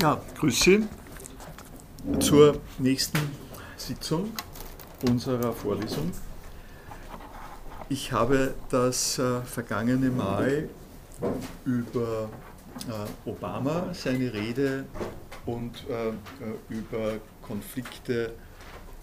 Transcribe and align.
Ja, 0.00 0.20
grüß 0.38 0.60
Sie 0.60 0.88
zur 2.18 2.60
nächsten 2.78 3.18
Sitzung 3.76 4.32
unserer 5.08 5.52
Vorlesung. 5.52 6.10
Ich 7.88 8.10
habe 8.12 8.54
das 8.70 9.18
äh, 9.18 9.40
vergangene 9.42 10.10
Mal 10.10 10.68
über 11.64 12.28
äh, 12.88 13.28
Obama, 13.30 13.94
seine 13.94 14.32
Rede 14.32 14.84
und 15.46 15.84
äh, 15.88 16.12
über 16.68 17.14
Konflikte 17.42 18.32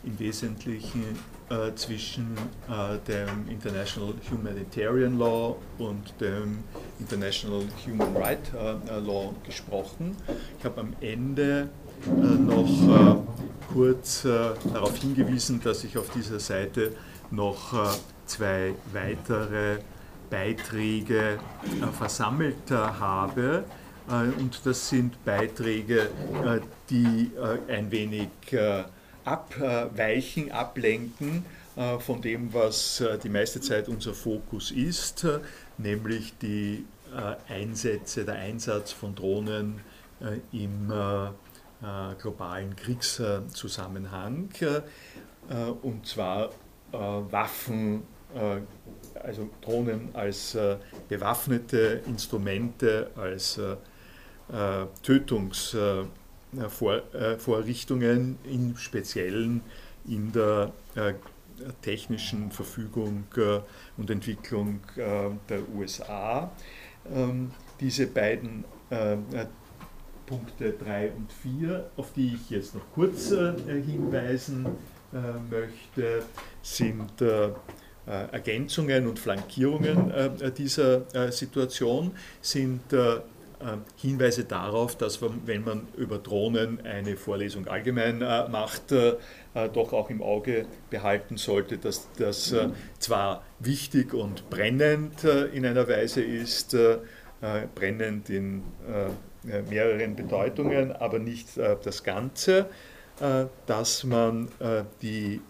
im 0.04 0.20
Wesentlichen 0.20 1.18
äh, 1.52 1.76
zwischen 1.76 2.38
äh, 2.70 2.98
dem 3.06 3.50
International 3.50 4.14
Humanitarian 4.32 5.18
Law 5.20 5.58
und 5.80 6.14
dem 6.22 6.60
International 6.98 7.64
Human 7.86 8.16
Rights 8.16 8.52
äh, 8.54 9.00
Law 9.00 9.34
gesprochen. 9.46 10.16
Ich 10.58 10.64
habe 10.64 10.80
am 10.80 10.94
Ende 11.02 11.68
noch 12.08 13.24
kurz 13.72 14.24
darauf 14.24 14.98
hingewiesen, 14.98 15.62
dass 15.64 15.84
ich 15.84 15.98
auf 15.98 16.10
dieser 16.10 16.40
Seite 16.40 16.94
noch 17.30 17.76
zwei 18.26 18.74
weitere 18.92 19.78
Beiträge 20.32 21.38
versammelt 21.96 22.72
habe. 22.72 23.66
Und 24.40 24.66
das 24.66 24.90
sind 24.90 25.24
Beiträge, 25.24 26.10
die 26.90 27.30
ein 27.68 27.92
wenig 27.92 28.30
abweichen, 29.26 30.52
ablenken 30.52 31.46
äh, 31.76 32.00
von 32.00 32.22
dem, 32.22 32.54
was 32.54 33.00
äh, 33.02 33.18
die 33.18 33.30
meiste 33.30 33.62
Zeit 33.62 33.88
unser 33.88 34.14
Fokus 34.14 34.72
ist, 34.72 35.26
nämlich 35.78 36.34
die 36.42 36.86
äh, 37.16 37.54
Einsätze, 37.54 38.26
der 38.26 38.36
Einsatz 38.36 38.92
von 38.92 39.16
Drohnen 39.16 39.82
im 40.52 40.94
globalen 42.22 42.76
Kriegszusammenhang, 42.76 44.50
und 45.82 46.06
zwar 46.06 46.52
Waffen, 46.92 48.04
also 49.16 49.50
Drohnen 49.62 50.10
als 50.14 50.56
bewaffnete 51.10 52.02
Instrumente, 52.06 53.10
als 53.16 53.60
Tötungs- 55.02 55.76
vor, 56.70 57.02
äh, 57.14 57.38
Vorrichtungen, 57.38 58.38
im 58.44 58.76
Speziellen 58.78 59.62
in 60.08 60.32
der 60.32 60.72
äh, 60.96 61.14
technischen 61.82 62.52
Verfügung 62.52 63.26
äh, 63.38 63.60
und 63.98 64.10
Entwicklung 64.10 64.80
äh, 64.96 65.30
der 65.50 65.70
USA. 65.76 66.52
Ähm, 67.14 67.52
diese 67.80 68.08
beiden 68.08 68.64
äh, 68.90 69.14
äh, 69.14 69.18
Punkte 70.26 70.74
3 70.74 71.12
und 71.12 71.32
4, 71.32 71.90
auf 71.98 72.14
die 72.14 72.36
ich 72.36 72.50
jetzt 72.50 72.74
noch 72.74 72.86
kurz 72.94 73.32
hinweisen 73.32 74.66
möchte, 75.50 76.24
sind 76.62 77.22
Ergänzungen 78.06 79.08
und 79.08 79.20
Flankierungen 79.20 80.14
dieser 80.56 81.32
Situation, 81.34 82.12
sind 82.40 82.84
Hinweise 83.98 84.46
darauf, 84.46 84.98
dass 84.98 85.22
man, 85.22 85.42
wenn 85.46 85.64
man 85.64 85.88
über 85.98 86.18
Drohnen 86.18 86.86
eine 86.86 87.18
Vorlesung 87.18 87.68
allgemein 87.68 88.22
äh, 88.22 88.48
macht, 88.50 88.92
äh, 88.92 89.16
äh, 89.54 89.70
doch 89.70 89.94
auch 89.94 90.10
im 90.10 90.22
Auge 90.22 90.66
behalten 90.90 91.38
sollte, 91.38 91.78
dass 91.78 92.10
das 92.18 92.56
zwar 93.00 93.44
wichtig 93.60 94.14
und 94.14 94.50
brennend 94.50 95.24
in 95.24 95.66
einer 95.66 95.88
Weise 95.88 96.22
ist, 96.22 96.76
brennend 97.76 98.30
in 98.30 98.64
mehreren 99.70 100.16
Bedeutungen, 100.16 100.92
aber 100.92 101.20
nicht 101.20 101.58
das 101.58 102.04
Ganze, 102.04 102.68
dass 103.66 104.04
man 104.04 104.50
die 105.02 105.42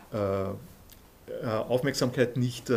Aufmerksamkeit 1.67 2.37
nicht 2.37 2.71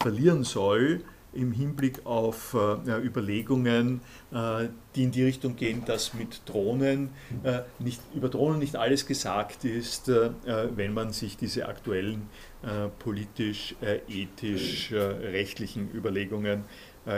verlieren 0.00 0.44
soll 0.44 1.02
im 1.32 1.52
Hinblick 1.52 2.04
auf 2.04 2.54
äh, 2.54 3.04
Überlegungen, 3.04 3.96
äh, 3.98 4.00
die 4.32 5.02
in 5.02 5.10
die 5.10 5.24
Richtung 5.24 5.56
gehen, 5.56 5.84
dass 5.84 6.14
mit 6.14 6.42
Drohnen 6.46 7.10
äh, 7.42 7.60
nicht, 7.80 8.00
über 8.14 8.28
Drohnen 8.28 8.60
nicht 8.60 8.76
alles 8.76 9.06
gesagt 9.06 9.64
ist, 9.64 10.08
äh, 10.08 10.30
wenn 10.76 10.94
man 10.94 11.12
sich 11.12 11.36
diese 11.36 11.66
aktuellen 11.66 12.28
äh, 12.62 12.88
politisch, 13.00 13.74
äh, 13.80 14.00
ethisch, 14.08 14.92
rechtlichen 14.92 15.90
Überlegungen 15.92 16.64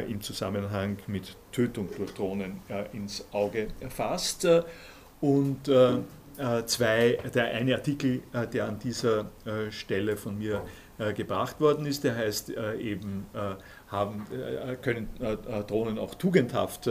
im 0.08 0.20
Zusammenhang 0.20 0.98
mit 1.08 1.36
Tötung 1.50 1.88
durch 1.96 2.14
Drohnen 2.14 2.60
ins 2.92 3.26
Auge 3.32 3.66
fasst. 3.88 4.46
Und 5.20 5.68
zwei, 6.66 7.18
der 7.34 7.44
eine 7.46 7.74
Artikel, 7.74 8.22
der 8.52 8.68
an 8.68 8.78
dieser 8.78 9.32
Stelle 9.70 10.16
von 10.16 10.38
mir 10.38 10.64
gebracht 11.16 11.60
worden 11.60 11.84
ist, 11.86 12.04
der 12.04 12.14
heißt 12.14 12.50
eben 12.80 13.26
haben, 13.92 14.26
äh, 14.32 14.74
können 14.76 15.08
äh, 15.20 15.34
äh, 15.34 15.64
Drohnen 15.64 15.98
auch 15.98 16.14
tugendhaft 16.14 16.88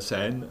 sein, 0.00 0.46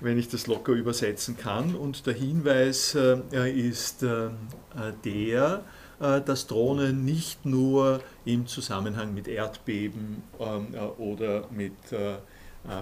wenn 0.00 0.18
ich 0.18 0.28
das 0.28 0.46
locker 0.46 0.72
übersetzen 0.72 1.36
kann. 1.36 1.74
Und 1.74 2.06
der 2.06 2.14
Hinweis 2.14 2.94
ist 2.94 4.04
der, 5.04 5.64
dass 5.98 6.46
Drohnen 6.46 7.04
nicht 7.04 7.44
nur 7.44 8.00
im 8.24 8.46
Zusammenhang 8.46 9.12
mit 9.12 9.26
Erdbeben 9.26 10.22
ähm, 10.38 10.74
oder 10.98 11.48
mit 11.50 11.72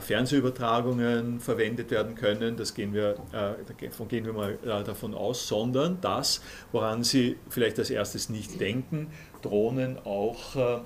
Fernsehübertragungen 0.01 1.41
verwendet 1.41 1.91
werden 1.91 2.15
können, 2.15 2.57
das 2.57 2.75
gehen 2.75 2.93
wir, 2.93 3.15
davon 3.33 4.09
gehen 4.09 4.27
wir 4.27 4.33
mal 4.34 4.59
davon 4.84 5.15
aus, 5.15 5.49
sondern 5.49 6.01
das, 6.01 6.43
woran 6.73 7.05
Sie 7.05 7.37
vielleicht 7.49 7.78
als 7.78 7.89
erstes 7.89 8.28
nicht 8.28 8.61
denken, 8.61 9.09
Drohnen 9.43 9.99
auch 10.05 10.57
äh, 10.57 10.81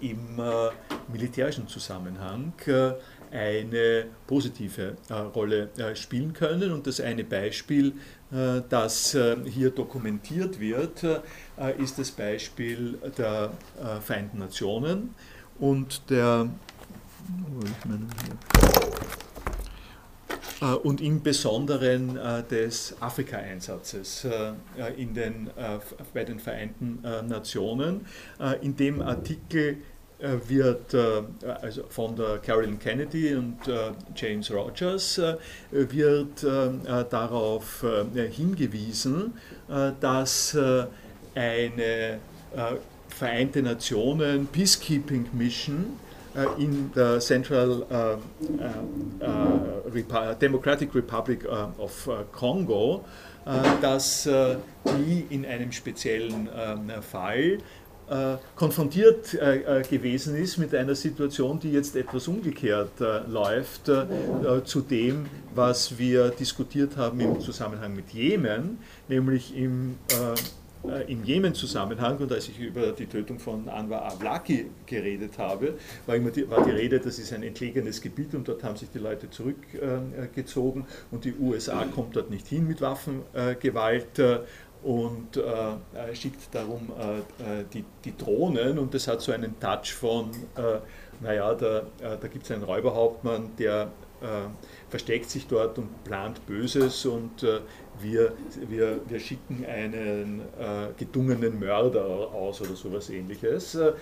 im 0.00 0.38
äh, 0.38 0.70
militärischen 1.12 1.68
Zusammenhang 1.68 2.52
äh, 2.66 2.92
eine 3.30 4.06
positive 4.26 4.96
Rolle 5.34 5.70
spielen 5.94 6.32
können. 6.32 6.72
Und 6.72 6.86
das 6.86 7.00
eine 7.00 7.24
Beispiel, 7.24 7.92
das 8.30 9.16
hier 9.44 9.70
dokumentiert 9.70 10.60
wird, 10.60 11.04
ist 11.76 11.98
das 11.98 12.12
Beispiel 12.12 12.96
der 13.18 13.50
Vereinten 14.00 14.38
Nationen 14.38 15.14
und 15.58 16.08
der 16.08 16.48
äh, 16.48 18.06
und 20.82 21.00
im 21.00 21.22
Besonderen 21.22 22.16
äh, 22.16 22.42
des 22.42 22.94
Afrika-Einsatzes 23.00 24.24
äh, 24.24 24.92
in 24.96 25.14
den, 25.14 25.50
bei 26.14 26.24
den 26.24 26.38
Vereinten 26.38 27.00
Nationen. 27.28 28.06
In 28.62 28.76
dem 28.76 29.02
Artikel 29.02 29.78
wird 30.18 30.94
also 30.94 31.84
von 31.88 32.16
der 32.16 32.38
Carolyn 32.38 32.78
Kennedy 32.78 33.34
und 33.34 33.58
James 34.14 34.50
Rogers 34.50 35.20
wird 35.70 36.42
darauf 36.42 37.84
hingewiesen, 38.14 39.34
dass 40.00 40.56
eine 41.34 42.18
Vereinte 43.08 43.62
Nationen 43.62 44.46
Peacekeeping 44.46 45.26
Mission 45.32 45.84
äh, 45.84 46.05
in 46.58 46.90
der 46.94 47.20
Central 47.20 47.86
äh, 47.90 48.14
äh, 49.24 50.34
Democratic 50.40 50.94
Republic 50.94 51.46
of 51.78 52.08
Congo, 52.32 53.04
dass 53.80 54.28
die 54.84 55.26
in 55.30 55.46
einem 55.46 55.70
speziellen 55.72 56.48
ähm, 56.56 56.90
Fall 57.02 57.58
konfrontiert 58.54 59.32
gewesen 59.90 60.36
ist 60.36 60.58
mit 60.58 60.72
einer 60.74 60.94
Situation, 60.94 61.58
die 61.58 61.72
jetzt 61.72 61.96
etwas 61.96 62.28
umgekehrt 62.28 62.92
läuft 63.26 63.90
zu 64.64 64.80
dem, 64.80 65.26
was 65.54 65.98
wir 65.98 66.28
diskutiert 66.30 66.96
haben 66.96 67.18
im 67.18 67.40
Zusammenhang 67.40 67.96
mit 67.96 68.10
Jemen, 68.10 68.78
nämlich 69.08 69.56
im 69.56 69.96
äh, 70.88 71.10
im 71.10 71.24
Jemen-Zusammenhang 71.24 72.18
und 72.18 72.32
als 72.32 72.48
ich 72.48 72.58
über 72.58 72.92
die 72.92 73.06
Tötung 73.06 73.38
von 73.38 73.68
Anwar 73.68 74.12
Awlaki 74.12 74.70
geredet 74.86 75.38
habe, 75.38 75.74
war, 76.06 76.16
immer 76.16 76.30
die, 76.30 76.48
war 76.48 76.64
die 76.64 76.70
Rede, 76.70 77.00
das 77.00 77.18
ist 77.18 77.32
ein 77.32 77.42
entlegenes 77.42 78.00
Gebiet 78.00 78.34
und 78.34 78.48
dort 78.48 78.62
haben 78.62 78.76
sich 78.76 78.90
die 78.90 78.98
Leute 78.98 79.30
zurückgezogen 79.30 80.86
und 81.10 81.24
die 81.24 81.34
USA 81.34 81.84
kommt 81.84 82.16
dort 82.16 82.30
nicht 82.30 82.46
hin 82.46 82.66
mit 82.66 82.80
Waffengewalt 82.80 84.18
äh, 84.18 84.40
und 84.82 85.36
äh, 85.36 86.14
schickt 86.14 86.54
darum 86.54 86.92
äh, 86.98 87.64
die, 87.72 87.84
die, 88.04 88.16
Drohnen 88.16 88.78
und 88.78 88.94
das 88.94 89.08
hat 89.08 89.20
so 89.20 89.32
einen 89.32 89.58
Touch 89.58 89.92
von 89.92 90.30
äh, 90.56 90.78
naja, 91.20 91.54
da, 91.54 91.86
da 91.98 92.28
gibt 92.28 92.44
es 92.44 92.50
einen 92.50 92.62
Räuberhauptmann, 92.62 93.52
der 93.58 93.90
versteckt 94.90 95.30
sich 95.30 95.46
dort 95.46 95.78
und 95.78 96.04
plant 96.04 96.44
Böses 96.46 97.06
und 97.06 97.42
wir, 98.00 98.32
wir, 98.68 99.00
wir 99.08 99.20
schicken 99.20 99.64
einen 99.66 100.40
äh, 100.58 100.88
gedungenen 100.96 101.58
Mörder 101.58 102.04
aus 102.04 102.60
oder 102.60 102.76
sowas 102.76 103.10
ähnliches. 103.10 103.74
Äh, 103.74 103.92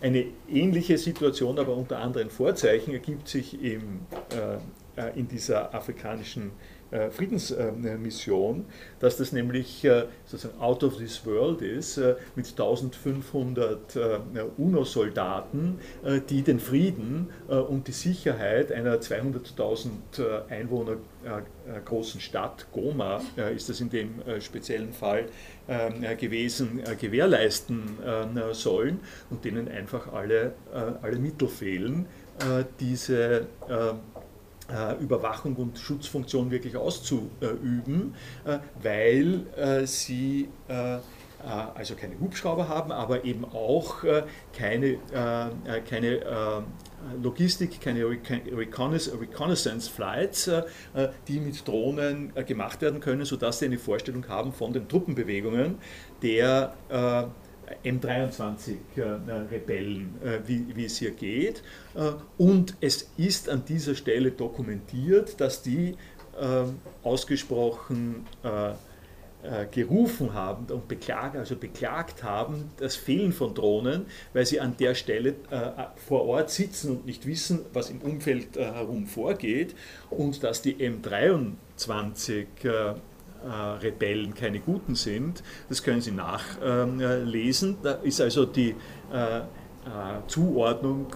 eine 0.00 0.26
ähnliche 0.48 0.98
Situation, 0.98 1.58
aber 1.58 1.76
unter 1.76 1.98
anderen 1.98 2.30
Vorzeichen, 2.30 2.92
ergibt 2.92 3.28
sich 3.28 3.62
im, 3.62 4.00
äh, 4.96 5.18
in 5.18 5.28
dieser 5.28 5.74
afrikanischen 5.74 6.48
äh, 6.48 6.73
Friedensmission, 7.10 8.66
dass 9.00 9.16
das 9.16 9.32
nämlich 9.32 9.84
äh, 9.84 10.04
sozusagen 10.26 10.60
out 10.60 10.84
of 10.84 10.96
this 10.98 11.26
world 11.26 11.60
ist, 11.62 11.98
äh, 11.98 12.14
mit 12.36 12.46
1500 12.48 13.96
UNO-Soldaten, 14.56 15.78
die 16.28 16.42
den 16.42 16.60
Frieden 16.60 17.28
und 17.48 17.88
die 17.88 17.92
Sicherheit 17.92 18.72
einer 18.72 18.96
200.000 19.00 20.48
Einwohner 20.48 20.96
großen 21.84 22.20
Stadt, 22.20 22.66
Goma 22.72 23.20
ist 23.54 23.68
das 23.68 23.80
in 23.80 23.90
dem 23.90 24.22
speziellen 24.40 24.92
Fall 24.92 25.26
gewesen, 26.18 26.82
gewährleisten 27.00 27.98
sollen 28.52 29.00
und 29.30 29.44
denen 29.44 29.68
einfach 29.68 30.12
alle, 30.12 30.52
alle 31.02 31.18
Mittel 31.18 31.48
fehlen, 31.48 32.06
diese 32.80 33.46
äh, 33.68 33.94
Überwachung 35.00 35.56
und 35.56 35.78
Schutzfunktion 35.78 36.50
wirklich 36.50 36.76
auszuüben, 36.76 38.14
äh, 38.44 38.58
weil 38.82 39.46
äh, 39.56 39.86
sie 39.86 40.48
also 41.76 41.94
keine 41.94 42.18
Hubschrauber 42.18 42.70
haben, 42.70 42.90
aber 42.90 43.26
eben 43.26 43.44
auch 43.44 44.02
keine, 44.56 44.96
keine 45.86 46.64
Logistik, 47.22 47.82
keine 47.82 48.06
Reconnaissance 48.08 49.90
Flights, 49.90 50.50
die 51.28 51.40
mit 51.40 51.68
Drohnen 51.68 52.32
gemacht 52.46 52.80
werden 52.80 53.00
können, 53.00 53.26
sodass 53.26 53.58
sie 53.58 53.66
eine 53.66 53.76
Vorstellung 53.76 54.26
haben 54.26 54.54
von 54.54 54.72
den 54.72 54.88
Truppenbewegungen 54.88 55.76
der 56.22 56.72
M23-Rebellen, 57.84 60.20
äh, 60.22 60.40
wie, 60.46 60.66
wie 60.74 60.84
es 60.84 60.98
hier 60.98 61.12
geht. 61.12 61.62
Äh, 61.94 62.10
und 62.38 62.76
es 62.80 63.10
ist 63.16 63.48
an 63.48 63.64
dieser 63.64 63.94
Stelle 63.94 64.32
dokumentiert, 64.32 65.40
dass 65.40 65.62
die 65.62 65.96
ähm, 66.40 66.80
ausgesprochen 67.02 68.26
äh, 68.42 68.72
gerufen 69.70 70.32
haben 70.32 70.72
und 70.72 70.88
beklagt, 70.88 71.36
also 71.36 71.54
beklagt 71.54 72.22
haben, 72.22 72.70
das 72.78 72.96
Fehlen 72.96 73.30
von 73.30 73.54
Drohnen, 73.54 74.06
weil 74.32 74.46
sie 74.46 74.58
an 74.58 74.74
der 74.78 74.94
Stelle 74.94 75.34
vor 75.96 76.24
Ort 76.24 76.48
sitzen 76.48 76.92
und 76.92 77.04
nicht 77.04 77.26
wissen, 77.26 77.60
was 77.74 77.90
im 77.90 78.00
Umfeld 78.00 78.56
herum 78.56 79.06
vorgeht 79.06 79.74
und 80.08 80.42
dass 80.42 80.62
die 80.62 80.76
M23 80.76 82.46
äh, 82.62 82.94
Rebellen 83.50 84.34
keine 84.34 84.60
Guten 84.60 84.94
sind. 84.94 85.42
Das 85.68 85.82
können 85.82 86.00
Sie 86.00 86.12
nachlesen. 86.12 87.78
Da 87.82 87.92
ist 87.92 88.20
also 88.20 88.46
die 88.46 88.74
äh, 89.12 89.38
äh, 89.38 89.42
Zuordnung, 90.28 91.08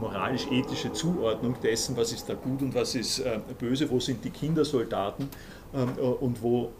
moralisch-ethische 0.00 0.92
Zuordnung 0.92 1.56
dessen, 1.60 1.96
was 1.96 2.12
ist 2.12 2.28
da 2.28 2.34
gut 2.34 2.62
und 2.62 2.74
was 2.74 2.94
ist 2.94 3.22
böse, 3.58 3.90
wo 3.90 3.98
sind 3.98 4.24
die 4.24 4.30
Kindersoldaten 4.30 5.28
ähm, 5.74 5.88
und 6.20 6.40
wo, 6.42 6.70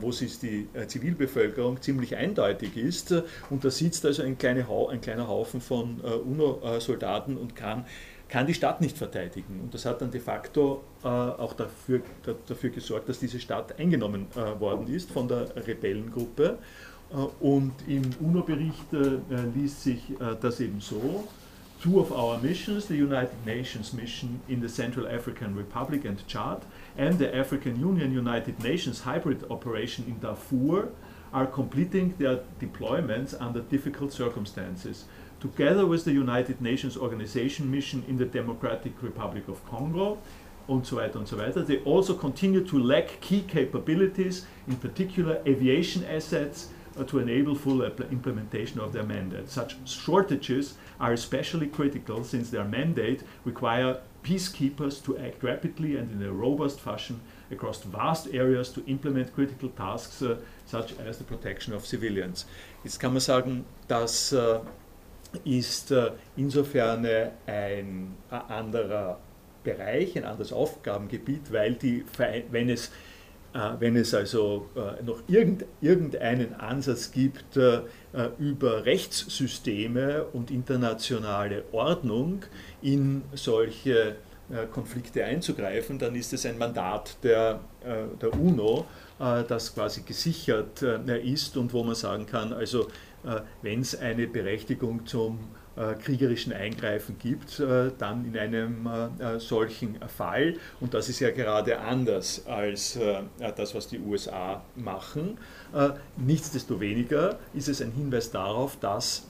wo 0.00 0.10
ist 0.10 0.42
die 0.42 0.66
Zivilbevölkerung 0.88 1.80
ziemlich 1.80 2.16
eindeutig 2.16 2.76
ist. 2.76 3.14
Und 3.48 3.64
da 3.64 3.70
sitzt 3.70 4.04
also 4.04 4.24
ein, 4.24 4.36
kleiner 4.36 4.66
Haufen 4.66 5.60
von 5.60 6.00
UNO-Soldaten 6.00 7.36
und 7.36 7.54
kann 7.54 7.84
kann 8.34 8.48
die 8.48 8.54
Stadt 8.54 8.80
nicht 8.80 8.98
verteidigen. 8.98 9.60
Und 9.62 9.72
das 9.72 9.86
hat 9.86 10.00
dann 10.00 10.10
de 10.10 10.20
facto 10.20 10.82
äh, 11.04 11.06
auch 11.06 11.52
dafür, 11.52 12.00
dafür 12.48 12.70
gesorgt, 12.70 13.08
dass 13.08 13.20
diese 13.20 13.38
Stadt 13.38 13.78
eingenommen 13.78 14.26
äh, 14.34 14.58
worden 14.58 14.92
ist 14.92 15.12
von 15.12 15.28
der 15.28 15.54
Rebellengruppe. 15.54 16.58
Äh, 17.12 17.14
und 17.38 17.72
im 17.86 18.02
UNO-Bericht 18.18 18.92
äh, 18.92 19.20
liest 19.54 19.84
sich 19.84 20.10
äh, 20.10 20.34
das 20.40 20.58
eben 20.58 20.80
so. 20.80 21.28
Two 21.80 22.00
of 22.00 22.10
our 22.10 22.36
missions, 22.42 22.88
the 22.88 23.00
United 23.00 23.46
Nations 23.46 23.92
mission 23.92 24.40
in 24.48 24.60
the 24.60 24.68
Central 24.68 25.06
African 25.06 25.54
Republic 25.54 26.04
and 26.04 26.26
Chad, 26.26 26.62
and 26.98 27.20
the 27.20 27.32
African 27.32 27.80
Union 27.80 28.10
United 28.12 28.58
Nations 28.58 29.04
hybrid 29.06 29.48
operation 29.48 30.06
in 30.08 30.18
Darfur, 30.20 30.88
are 31.32 31.46
completing 31.46 32.14
their 32.18 32.40
deployments 32.58 33.32
under 33.40 33.60
difficult 33.60 34.12
circumstances. 34.12 35.04
Together 35.44 35.84
with 35.84 36.06
the 36.06 36.12
United 36.12 36.58
Nations 36.62 36.96
Organization 36.96 37.70
mission 37.70 38.02
in 38.08 38.16
the 38.16 38.24
Democratic 38.24 38.94
Republic 39.02 39.46
of 39.46 39.62
Congo, 39.68 40.16
and 40.68 40.86
so 40.86 40.96
weiter 40.96 41.18
and 41.18 41.28
so 41.28 41.36
weiter. 41.36 41.62
They 41.62 41.80
also 41.80 42.14
continue 42.14 42.64
to 42.64 42.78
lack 42.78 43.20
key 43.20 43.42
capabilities, 43.42 44.46
in 44.66 44.76
particular 44.76 45.42
aviation 45.46 46.02
assets, 46.06 46.68
uh, 46.98 47.04
to 47.04 47.18
enable 47.18 47.54
full 47.54 47.82
implementation 47.82 48.80
of 48.80 48.94
their 48.94 49.02
mandate. 49.02 49.50
Such 49.50 49.76
shortages 49.86 50.74
are 50.98 51.12
especially 51.12 51.66
critical 51.66 52.24
since 52.24 52.48
their 52.48 52.64
mandate 52.64 53.22
require 53.44 53.98
peacekeepers 54.22 55.04
to 55.04 55.18
act 55.18 55.42
rapidly 55.42 55.98
and 55.98 56.10
in 56.10 56.26
a 56.26 56.32
robust 56.32 56.80
fashion 56.80 57.20
across 57.50 57.82
vast 57.82 58.28
areas 58.32 58.70
to 58.70 58.82
implement 58.86 59.34
critical 59.34 59.68
tasks 59.68 60.22
uh, 60.22 60.36
such 60.64 60.98
as 61.00 61.18
the 61.18 61.24
protection 61.24 61.74
of 61.74 61.84
civilians. 61.84 62.46
Jetzt 62.82 62.98
kann 62.98 63.12
man 63.12 63.20
sagen, 63.20 63.66
dass 63.88 64.32
ist 65.44 65.90
äh, 65.90 66.10
insofern 66.36 67.06
ein 67.46 68.14
anderer 68.30 69.18
Bereich, 69.62 70.16
ein 70.16 70.24
anderes 70.24 70.52
Aufgabengebiet, 70.52 71.52
weil 71.52 71.74
die, 71.74 72.04
wenn 72.50 72.68
es, 72.68 72.88
äh, 73.54 73.70
wenn 73.78 73.96
es 73.96 74.14
also 74.14 74.68
äh, 74.76 75.02
noch 75.02 75.22
irgendeinen 75.28 76.54
Ansatz 76.54 77.10
gibt, 77.10 77.58
über 78.38 78.84
Rechtssysteme 78.84 80.24
und 80.32 80.52
internationale 80.52 81.64
Ordnung 81.72 82.42
in 82.80 83.22
solche 83.32 84.14
Konflikte 84.72 85.24
einzugreifen, 85.24 85.98
dann 85.98 86.14
ist 86.14 86.32
es 86.32 86.46
ein 86.46 86.58
Mandat 86.58 87.16
der, 87.24 87.58
der 88.20 88.38
UNO, 88.38 88.84
das 89.18 89.74
quasi 89.74 90.02
gesichert 90.02 90.82
ist 90.82 91.56
und 91.56 91.72
wo 91.72 91.82
man 91.82 91.96
sagen 91.96 92.26
kann, 92.26 92.52
also 92.52 92.82
äh, 92.82 92.88
wenn 93.62 93.80
es 93.80 93.98
eine 93.98 94.26
Berechtigung 94.26 95.06
zum 95.06 95.38
äh, 95.76 95.94
kriegerischen 95.94 96.52
Eingreifen 96.52 97.18
gibt, 97.18 97.58
äh, 97.58 97.90
dann 97.98 98.24
in 98.24 98.38
einem 98.38 98.88
solchen 99.38 99.98
Fall. 100.08 100.54
Und 100.80 100.94
das 100.94 101.08
ist 101.08 101.18
ja 101.18 101.30
gerade 101.30 101.80
anders 101.80 102.46
als 102.46 102.98
das, 103.56 103.74
was 103.74 103.88
die 103.88 103.98
USA 103.98 104.62
machen. 104.76 105.38
Nichtsdestoweniger 106.16 107.38
ist 107.54 107.68
es 107.68 107.82
ein 107.82 107.90
Hinweis 107.92 108.30
darauf, 108.30 108.76
dass 108.78 109.26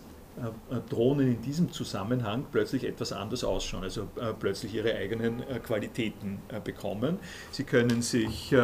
Drohnen 0.91 1.29
in 1.29 1.43
diesem 1.43 1.73
Zusammenhang 1.73 2.47
plötzlich 2.51 2.85
etwas 2.85 3.13
anders 3.13 3.45
ausschauen, 3.45 3.85
also 3.85 4.09
plötzlich 4.39 4.75
ihre 4.75 4.95
eigenen 4.95 5.43
Qualitäten 5.63 6.41
bekommen. 6.65 7.19
Sie 7.53 7.65
können 7.65 8.03
sich 8.03 8.55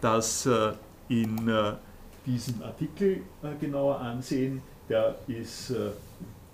das 0.00 0.48
in 1.08 1.50
diesen 2.26 2.62
Artikel 2.62 3.22
äh, 3.42 3.54
genauer 3.60 4.00
ansehen, 4.00 4.62
der 4.88 5.16
ist 5.26 5.70
äh, 5.70 5.88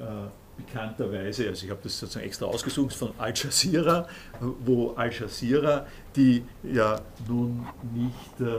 äh, 0.02 0.06
bekannterweise, 0.56 1.48
also 1.48 1.64
ich 1.64 1.70
habe 1.70 1.80
das 1.82 1.98
sozusagen 1.98 2.26
extra 2.26 2.46
ausgesucht 2.46 2.94
von 2.94 3.10
Al 3.18 3.32
Jazeera, 3.34 4.08
wo 4.40 4.92
Al 4.94 5.12
Jazeera, 5.12 5.86
die 6.16 6.42
ja 6.64 7.00
nun 7.28 7.64
nicht 7.94 8.58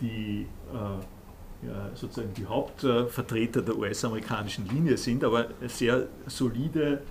die 0.00 0.46
ja, 0.72 1.90
sozusagen 1.94 2.32
die 2.34 2.46
Hauptvertreter 2.46 3.60
der 3.60 3.76
US-amerikanischen 3.76 4.66
Linie 4.68 4.96
sind, 4.96 5.22
aber 5.22 5.48
sehr 5.66 6.06
solide 6.26 7.02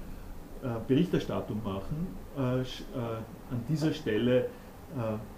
Berichterstattung 0.87 1.61
machen, 1.63 2.07
an 2.35 3.63
dieser 3.69 3.93
Stelle 3.93 4.45
äh, 4.45 4.47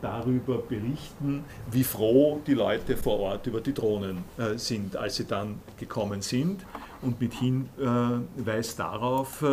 darüber 0.01 0.57
berichten, 0.57 1.45
wie 1.71 1.83
froh 1.83 2.41
die 2.45 2.53
Leute 2.53 2.97
vor 2.97 3.19
Ort 3.19 3.47
über 3.47 3.61
die 3.61 3.73
Drohnen 3.73 4.23
äh, 4.37 4.57
sind, 4.57 4.97
als 4.97 5.15
sie 5.15 5.25
dann 5.25 5.59
gekommen 5.77 6.21
sind 6.21 6.65
und 7.01 7.19
mit 7.21 7.33
Hinweis 7.33 8.73
äh, 8.73 8.77
darauf, 8.77 9.43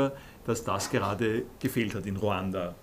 dass 0.45 0.65
das 0.65 0.91
gerade 0.91 1.45
gefehlt 1.61 1.95
hat 1.95 2.07
in 2.07 2.17
Ruanda 2.17 2.75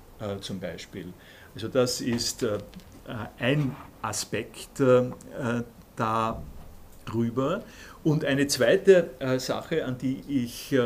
zum 0.41 0.59
Beispiel. 0.59 1.13
Also 1.55 1.67
das 1.69 2.01
ist 2.01 2.45
ein 3.37 3.75
Aspekt 4.01 4.81
darüber. 5.95 7.63
Und 8.03 8.25
eine 8.25 8.47
zweite 8.47 9.11
Sache, 9.39 9.85
an 9.85 9.97
die 9.97 10.21
ich 10.27 10.77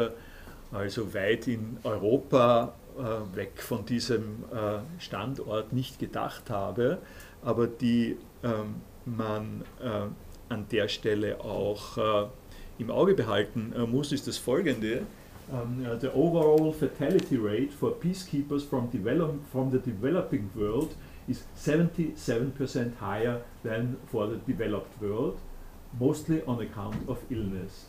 also 0.71 1.13
weit 1.13 1.47
in 1.47 1.77
Europa 1.83 2.73
äh, 2.97 3.35
weg 3.35 3.61
von 3.61 3.85
diesem 3.85 4.43
äh, 4.51 5.01
Standort 5.01 5.73
nicht 5.73 5.99
gedacht 5.99 6.49
habe, 6.49 6.99
aber 7.41 7.67
die 7.67 8.17
ähm, 8.43 8.75
man 9.05 9.63
äh, 9.81 10.07
an 10.49 10.65
der 10.71 10.87
Stelle 10.87 11.39
auch 11.43 11.97
im 12.77 12.91
Auge 12.91 13.15
behalten 13.15 13.73
muss, 13.89 14.11
ist 14.11 14.27
das 14.27 14.37
folgende. 14.37 15.03
um, 15.51 15.85
uh, 15.85 15.95
the 15.95 16.11
overall 16.13 16.71
fatality 16.71 17.37
rate 17.37 17.71
for 17.71 17.91
peacekeepers 17.91 18.63
from, 18.63 18.89
develop, 18.89 19.45
from 19.51 19.71
the 19.71 19.79
developing 19.79 20.49
world 20.55 20.95
is 21.27 21.43
77% 21.57 22.97
higher 22.97 23.41
than 23.63 23.97
for 24.07 24.27
the 24.27 24.37
developed 24.37 25.01
world, 25.01 25.39
mostly 25.99 26.43
on 26.43 26.61
account 26.61 27.07
of 27.07 27.19
illness. 27.29 27.85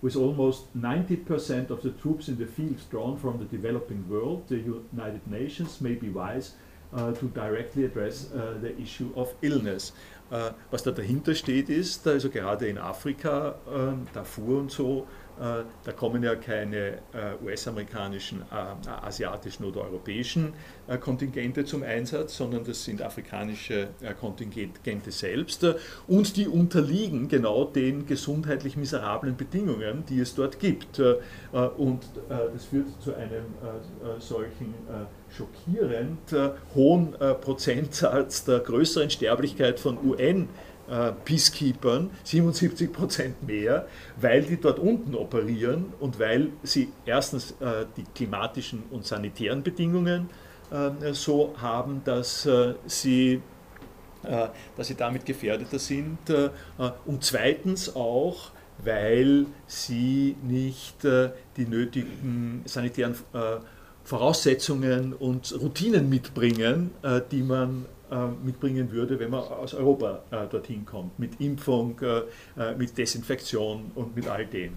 With 0.00 0.14
almost 0.16 0.66
90% 0.78 1.70
of 1.70 1.82
the 1.82 1.90
troops 1.90 2.28
in 2.28 2.38
the 2.38 2.46
field 2.46 2.78
drawn 2.90 3.18
from 3.18 3.38
the 3.38 3.44
developing 3.44 4.08
world, 4.08 4.46
the 4.48 4.58
United 4.58 5.26
Nations 5.26 5.80
may 5.80 5.94
be 5.94 6.08
wise 6.08 6.54
uh, 6.92 7.12
to 7.12 7.26
directly 7.26 7.84
address 7.84 8.30
uh, 8.32 8.54
the 8.60 8.78
issue 8.80 9.10
of 9.16 9.34
illness. 9.42 9.92
Uh, 10.30 10.52
was 10.70 10.82
da 10.82 10.90
dahinter 10.90 11.34
steht, 11.34 11.68
ist, 11.68 12.06
also 12.06 12.28
gerade 12.28 12.68
in 12.68 12.78
Afrika, 12.78 13.54
ähm, 13.72 14.06
Darfur 14.12 14.58
und 14.58 14.70
so, 14.70 15.06
da 15.38 15.92
kommen 15.92 16.22
ja 16.22 16.34
keine 16.34 16.98
äh, 17.12 17.44
US-amerikanischen, 17.44 18.42
äh, 18.42 18.88
asiatischen 18.88 19.64
oder 19.64 19.82
europäischen 19.82 20.52
Kontingente 21.00 21.64
zum 21.64 21.82
Einsatz, 21.82 22.36
sondern 22.36 22.64
das 22.64 22.82
sind 22.82 23.02
afrikanische 23.02 23.88
Kontingente 24.18 25.10
selbst 25.10 25.66
und 26.06 26.36
die 26.36 26.48
unterliegen 26.48 27.28
genau 27.28 27.64
den 27.64 28.06
gesundheitlich 28.06 28.76
miserablen 28.78 29.36
Bedingungen, 29.36 30.04
die 30.08 30.20
es 30.20 30.34
dort 30.34 30.58
gibt. 30.60 30.98
Und 31.76 32.00
das 32.28 32.64
führt 32.64 32.86
zu 33.02 33.14
einem 33.14 33.44
solchen 34.18 34.72
schockierend 35.28 36.54
hohen 36.74 37.14
Prozentsatz 37.42 38.44
der 38.44 38.60
größeren 38.60 39.10
Sterblichkeit 39.10 39.78
von 39.78 39.98
UN- 40.02 40.48
äh, 40.90 41.12
Peacekeepern 41.24 42.10
77 42.24 42.92
Prozent 42.92 43.46
mehr, 43.46 43.86
weil 44.20 44.42
die 44.42 44.56
dort 44.56 44.78
unten 44.78 45.14
operieren 45.14 45.92
und 46.00 46.18
weil 46.18 46.50
sie 46.62 46.88
erstens 47.04 47.52
äh, 47.60 47.86
die 47.96 48.04
klimatischen 48.14 48.84
und 48.90 49.06
sanitären 49.06 49.62
Bedingungen 49.62 50.30
äh, 50.70 51.12
so 51.12 51.54
haben, 51.60 52.02
dass 52.04 52.46
äh, 52.46 52.74
sie 52.86 53.42
äh, 54.24 54.48
dass 54.76 54.88
sie 54.88 54.94
damit 54.94 55.24
gefährdeter 55.24 55.78
sind 55.78 56.18
äh, 56.28 56.50
und 57.06 57.22
zweitens 57.22 57.94
auch, 57.94 58.50
weil 58.82 59.46
sie 59.66 60.36
nicht 60.42 61.02
die 61.02 61.66
nötigen 61.66 62.62
sanitären 62.64 63.16
Voraussetzungen 64.04 65.14
und 65.14 65.52
Routinen 65.60 66.08
mitbringen, 66.08 66.92
die 67.32 67.42
man 67.42 67.86
mitbringen 68.42 68.90
würde, 68.92 69.18
wenn 69.18 69.30
man 69.30 69.40
aus 69.40 69.74
Europa 69.74 70.22
äh, 70.30 70.46
dorthin 70.48 70.84
kommt, 70.84 71.18
mit 71.18 71.40
Impfung, 71.40 71.98
äh, 72.00 72.74
mit 72.74 72.96
Desinfektion 72.96 73.92
und 73.94 74.16
mit 74.16 74.28
all 74.28 74.46
dem. 74.46 74.72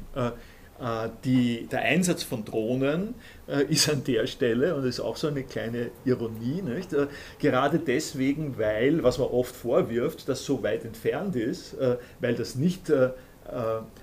Die, 1.23 1.67
der 1.71 1.81
Einsatz 1.83 2.23
von 2.23 2.43
Drohnen 2.43 3.13
äh, 3.47 3.65
ist 3.65 3.87
an 3.87 4.03
der 4.03 4.25
Stelle, 4.25 4.73
und 4.73 4.81
das 4.81 4.95
ist 4.95 4.99
auch 4.99 5.15
so 5.15 5.27
eine 5.27 5.43
kleine 5.43 5.91
Ironie, 6.05 6.63
nicht? 6.63 6.91
Äh, 6.91 7.05
gerade 7.37 7.77
deswegen, 7.77 8.57
weil, 8.57 9.03
was 9.03 9.19
man 9.19 9.27
oft 9.27 9.55
vorwirft, 9.55 10.27
das 10.27 10.43
so 10.43 10.63
weit 10.63 10.83
entfernt 10.83 11.35
ist, 11.35 11.75
äh, 11.75 11.97
weil 12.19 12.33
das 12.33 12.55
nicht 12.55 12.91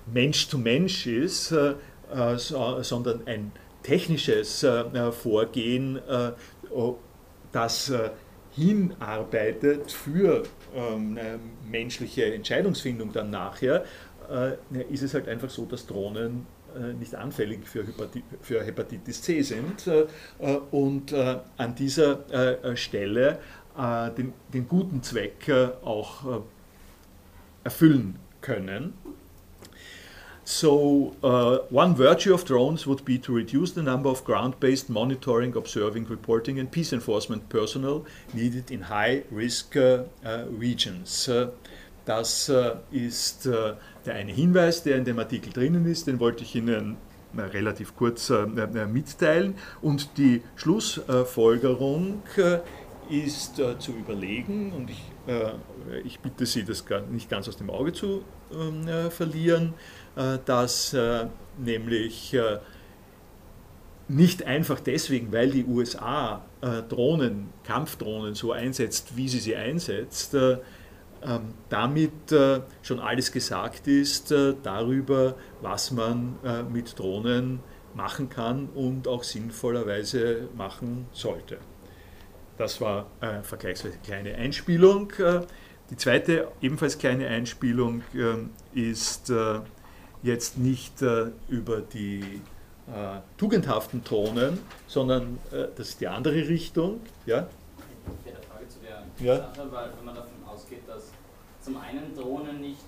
Mensch 0.05 0.47
zu 0.47 0.57
Mensch 0.57 1.05
ist, 1.05 1.49
so, 1.49 2.81
sondern 2.81 3.21
ein 3.25 3.51
technisches 3.83 4.65
Vorgehen, 5.11 5.99
das 7.51 7.91
hinarbeitet 8.59 9.91
für 9.91 10.43
ähm, 10.75 11.17
menschliche 11.69 12.33
Entscheidungsfindung 12.33 13.13
dann 13.13 13.29
nachher, 13.29 13.85
äh, 14.29 14.83
ist 14.89 15.01
es 15.01 15.13
halt 15.13 15.27
einfach 15.27 15.49
so, 15.49 15.65
dass 15.65 15.87
Drohnen 15.87 16.45
äh, 16.75 16.93
nicht 16.93 17.15
anfällig 17.15 17.67
für, 17.67 17.85
Hepati 17.85 18.23
für 18.41 18.63
Hepatitis 18.63 19.21
C 19.21 19.41
sind 19.41 19.87
äh, 19.87 20.05
und 20.71 21.13
an 21.13 21.75
dieser 21.75 22.75
Stelle 22.75 23.39
den, 23.77 24.33
den, 24.53 24.67
guten 24.67 25.01
Zweck 25.01 25.49
auch 25.83 26.43
erfüllen 27.63 28.19
können. 28.41 28.93
So, 30.51 31.15
uh, 31.23 31.59
one 31.69 31.93
virtue 31.93 32.33
of 32.33 32.43
drones 32.43 32.87
would 32.87 33.05
be 33.05 33.19
to 33.19 33.31
reduce 33.31 33.73
the 33.73 33.83
number 33.83 34.09
of 34.09 34.23
ground 34.23 34.59
based 34.59 34.89
monitoring, 34.89 35.55
observing, 35.55 36.05
reporting, 36.05 36.57
and 36.57 36.71
peace 36.71 36.91
enforcement 36.91 37.49
personnel 37.49 38.03
needed 38.33 38.71
in 38.71 38.81
high 38.81 39.25
risk 39.29 39.77
uh, 39.77 40.05
uh, 40.25 40.45
regions. 40.49 41.29
Uh, 41.29 41.51
das 42.05 42.49
uh, 42.49 42.77
ist 42.91 43.45
uh, 43.45 43.75
der 44.07 44.15
eine 44.15 44.31
Hinweis, 44.31 44.81
der 44.81 44.97
in 44.97 45.05
dem 45.05 45.19
Artikel 45.19 45.53
drinnen 45.53 45.85
ist, 45.85 46.07
den 46.07 46.19
wollte 46.19 46.43
ich 46.43 46.55
Ihnen 46.55 46.97
relativ 47.37 47.95
kurz 47.95 48.31
mitteilen. 48.31 49.53
Und 49.83 50.17
die 50.17 50.41
Schlussfolgerung 50.55 52.23
ist 53.07 53.61
zu 53.77 53.91
überlegen, 53.91 54.71
und 54.71 54.89
ich, 54.89 55.03
ich 56.05 56.19
bitte 56.21 56.47
Sie, 56.47 56.63
das 56.63 56.85
nicht 57.11 57.29
ganz 57.29 57.47
aus 57.47 57.55
dem 57.55 57.69
Auge 57.69 57.93
zu 57.93 58.23
ähm, 58.51 59.11
verlieren, 59.11 59.73
äh, 59.75 59.98
dass 60.45 60.93
äh, 60.93 61.27
nämlich 61.57 62.33
äh, 62.33 62.59
nicht 64.07 64.43
einfach 64.43 64.79
deswegen, 64.79 65.31
weil 65.31 65.51
die 65.51 65.65
USA 65.65 66.43
Drohnen, 66.89 67.51
Kampfdrohnen 67.63 68.35
so 68.35 68.51
einsetzt, 68.51 69.15
wie 69.15 69.29
sie 69.29 69.39
sie 69.39 69.55
einsetzt, 69.55 70.33
ähm, 70.33 71.53
damit 71.69 72.11
schon 72.81 72.99
alles 72.99 73.31
gesagt 73.31 73.87
ist 73.87 74.33
darüber, 74.63 75.35
was 75.61 75.91
man 75.91 76.35
mit 76.73 76.99
Drohnen 76.99 77.61
machen 77.93 78.27
kann 78.29 78.67
und 78.75 79.07
auch 79.07 79.23
sinnvollerweise 79.23 80.49
machen 80.57 81.07
sollte. 81.13 81.59
Das 82.57 82.81
war 82.81 83.05
eine 83.21 83.43
vergleichsweise 83.43 83.99
kleine 84.03 84.35
Einspielung. 84.35 85.13
Die 85.89 85.95
zweite 85.95 86.49
ebenfalls 86.61 86.97
kleine 86.97 87.27
Einspielung 87.27 88.01
ist 88.73 89.31
jetzt 90.23 90.57
nicht 90.57 91.01
äh, 91.01 91.31
über 91.47 91.81
die 91.81 92.41
äh, 92.87 93.19
tugendhaften 93.37 94.03
Drohnen, 94.03 94.59
sondern 94.87 95.39
äh, 95.51 95.67
das 95.75 95.89
ist 95.89 96.01
die 96.01 96.07
andere 96.07 96.47
Richtung. 96.47 96.99
Ja? 97.25 97.47
Ich 98.25 98.31
hätte 98.31 98.37
eine 98.37 98.47
Frage 98.47 98.67
zu 98.67 98.79
der 98.79 99.25
ja? 99.25 99.37
Sache, 99.37 99.71
weil 99.71 99.89
wenn 99.97 100.05
man 100.05 100.15
davon 100.15 100.31
ausgeht, 100.47 100.81
dass 100.87 101.11
zum 101.61 101.77
einen 101.77 102.15
Drohnen 102.15 102.61
nicht 102.61 102.79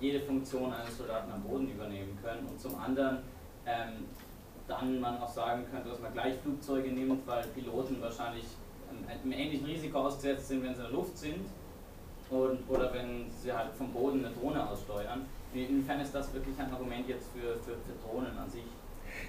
jede 0.00 0.20
Funktion 0.20 0.72
eines 0.72 0.96
Soldaten 0.96 1.32
am 1.32 1.42
Boden 1.42 1.68
übernehmen 1.70 2.16
können 2.22 2.46
und 2.46 2.60
zum 2.60 2.78
anderen 2.78 3.18
ähm, 3.66 4.04
dann 4.68 5.00
man 5.00 5.18
auch 5.18 5.32
sagen 5.32 5.64
könnte, 5.70 5.88
dass 5.88 6.00
man 6.00 6.12
gleich 6.12 6.34
Flugzeuge 6.42 6.92
nimmt, 6.92 7.26
weil 7.26 7.42
Piloten 7.48 8.00
wahrscheinlich 8.00 8.44
einem 9.08 9.32
ähnlichen 9.32 9.66
Risiko 9.66 9.98
ausgesetzt 9.98 10.48
sind, 10.48 10.62
wenn 10.62 10.74
sie 10.74 10.80
in 10.82 10.86
der 10.86 10.92
Luft 10.92 11.18
sind 11.18 11.46
und, 12.30 12.58
oder 12.68 12.92
wenn 12.92 13.30
sie 13.30 13.52
halt 13.52 13.72
vom 13.76 13.92
Boden 13.92 14.24
eine 14.24 14.34
Drohne 14.34 14.68
aussteuern. 14.68 15.24
Inwiefern 15.54 16.00
ist 16.00 16.14
das 16.14 16.32
wirklich 16.32 16.58
ein 16.58 16.70
Argument 16.72 17.08
jetzt 17.08 17.28
für, 17.32 17.54
für, 17.64 17.76
für 17.76 17.94
Drohnen 18.04 18.36
an 18.36 18.50
sich? 18.50 18.64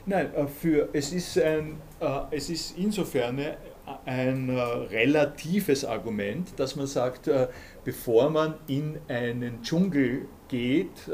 Nein, 0.05 0.33
äh, 0.33 0.47
für, 0.47 0.89
es, 0.93 1.13
ist 1.13 1.37
ein, 1.39 1.77
äh, 1.99 2.21
es 2.31 2.49
ist 2.49 2.77
insofern 2.77 3.39
ein 4.05 4.49
äh, 4.49 4.61
relatives 4.61 5.85
Argument, 5.85 6.47
dass 6.57 6.75
man 6.75 6.87
sagt, 6.87 7.29
bevor 7.83 8.29
man 8.29 8.55
in 8.67 8.99
einen 9.07 9.61
Dschungel 9.63 10.27
geht, 10.47 11.09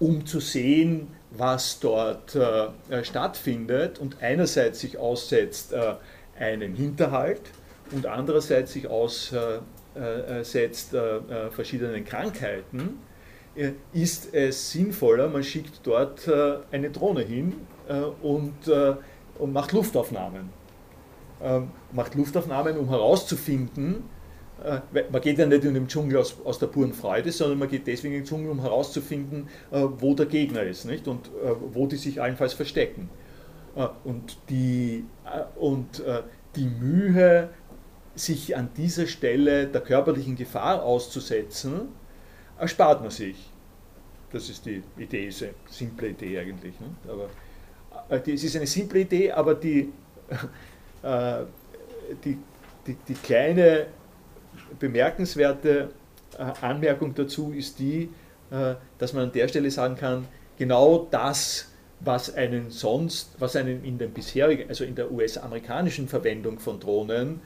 um 0.00 0.26
zu 0.26 0.40
sehen, 0.40 1.08
was 1.30 1.78
dort 1.80 2.36
stattfindet 3.02 3.98
und 4.00 4.20
einerseits 4.20 4.80
sich 4.80 4.98
aussetzt 4.98 5.74
einen 6.38 6.74
Hinterhalt 6.74 7.42
und 7.92 8.06
andererseits 8.06 8.72
sich 8.72 8.88
aussetzt 8.88 9.34
verschiedenen 11.52 12.04
Krankheiten, 12.04 12.98
ist 13.92 14.34
es 14.34 14.72
sinnvoller, 14.72 15.28
man 15.28 15.44
schickt 15.44 15.80
dort 15.84 16.26
äh, 16.26 16.56
eine 16.72 16.90
Drohne 16.90 17.22
hin 17.22 17.54
äh, 17.88 18.00
und, 18.22 18.54
und 19.38 19.52
macht 19.52 19.72
Luftaufnahmen. 19.72 20.50
Ähm, 21.42 21.70
macht 21.92 22.14
Luftaufnahmen, 22.14 22.76
um 22.78 22.88
herauszufinden, 22.88 24.04
man 25.10 25.20
geht 25.20 25.36
ja 25.36 25.46
nicht 25.46 25.64
in 25.64 25.74
den 25.74 25.88
Dschungel 25.88 26.18
aus, 26.18 26.36
aus, 26.44 26.60
der 26.60 26.68
puren 26.68 26.94
Freude, 26.94 27.32
sondern 27.32 27.58
man 27.58 27.68
geht 27.68 27.86
deswegen 27.86 28.14
in 28.14 28.20
den 28.20 28.26
Dschungel, 28.26 28.50
um 28.50 28.60
herauszufinden, 28.60 29.48
wo 29.70 30.14
der 30.14 30.26
Gegner 30.26 30.62
ist 30.62 30.84
nicht? 30.84 31.08
und 31.08 31.28
wo 31.72 31.86
die 31.88 31.96
sich 31.96 32.22
allenfalls 32.22 32.54
verstecken. 32.54 33.10
Und 34.04 34.38
die, 34.48 35.04
und 35.56 36.02
die 36.54 36.66
Mühe, 36.66 37.50
sich 38.14 38.56
an 38.56 38.70
dieser 38.76 39.06
Stelle 39.06 39.66
der 39.66 39.80
körperlichen 39.80 40.36
Gefahr 40.36 40.82
auszusetzen, 40.82 41.88
erspart 42.64 43.00
man 43.00 43.10
sich. 43.10 43.36
Das 44.32 44.48
ist 44.48 44.66
die 44.66 44.82
Idee, 44.98 45.28
ist 45.28 45.42
eine 45.42 45.54
simple 45.70 46.08
Idee 46.08 46.38
eigentlich. 46.38 46.74
Ne? 46.80 46.88
Aber, 47.08 47.28
äh, 48.14 48.32
es 48.32 48.42
ist 48.42 48.56
eine 48.56 48.66
simple 48.66 49.00
Idee, 49.00 49.30
aber 49.30 49.54
die, 49.54 49.92
äh, 51.02 51.42
die, 52.24 52.38
die, 52.86 52.96
die, 53.08 53.14
kleine 53.14 53.86
bemerkenswerte 54.78 55.90
äh, 56.36 56.42
Anmerkung 56.60 57.14
dazu 57.14 57.52
ist 57.52 57.78
die, 57.78 58.10
äh, 58.50 58.74
dass 58.98 59.12
man 59.12 59.24
an 59.24 59.32
der 59.32 59.48
Stelle 59.48 59.70
sagen 59.70 59.96
kann, 59.96 60.26
genau 60.58 61.06
das 61.10 61.70
was 62.00 62.34
einen 62.34 62.70
sonst, 62.70 63.34
was 63.38 63.56
einen 63.56 63.84
in 63.84 63.98
den 63.98 64.10
bisherigen, 64.12 64.68
also 64.68 64.84
in 64.84 64.94
der 64.94 65.10
US-amerikanischen 65.10 66.08
Verwendung 66.08 66.58
von 66.58 66.80
Drohnen 66.80 67.40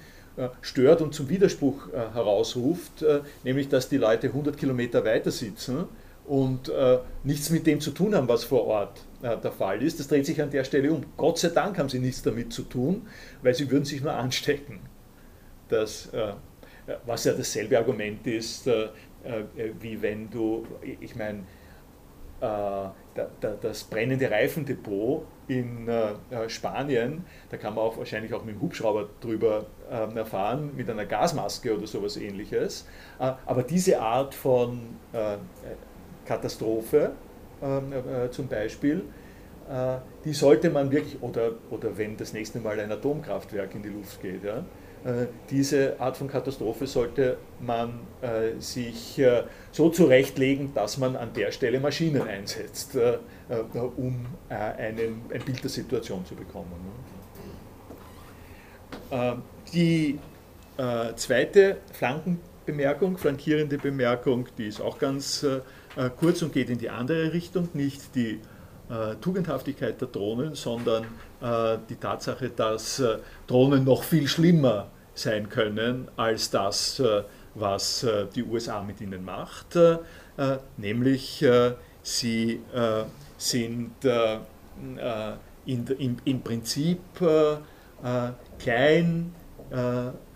stört 0.60 1.02
und 1.02 1.14
zum 1.14 1.28
Widerspruch 1.28 1.88
äh, 1.88 2.14
herausruft, 2.14 3.02
äh, 3.02 3.20
nämlich 3.44 3.68
dass 3.68 3.88
die 3.88 3.96
Leute 3.96 4.28
100 4.28 4.56
Kilometer 4.56 5.04
weiter 5.04 5.30
sitzen 5.30 5.84
und 6.26 6.70
nichts 7.24 7.48
mit 7.48 7.66
dem 7.66 7.80
zu 7.80 7.90
tun 7.90 8.14
haben, 8.14 8.28
was 8.28 8.44
vor 8.44 8.66
Ort 8.66 9.00
der 9.22 9.50
Fall 9.50 9.82
ist. 9.82 9.98
Das 9.98 10.08
dreht 10.08 10.26
sich 10.26 10.42
an 10.42 10.50
der 10.50 10.62
Stelle 10.62 10.92
um. 10.92 11.02
Gott 11.16 11.38
sei 11.38 11.48
Dank 11.48 11.78
haben 11.78 11.88
sie 11.88 12.00
nichts 12.00 12.20
damit 12.20 12.52
zu 12.52 12.64
tun, 12.64 13.06
weil 13.40 13.54
sie 13.54 13.70
würden 13.70 13.86
sich 13.86 14.02
nur 14.02 14.12
anstecken. 14.12 14.80
Das, 15.70 16.10
was 17.06 17.24
ja 17.24 17.32
dasselbe 17.32 17.78
Argument 17.78 18.26
ist, 18.26 18.66
wie 18.66 20.02
wenn 20.02 20.28
du, 20.28 20.66
ich 21.00 21.16
meine, 21.16 21.44
das 23.40 23.84
brennende 23.84 24.30
Reifendepot 24.30 25.26
in 25.48 25.88
äh, 25.88 26.12
äh, 26.30 26.48
Spanien, 26.48 27.24
da 27.50 27.56
kann 27.56 27.74
man 27.74 27.84
auch 27.84 27.96
wahrscheinlich 27.96 28.32
auch 28.34 28.44
mit 28.44 28.54
dem 28.54 28.60
Hubschrauber 28.60 29.08
drüber 29.20 29.66
ähm, 29.90 30.16
erfahren, 30.16 30.70
mit 30.76 30.88
einer 30.88 31.06
Gasmaske 31.06 31.76
oder 31.76 31.86
sowas 31.86 32.16
ähnliches. 32.16 32.86
Äh, 33.18 33.32
aber 33.46 33.62
diese 33.62 34.00
Art 34.00 34.34
von 34.34 34.96
Katastrophe 36.26 37.12
ähm, 37.62 37.92
zum 38.30 38.46
Beispiel, 38.46 39.04
die 40.24 40.32
sollte 40.32 40.70
man 40.70 40.90
wirklich, 40.90 41.22
oder, 41.22 41.52
oder 41.70 41.96
wenn 41.98 42.16
das 42.16 42.32
nächste 42.32 42.58
Mal 42.58 42.78
ein 42.80 42.90
Atomkraftwerk 42.90 43.74
in 43.74 43.82
die 43.82 43.88
Luft 43.88 44.22
geht, 44.22 44.44
ja, 44.44 44.58
äh, 44.58 44.62
diese 45.50 45.98
Art 46.00 46.16
von 46.16 46.28
Katastrophe 46.28 46.86
sollte 46.86 47.36
man 47.60 48.00
äh, 48.20 48.60
sich 48.60 49.18
äh, 49.18 49.44
so 49.72 49.90
zurechtlegen, 49.90 50.74
dass 50.74 50.98
man 50.98 51.16
an 51.16 51.32
der 51.34 51.52
Stelle 51.52 51.80
Maschinen 51.80 52.22
einsetzt, 52.22 52.96
um 53.96 54.26
einen, 54.48 55.22
ein 55.32 55.42
Bild 55.44 55.62
der 55.62 55.70
Situation 55.70 56.24
zu 56.26 56.34
bekommen. 56.34 56.72
Die 59.72 60.18
zweite 61.16 61.78
Flankenbemerkung, 61.92 63.16
flankierende 63.16 63.78
Bemerkung, 63.78 64.48
die 64.58 64.66
ist 64.66 64.80
auch 64.80 64.98
ganz 64.98 65.46
kurz 66.18 66.42
und 66.42 66.52
geht 66.52 66.70
in 66.70 66.78
die 66.78 66.90
andere 66.90 67.32
Richtung, 67.32 67.68
nicht 67.72 68.14
die 68.14 68.40
Tugendhaftigkeit 69.20 70.00
der 70.00 70.08
Drohnen, 70.08 70.54
sondern 70.54 71.04
die 71.88 71.96
Tatsache, 71.96 72.48
dass 72.48 73.02
Drohnen 73.46 73.84
noch 73.84 74.02
viel 74.02 74.26
schlimmer 74.26 74.88
sein 75.18 75.48
können 75.48 76.08
als 76.16 76.50
das, 76.50 77.00
äh, 77.00 77.22
was 77.54 78.04
äh, 78.04 78.26
die 78.34 78.44
USA 78.44 78.82
mit 78.82 79.00
ihnen 79.00 79.24
macht, 79.24 79.76
äh, 79.76 79.98
nämlich 80.76 81.44
sie 82.02 82.60
sind 83.36 83.96
im 85.96 86.42
Prinzip 86.42 87.00
klein, 88.58 89.34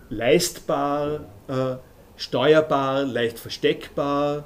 leistbar, 0.09 1.19
steuerbar, 2.17 3.03
leicht 3.03 3.39
versteckbar 3.39 4.43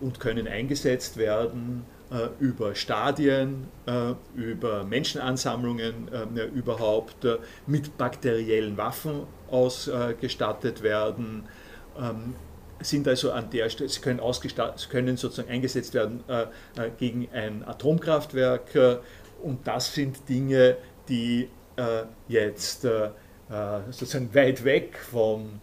und 0.00 0.18
können 0.18 0.48
eingesetzt 0.48 1.18
werden 1.18 1.84
äh, 1.84 1.95
über 2.38 2.74
Stadien, 2.76 3.66
äh, 3.86 4.12
über 4.36 4.84
Menschenansammlungen 4.84 6.08
äh, 6.12 6.44
überhaupt, 6.44 7.26
mit 7.66 7.98
bakteriellen 7.98 8.76
Waffen 8.76 9.22
ausgestattet 9.50 10.82
werden, 10.82 11.48
ähm, 11.98 12.36
sind 12.78 13.08
also 13.08 13.32
an 13.32 13.50
der 13.50 13.70
Stelle, 13.70 13.88
sie 13.88 14.00
können, 14.00 14.20
sie 14.30 14.88
können 14.88 15.16
sozusagen 15.16 15.48
eingesetzt 15.48 15.94
werden 15.94 16.22
gegen 16.98 17.26
ein 17.32 17.66
Atomkraftwerk 17.66 19.00
und 19.42 19.66
das 19.66 19.94
sind 19.94 20.28
Dinge, 20.28 20.76
die 21.08 21.48
jetzt 22.28 22.86
sozusagen 23.90 24.34
weit 24.34 24.62
weg 24.64 24.98
von 24.98 25.58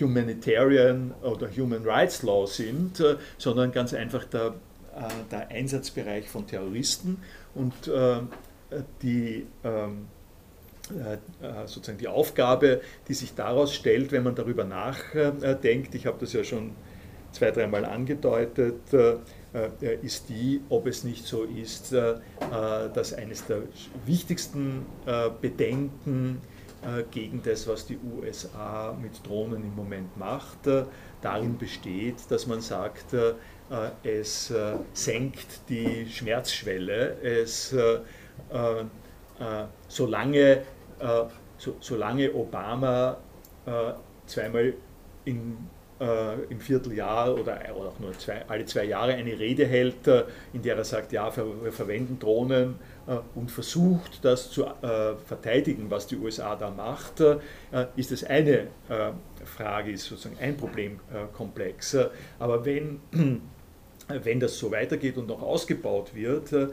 Humanitarian 0.00 1.12
oder 1.22 1.50
Human 1.54 1.84
Rights 1.84 2.22
Law 2.22 2.46
sind, 2.46 3.04
sondern 3.36 3.70
ganz 3.70 3.92
einfach 3.92 4.24
der 4.24 4.46
äh, 4.46 4.52
der 5.30 5.48
Einsatzbereich 5.48 6.28
von 6.28 6.46
Terroristen 6.46 7.18
und 7.54 7.88
äh, 7.88 8.20
die 9.02 9.46
ähm, 9.64 10.08
äh, 10.90 11.66
sozusagen 11.66 11.98
die 11.98 12.08
Aufgabe, 12.08 12.80
die 13.08 13.14
sich 13.14 13.34
daraus 13.34 13.74
stellt, 13.74 14.12
wenn 14.12 14.22
man 14.22 14.34
darüber 14.34 14.64
nachdenkt, 14.64 15.94
ich 15.94 16.06
habe 16.06 16.18
das 16.20 16.32
ja 16.32 16.44
schon 16.44 16.72
zwei, 17.32 17.50
dreimal 17.50 17.84
angedeutet, 17.84 18.80
ist 20.02 20.28
die, 20.28 20.60
ob 20.68 20.86
es 20.86 21.02
nicht 21.02 21.26
so 21.26 21.42
ist, 21.42 21.92
dass 21.92 23.12
eines 23.12 23.46
der 23.46 23.62
wichtigsten 24.06 24.86
Bedenken 25.42 26.40
gegen 27.10 27.42
das, 27.42 27.66
was 27.66 27.84
die 27.84 27.98
USA 27.98 28.96
mit 29.00 29.26
Drohnen 29.26 29.64
im 29.64 29.74
Moment 29.74 30.16
macht, 30.16 30.60
darin 31.20 31.58
besteht, 31.58 32.16
dass 32.28 32.46
man 32.46 32.60
sagt, 32.60 33.12
äh, 33.12 33.34
es 34.02 34.50
äh, 34.50 34.74
senkt 34.92 35.68
die 35.68 36.06
Schmerzschwelle, 36.08 37.16
es, 37.22 37.72
äh, 37.72 37.98
solange, 39.88 40.62
so, 41.58 41.76
solange 41.80 42.32
Obama 42.32 43.18
zweimal 44.24 44.72
in, 45.26 45.58
im 46.48 46.60
Vierteljahr 46.60 47.34
oder, 47.34 47.60
auch 47.74 47.98
nur 47.98 48.12
zwei, 48.18 48.46
alle 48.48 48.64
zwei 48.64 48.84
Jahre 48.84 49.12
eine 49.12 49.38
Rede 49.38 49.66
hält, 49.66 50.06
in 50.54 50.62
der 50.62 50.76
er 50.78 50.84
sagt, 50.84 51.12
ja, 51.12 51.30
wir 51.36 51.70
verwenden 51.70 52.18
Drohnen 52.18 52.76
und 53.34 53.50
versucht, 53.50 54.24
das 54.24 54.50
zu 54.50 54.64
verteidigen, 55.26 55.90
was 55.90 56.06
die 56.06 56.16
USA 56.16 56.56
da 56.56 56.70
macht, 56.70 57.22
ist 57.96 58.12
es 58.12 58.24
eine 58.24 58.68
Frage, 59.44 59.92
ist 59.92 60.06
sozusagen 60.06 60.38
ein 60.40 60.56
Problemkomplex. 60.56 61.98
Aber 62.38 62.64
wenn 62.64 63.00
wenn 64.08 64.40
das 64.40 64.58
so 64.58 64.70
weitergeht 64.70 65.16
und 65.16 65.28
noch 65.28 65.42
ausgebaut 65.42 66.14
wird, 66.14 66.52
äh, 66.52 66.66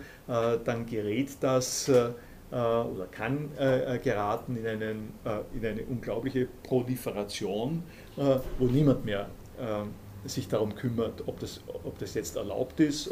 dann 0.64 0.86
gerät 0.86 1.30
das 1.42 1.90
äh, 1.90 2.12
oder 2.52 3.08
kann 3.10 3.50
äh, 3.58 3.98
geraten 3.98 4.56
in, 4.56 4.68
einen, 4.68 5.14
in 5.56 5.66
eine 5.66 5.82
unglaubliche 5.86 6.48
Proliferation, 6.62 7.82
wo 8.16 8.66
niemand 8.68 9.06
mehr 9.06 9.28
sich 10.26 10.48
darum 10.48 10.76
kümmert, 10.76 11.24
ob 11.26 11.40
das, 11.40 11.62
ob 11.84 11.98
das 11.98 12.14
jetzt 12.14 12.36
erlaubt 12.36 12.80
ist, 12.80 13.10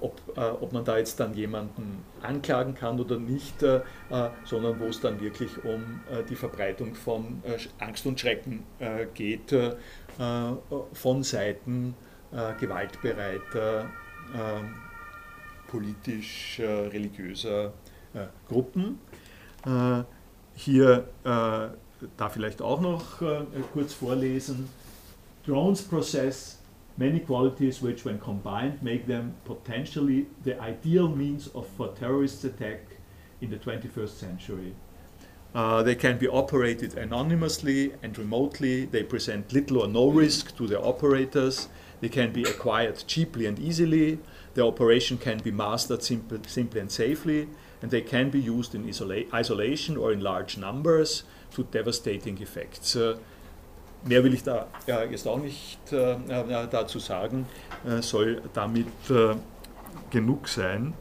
ob, 0.00 0.20
ob 0.36 0.72
man 0.72 0.84
da 0.84 0.98
jetzt 0.98 1.20
dann 1.20 1.32
jemanden 1.34 2.02
anklagen 2.22 2.74
kann 2.74 2.98
oder 2.98 3.20
nicht, 3.20 3.60
sondern 3.60 4.80
wo 4.80 4.86
es 4.86 5.00
dann 5.00 5.20
wirklich 5.20 5.64
um 5.64 6.00
die 6.28 6.34
Verbreitung 6.34 6.96
von 6.96 7.40
Angst 7.78 8.04
und 8.06 8.18
Schrecken 8.18 8.64
geht 9.14 9.54
von 10.92 11.22
Seiten 11.22 11.94
äh, 11.96 12.09
gewaltbereiter, 12.32 13.90
äh, 14.34 14.60
politisch-religiöser 15.68 17.72
äh, 18.14 18.18
äh, 18.18 18.26
Gruppen. 18.48 18.98
Äh, 19.64 20.02
hier 20.54 21.08
da 21.22 21.70
vielleicht 22.30 22.62
auch 22.62 22.80
noch 22.80 23.18
kurz 23.72 23.92
vorlesen. 23.92 24.68
Drones 25.46 25.82
possess 25.82 26.58
many 26.96 27.20
qualities 27.20 27.82
which, 27.82 28.04
when 28.04 28.20
combined, 28.20 28.82
make 28.82 29.06
them 29.06 29.34
potentially 29.44 30.26
the 30.44 30.54
ideal 30.60 31.08
means 31.08 31.48
of 31.54 31.66
for 31.76 31.94
terrorist 31.94 32.44
attack 32.44 32.80
in 33.40 33.50
the 33.50 33.56
21st 33.56 34.08
century. 34.08 34.74
Uh, 35.54 35.82
they 35.82 35.96
can 35.96 36.16
be 36.16 36.28
operated 36.28 36.96
anonymously 36.96 37.92
and 38.02 38.16
remotely. 38.16 38.84
They 38.84 39.02
present 39.02 39.52
little 39.52 39.78
or 39.78 39.88
no 39.88 40.08
risk 40.08 40.56
to 40.56 40.68
their 40.68 40.84
operators. 40.84 41.68
They 42.00 42.08
can 42.08 42.32
be 42.32 42.42
acquired 42.42 43.04
cheaply 43.06 43.46
and 43.46 43.58
easily. 43.58 44.18
The 44.54 44.64
operation 44.64 45.18
can 45.18 45.38
be 45.38 45.50
mastered 45.50 46.02
simple, 46.02 46.38
simply 46.46 46.80
and 46.80 46.90
safely, 46.90 47.48
and 47.82 47.90
they 47.90 48.00
can 48.00 48.30
be 48.30 48.40
used 48.40 48.74
in 48.74 48.88
isola 48.88 49.24
isolation 49.32 49.96
or 49.96 50.12
in 50.12 50.20
large 50.20 50.56
numbers 50.56 51.24
to 51.52 51.64
devastating 51.64 52.40
effects. 52.40 52.96
Uh, 52.96 53.18
mehr 54.04 54.24
will 54.24 54.34
ich 54.34 54.42
da 54.42 54.66
ja, 54.86 55.04
jetzt 55.04 55.26
auch 55.26 55.38
nicht 55.38 55.92
äh, 55.92 56.16
dazu 56.70 56.98
sagen, 56.98 57.46
äh, 57.86 58.02
soll 58.02 58.42
damit 58.54 58.86
äh, 59.10 59.34
genug 60.10 60.48
sein 60.48 60.94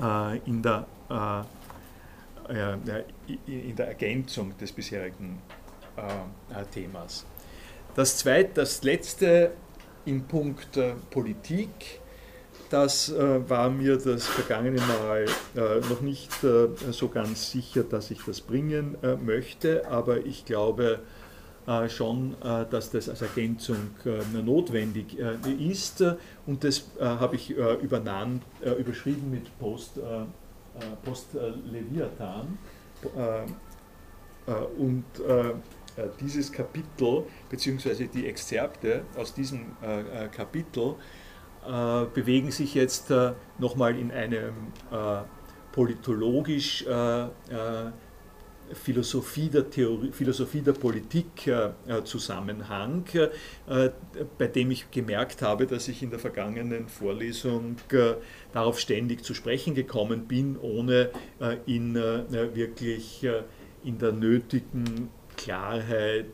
äh, 0.00 0.38
in, 0.38 0.62
der, 0.62 0.86
äh, 1.10 2.74
in 3.46 3.76
der 3.76 3.88
Ergänzung 3.88 4.56
des 4.58 4.72
bisherigen 4.72 5.42
Themas. 6.72 7.24
Das 7.94 8.18
zweite, 8.18 8.50
das 8.54 8.82
letzte 8.82 9.52
im 10.06 10.22
Punkt 10.22 10.76
äh, 10.76 10.94
Politik. 11.10 12.00
Das 12.70 13.10
äh, 13.10 13.48
war 13.48 13.70
mir 13.70 13.96
das 13.96 14.26
vergangene 14.26 14.80
Mal 14.80 15.26
äh, 15.54 15.80
noch 15.88 16.00
nicht 16.00 16.42
äh, 16.42 16.68
so 16.90 17.08
ganz 17.08 17.50
sicher, 17.50 17.84
dass 17.84 18.10
ich 18.10 18.20
das 18.26 18.40
bringen 18.40 18.96
äh, 19.02 19.16
möchte, 19.16 19.86
aber 19.88 20.24
ich 20.24 20.44
glaube, 20.44 21.00
schon, 21.88 22.36
dass 22.70 22.92
das 22.92 23.08
als 23.08 23.22
Ergänzung 23.22 23.90
notwendig 24.32 25.18
ist. 25.18 26.00
Und 26.46 26.62
das 26.62 26.84
habe 27.00 27.34
ich 27.34 27.50
übernahm, 27.50 28.40
überschrieben 28.78 29.32
mit 29.32 29.58
Post, 29.58 29.98
Post 31.04 31.26
Leviathan. 31.68 32.56
und 34.78 35.04
dieses 36.20 36.52
Kapitel, 36.52 37.24
beziehungsweise 37.48 38.06
die 38.06 38.26
Exzerpte 38.26 39.02
aus 39.16 39.32
diesem 39.34 39.76
Kapitel, 40.30 40.94
bewegen 42.14 42.50
sich 42.50 42.74
jetzt 42.74 43.12
nochmal 43.58 43.98
in 43.98 44.12
einem 44.12 44.54
politologisch 45.72 46.84
Philosophie 48.72 49.48
der, 49.48 49.70
Theorie, 49.70 50.10
Philosophie 50.12 50.60
der 50.60 50.72
Politik 50.72 51.46
äh, 51.46 51.70
Zusammenhang, 52.04 53.04
äh, 53.14 53.90
bei 54.38 54.46
dem 54.48 54.70
ich 54.70 54.90
gemerkt 54.90 55.42
habe, 55.42 55.66
dass 55.66 55.88
ich 55.88 56.02
in 56.02 56.10
der 56.10 56.18
vergangenen 56.18 56.88
Vorlesung 56.88 57.76
äh, 57.92 58.14
darauf 58.52 58.80
ständig 58.80 59.24
zu 59.24 59.34
sprechen 59.34 59.74
gekommen 59.74 60.26
bin, 60.26 60.56
ohne 60.58 61.10
äh, 61.40 61.56
ihn 61.66 61.96
äh, 61.96 62.54
wirklich 62.54 63.22
äh, 63.24 63.42
in 63.84 63.98
der 63.98 64.12
nötigen 64.12 65.10
Klarheit 65.36 66.26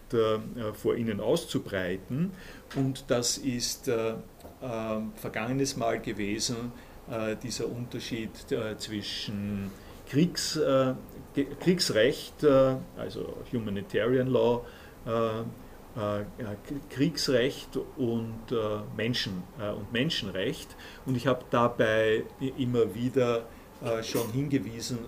vor 0.75 0.97
Ihnen 0.97 1.21
auszubreiten. 1.21 2.33
Und 2.77 3.05
das 3.09 3.39
ist 3.39 3.91
vergangenes 5.17 5.77
Mal 5.77 6.01
gewesen, 6.01 6.73
dieser 7.43 7.69
Unterschied 7.69 8.31
zwischen 8.79 9.71
Kriegs, 10.13 10.57
äh, 10.57 10.95
Kriegsrecht, 11.61 12.45
äh, 12.45 12.77
also 12.99 13.35
Humanitarian 13.51 14.27
Law, 14.27 14.63
äh, 15.07 15.43
Kriegsrecht 16.91 17.79
und, 17.97 18.51
Menschen, 18.97 19.43
und 19.59 19.93
Menschenrecht. 19.93 20.75
Und 21.05 21.19
ich 21.19 21.27
habe 21.27 21.45
dabei 21.51 22.25
immer 22.57 22.95
wieder 22.95 23.45
schon 24.03 24.33
hingewiesen 24.33 25.01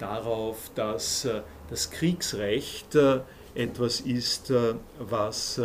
darauf, 0.00 0.72
dass 0.74 1.28
das 1.72 1.90
Kriegsrecht 1.90 2.96
etwas 3.54 4.00
ist, 4.00 4.52
was 4.98 5.60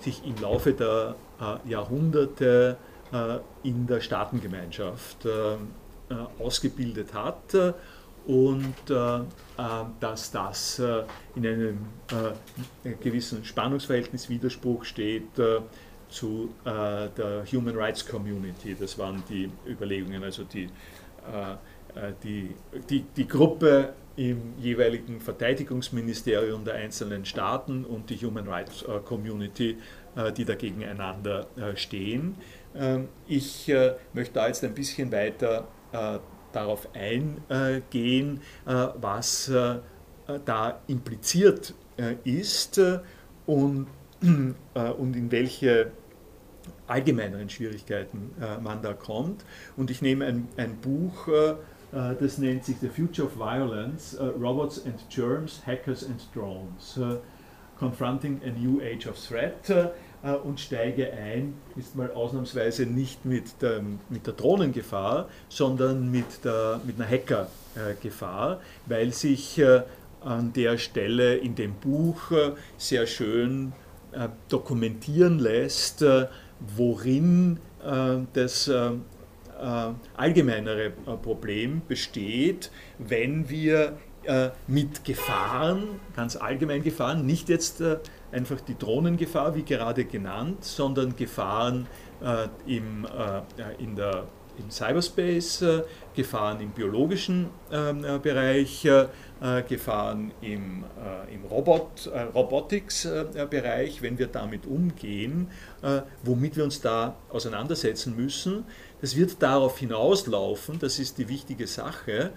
sich 0.00 0.24
im 0.24 0.36
Laufe 0.40 0.72
der 0.72 1.16
Jahrhunderte 1.66 2.76
in 3.64 3.86
der 3.86 4.00
Staatengemeinschaft 4.00 5.26
äh, 6.10 6.42
ausgebildet 6.42 7.12
hat 7.12 7.52
äh, 7.52 7.74
und 8.26 8.74
äh, 8.88 9.20
dass 10.00 10.30
das 10.30 10.82
in 11.34 11.46
einem 11.46 11.78
gewissen 13.00 13.44
Spannungsverhältnis, 13.44 14.30
Widerspruch 14.30 14.84
steht 14.84 15.28
zu 16.10 16.54
der 16.64 17.44
Human 17.50 17.76
Rights 17.76 18.06
Community. 18.06 18.76
Das 18.78 18.98
waren 18.98 19.22
die 19.30 19.50
Überlegungen, 19.66 20.22
also 20.22 20.44
die, 20.44 20.68
die, 22.22 22.54
die, 22.88 23.00
die 23.16 23.26
Gruppe 23.26 23.94
im 24.18 24.54
jeweiligen 24.58 25.20
Verteidigungsministerium 25.20 26.64
der 26.64 26.74
einzelnen 26.74 27.24
Staaten 27.24 27.84
und 27.84 28.10
die 28.10 28.16
Human 28.16 28.48
Rights 28.48 28.84
Community, 29.04 29.78
die 30.36 30.44
da 30.44 30.54
gegeneinander 30.56 31.46
stehen. 31.76 32.34
Ähm, 32.74 33.08
ich 33.26 33.72
möchte 34.12 34.34
da 34.34 34.48
jetzt 34.48 34.64
ein 34.64 34.74
bisschen 34.74 35.12
weiter 35.12 35.68
äh, 35.92 36.18
darauf 36.52 36.88
eingehen, 36.94 38.40
äh, 38.66 38.86
was 39.00 39.48
äh, 39.48 39.76
da 40.44 40.80
impliziert 40.86 41.74
ist 42.24 42.80
und, 43.46 43.86
in 44.20 44.54
welche 45.30 45.90
allgemeineren 46.86 47.48
Schwierigkeiten 47.48 48.30
man 48.62 48.82
da 48.82 48.92
kommt. 48.92 49.44
Und 49.76 49.90
ich 49.90 50.00
nehme 50.02 50.26
ein 50.26 50.76
Buch, 50.80 51.28
das 51.92 52.38
nennt 52.38 52.64
sich 52.64 52.76
The 52.80 52.88
Future 52.88 53.26
of 53.26 53.36
Violence, 53.36 54.16
Robots 54.38 54.84
and 54.84 54.96
Germs, 55.08 55.62
Hackers 55.66 56.04
and 56.04 56.20
Drones, 56.34 57.00
Confronting 57.78 58.40
a 58.44 58.50
New 58.50 58.80
Age 58.80 59.06
of 59.06 59.16
Threat. 59.18 59.90
Äh, 60.22 60.32
und 60.32 60.58
steige 60.58 61.12
ein, 61.12 61.54
ist 61.76 61.94
mal 61.94 62.10
ausnahmsweise 62.10 62.86
nicht 62.86 63.24
mit 63.24 63.62
der, 63.62 63.82
mit 64.08 64.26
der 64.26 64.34
Drohnengefahr, 64.34 65.28
sondern 65.48 66.10
mit, 66.10 66.44
der, 66.44 66.80
mit 66.84 67.00
einer 67.00 67.08
Hackergefahr, 67.08 68.60
weil 68.86 69.12
sich 69.12 69.58
äh, 69.58 69.82
an 70.20 70.52
der 70.52 70.76
Stelle 70.78 71.36
in 71.36 71.54
dem 71.54 71.74
Buch 71.74 72.32
äh, 72.32 72.52
sehr 72.76 73.06
schön 73.06 73.72
dokumentieren 74.48 75.38
lässt, 75.38 76.02
worin 76.76 77.60
das 78.32 78.70
allgemeinere 80.16 80.90
Problem 81.22 81.82
besteht, 81.88 82.70
wenn 82.98 83.48
wir 83.48 83.98
mit 84.66 85.04
Gefahren, 85.04 86.00
ganz 86.14 86.36
allgemein 86.36 86.82
Gefahren, 86.82 87.24
nicht 87.24 87.48
jetzt 87.48 87.82
einfach 88.32 88.60
die 88.60 88.76
Drohnengefahr, 88.76 89.54
wie 89.54 89.62
gerade 89.62 90.04
genannt, 90.04 90.64
sondern 90.64 91.16
Gefahren 91.16 91.86
äh, 92.20 92.48
im, 92.66 93.04
äh, 93.04 93.82
in 93.82 93.96
der, 93.96 94.24
im 94.58 94.70
Cyberspace, 94.70 95.62
äh, 95.62 95.82
Gefahren 96.14 96.60
im 96.60 96.70
biologischen 96.70 97.48
ähm, 97.70 98.04
äh, 98.04 98.18
Bereich, 98.18 98.84
äh, 98.84 99.06
Gefahren 99.68 100.32
im, 100.40 100.82
äh, 100.82 101.32
im 101.32 101.44
Robot, 101.44 102.10
Robotics-Bereich, 102.34 104.02
wenn 104.02 104.18
wir 104.18 104.26
damit 104.26 104.66
umgehen, 104.66 105.48
womit 106.24 106.56
wir 106.56 106.64
uns 106.64 106.80
da 106.80 107.14
auseinandersetzen 107.28 108.16
müssen. 108.16 108.64
Das 109.00 109.16
wird 109.16 109.42
darauf 109.42 109.78
hinauslaufen, 109.78 110.78
das 110.78 110.98
ist 110.98 111.18
die 111.18 111.28
wichtige 111.28 111.66
Sache, 111.66 112.32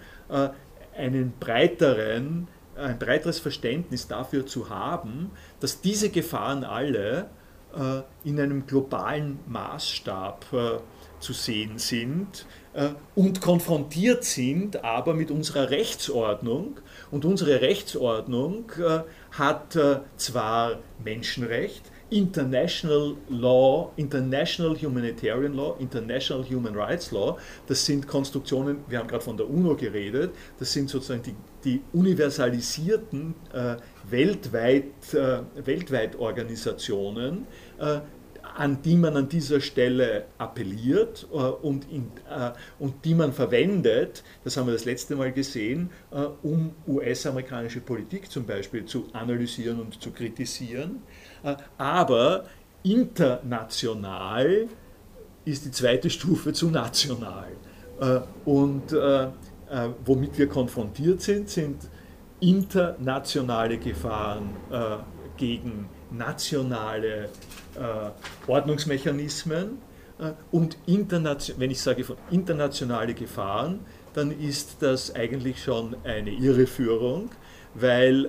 einen 0.96 1.32
breiteren 1.40 2.48
ein 2.76 2.98
breiteres 2.98 3.38
Verständnis 3.38 4.08
dafür 4.08 4.46
zu 4.46 4.70
haben, 4.70 5.30
dass 5.60 5.80
diese 5.80 6.10
Gefahren 6.10 6.64
alle 6.64 7.28
äh, 7.74 8.02
in 8.28 8.40
einem 8.40 8.66
globalen 8.66 9.38
Maßstab 9.46 10.46
äh, 10.52 10.78
zu 11.20 11.32
sehen 11.32 11.78
sind 11.78 12.46
äh, 12.72 12.90
und 13.14 13.40
konfrontiert 13.40 14.24
sind 14.24 14.84
aber 14.84 15.14
mit 15.14 15.30
unserer 15.30 15.70
Rechtsordnung. 15.70 16.80
Und 17.10 17.24
unsere 17.24 17.60
Rechtsordnung 17.60 18.72
äh, 18.78 19.00
hat 19.32 19.76
äh, 19.76 20.00
zwar 20.16 20.78
Menschenrecht, 21.04 21.91
International 22.12 23.16
Law, 23.30 23.90
International 23.96 24.76
Humanitarian 24.76 25.54
Law, 25.54 25.76
International 25.80 26.44
Human 26.44 26.74
Rights 26.76 27.10
Law, 27.10 27.38
das 27.66 27.86
sind 27.86 28.06
Konstruktionen, 28.06 28.84
wir 28.86 28.98
haben 28.98 29.08
gerade 29.08 29.24
von 29.24 29.36
der 29.36 29.48
UNO 29.48 29.74
geredet, 29.74 30.34
das 30.58 30.72
sind 30.72 30.90
sozusagen 30.90 31.22
die, 31.22 31.34
die 31.64 31.80
universalisierten 31.94 33.34
äh, 33.54 33.76
weltweit, 34.10 34.84
äh, 35.14 35.38
weltweit 35.64 36.16
Organisationen, 36.16 37.46
äh, 37.78 38.00
an 38.54 38.82
die 38.82 38.96
man 38.96 39.16
an 39.16 39.28
dieser 39.28 39.60
Stelle 39.60 40.26
appelliert 40.38 41.26
äh, 41.32 41.36
und, 41.36 41.90
in, 41.90 42.10
äh, 42.28 42.50
und 42.78 43.04
die 43.04 43.14
man 43.14 43.32
verwendet, 43.32 44.22
das 44.44 44.56
haben 44.56 44.66
wir 44.66 44.74
das 44.74 44.84
letzte 44.84 45.16
Mal 45.16 45.32
gesehen, 45.32 45.90
äh, 46.10 46.24
um 46.42 46.72
US-amerikanische 46.86 47.80
Politik 47.80 48.30
zum 48.30 48.44
Beispiel 48.44 48.84
zu 48.84 49.08
analysieren 49.12 49.80
und 49.80 50.02
zu 50.02 50.10
kritisieren. 50.10 51.02
Äh, 51.42 51.56
aber 51.78 52.44
international 52.82 54.68
ist 55.44 55.64
die 55.64 55.70
zweite 55.70 56.10
Stufe 56.10 56.52
zu 56.52 56.70
national. 56.70 57.48
Äh, 58.00 58.20
und 58.44 58.92
äh, 58.92 59.28
womit 60.04 60.38
wir 60.38 60.48
konfrontiert 60.48 61.22
sind, 61.22 61.48
sind 61.48 61.88
internationale 62.40 63.78
Gefahren 63.78 64.50
gegen 65.38 65.88
nationale 66.10 67.30
Ordnungsmechanismen. 68.46 69.78
Und 70.50 70.76
wenn 70.86 71.70
ich 71.70 71.80
sage 71.80 72.04
von 72.04 72.16
internationale 72.30 73.14
Gefahren, 73.14 73.80
dann 74.12 74.38
ist 74.38 74.76
das 74.80 75.14
eigentlich 75.14 75.62
schon 75.62 75.96
eine 76.04 76.32
Irreführung, 76.32 77.30
weil, 77.74 78.28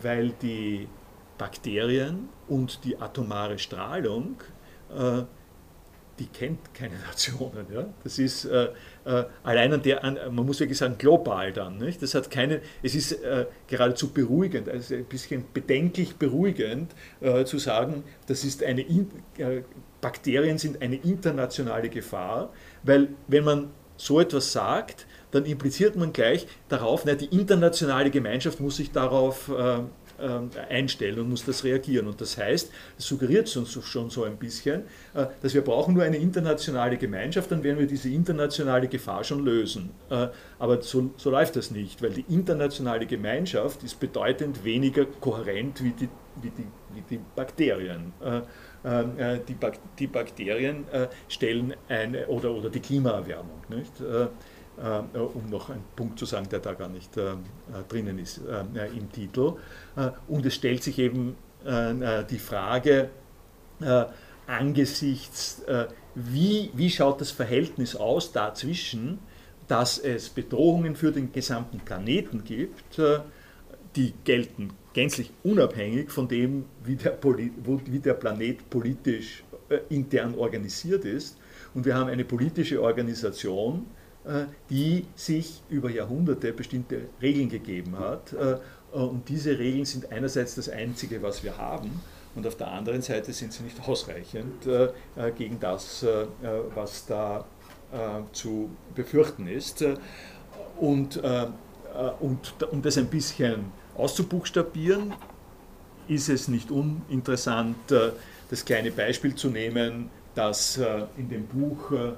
weil 0.00 0.30
die 0.40 0.88
Bakterien 1.38 2.28
und 2.48 2.84
die 2.84 3.00
atomare 3.00 3.58
Strahlung, 3.58 4.36
äh, 4.96 5.22
die 6.18 6.26
kennt 6.26 6.74
keine 6.74 6.94
Nationen. 7.06 7.66
Ja? 7.72 7.86
Das 8.02 8.18
ist 8.18 8.44
äh, 8.44 8.68
äh, 9.04 9.24
allein 9.42 9.72
an 9.72 9.82
der, 9.82 10.04
an, 10.04 10.18
man 10.30 10.46
muss 10.46 10.60
wirklich 10.60 10.78
sagen, 10.78 10.96
global 10.98 11.52
dann. 11.52 11.78
Nicht? 11.78 12.02
Das 12.02 12.14
hat 12.14 12.30
keine, 12.30 12.60
es 12.82 12.94
ist 12.94 13.12
äh, 13.12 13.46
geradezu 13.66 14.12
beruhigend, 14.12 14.68
also 14.68 14.94
ein 14.94 15.04
bisschen 15.06 15.44
bedenklich 15.52 16.16
beruhigend 16.16 16.94
äh, 17.20 17.44
zu 17.44 17.58
sagen, 17.58 18.04
das 18.26 18.44
ist 18.44 18.62
eine, 18.62 18.82
äh, 18.82 19.62
Bakterien 20.00 20.58
sind 20.58 20.82
eine 20.82 20.96
internationale 20.96 21.88
Gefahr, 21.88 22.52
weil 22.82 23.08
wenn 23.26 23.44
man 23.44 23.70
so 23.96 24.20
etwas 24.20 24.52
sagt, 24.52 25.06
dann 25.30 25.46
impliziert 25.46 25.96
man 25.96 26.12
gleich 26.12 26.46
darauf, 26.68 27.04
na, 27.04 27.14
die 27.14 27.26
internationale 27.26 28.10
Gemeinschaft 28.10 28.60
muss 28.60 28.76
sich 28.76 28.92
darauf 28.92 29.50
einstellen 30.68 31.20
und 31.20 31.30
muss 31.30 31.44
das 31.44 31.64
reagieren. 31.64 32.06
Und 32.06 32.20
das 32.20 32.38
heißt, 32.38 32.70
es 32.98 33.04
suggeriert 33.04 33.54
uns 33.56 33.72
schon 33.72 34.10
so 34.10 34.24
ein 34.24 34.36
bisschen, 34.36 34.82
dass 35.42 35.54
wir 35.54 35.62
brauchen 35.62 35.94
nur 35.94 36.02
eine 36.02 36.16
internationale 36.16 36.96
Gemeinschaft, 36.96 37.50
dann 37.50 37.62
werden 37.62 37.78
wir 37.78 37.86
diese 37.86 38.08
internationale 38.08 38.88
Gefahr 38.88 39.24
schon 39.24 39.44
lösen. 39.44 39.90
Aber 40.58 40.82
so, 40.82 41.12
so 41.16 41.30
läuft 41.30 41.56
das 41.56 41.70
nicht, 41.70 42.02
weil 42.02 42.10
die 42.10 42.24
internationale 42.28 43.06
Gemeinschaft 43.06 43.82
ist 43.82 44.00
bedeutend 44.00 44.64
weniger 44.64 45.04
kohärent 45.04 45.82
wie 45.82 45.90
die, 45.90 46.08
wie 46.42 46.50
die, 46.50 46.66
wie 46.94 47.02
die 47.10 47.20
Bakterien. 47.34 48.12
Äh, 48.84 49.38
die, 49.48 49.54
Bak 49.54 49.78
die, 49.98 50.06
Bakterien 50.06 50.86
äh, 50.92 51.08
stellen 51.28 51.72
eine, 51.88 52.26
oder, 52.26 52.52
oder 52.52 52.68
die 52.68 52.80
Klimaerwärmung, 52.80 53.62
nicht? 53.70 53.92
Äh, 54.76 55.18
um 55.18 55.50
noch 55.50 55.70
einen 55.70 55.84
Punkt 55.94 56.18
zu 56.18 56.26
sagen, 56.26 56.48
der 56.48 56.60
da 56.60 56.74
gar 56.74 56.88
nicht 56.88 57.10
drinnen 57.88 58.18
ist 58.18 58.40
im 58.96 59.12
Titel. 59.12 59.52
und 60.28 60.46
es 60.46 60.54
stellt 60.54 60.82
sich 60.82 60.98
eben 60.98 61.36
die 61.64 62.38
Frage, 62.38 63.10
angesichts, 64.46 65.62
wie, 66.14 66.70
wie 66.74 66.90
schaut 66.90 67.20
das 67.20 67.30
Verhältnis 67.30 67.96
aus 67.96 68.32
dazwischen, 68.32 69.18
dass 69.68 69.98
es 69.98 70.28
Bedrohungen 70.28 70.96
für 70.96 71.12
den 71.12 71.32
gesamten 71.32 71.78
Planeten 71.78 72.44
gibt, 72.44 73.00
die 73.96 74.12
gelten 74.24 74.72
gänzlich 74.94 75.30
unabhängig 75.42 76.10
von 76.10 76.28
dem, 76.28 76.64
wie 76.82 76.96
der, 76.96 77.18
wie 77.22 77.98
der 77.98 78.14
Planet 78.14 78.70
politisch 78.70 79.44
äh, 79.68 79.80
intern 79.90 80.34
organisiert 80.36 81.04
ist. 81.04 81.36
Und 81.74 81.84
wir 81.84 81.96
haben 81.96 82.08
eine 82.08 82.24
politische 82.24 82.80
Organisation, 82.80 83.80
äh, 83.80 84.03
die 84.70 85.04
sich 85.14 85.62
über 85.68 85.90
Jahrhunderte 85.90 86.52
bestimmte 86.52 87.02
Regeln 87.20 87.48
gegeben 87.48 87.98
hat. 87.98 88.32
Äh, 88.32 88.56
und 88.96 89.28
diese 89.28 89.58
Regeln 89.58 89.84
sind 89.84 90.10
einerseits 90.12 90.54
das 90.54 90.68
Einzige, 90.68 91.22
was 91.22 91.42
wir 91.42 91.58
haben, 91.58 92.00
und 92.34 92.46
auf 92.46 92.56
der 92.56 92.68
anderen 92.68 93.02
Seite 93.02 93.32
sind 93.32 93.52
sie 93.52 93.62
nicht 93.62 93.80
ausreichend 93.88 94.68
gegen 95.36 95.60
das, 95.60 96.04
was 96.74 97.06
da 97.06 97.44
zu 98.32 98.70
befürchten 98.92 99.46
ist. 99.46 99.84
Und, 100.80 101.20
und 102.18 102.54
um 102.72 102.82
das 102.82 102.98
ein 102.98 103.06
bisschen 103.06 103.66
auszubuchstabieren, 103.96 105.14
ist 106.08 106.28
es 106.28 106.48
nicht 106.48 106.70
uninteressant, 106.70 107.90
äh, 107.90 108.12
das 108.50 108.64
kleine 108.64 108.90
Beispiel 108.90 109.34
zu 109.34 109.48
nehmen, 109.48 110.10
das 110.34 110.78
äh, 110.78 111.04
in 111.16 111.28
dem 111.28 111.46
Buch 111.46 111.92
äh, 111.92 112.12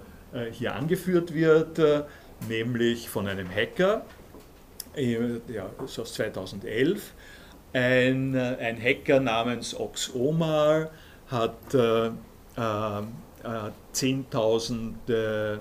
hier 0.53 0.75
angeführt 0.75 1.33
wird, 1.35 1.81
nämlich 2.49 3.09
von 3.09 3.27
einem 3.29 3.49
Hacker, 3.49 4.05
ja, 4.97 5.71
aus 5.79 5.95
2011. 6.15 7.13
Ein, 7.73 8.35
ein 8.37 8.83
Hacker 8.83 9.21
namens 9.21 9.79
Ox 9.79 10.15
Omar 10.15 10.91
hat 11.29 11.75
äh, 11.75 12.07
äh, 12.07 12.11
10.000 13.95 15.59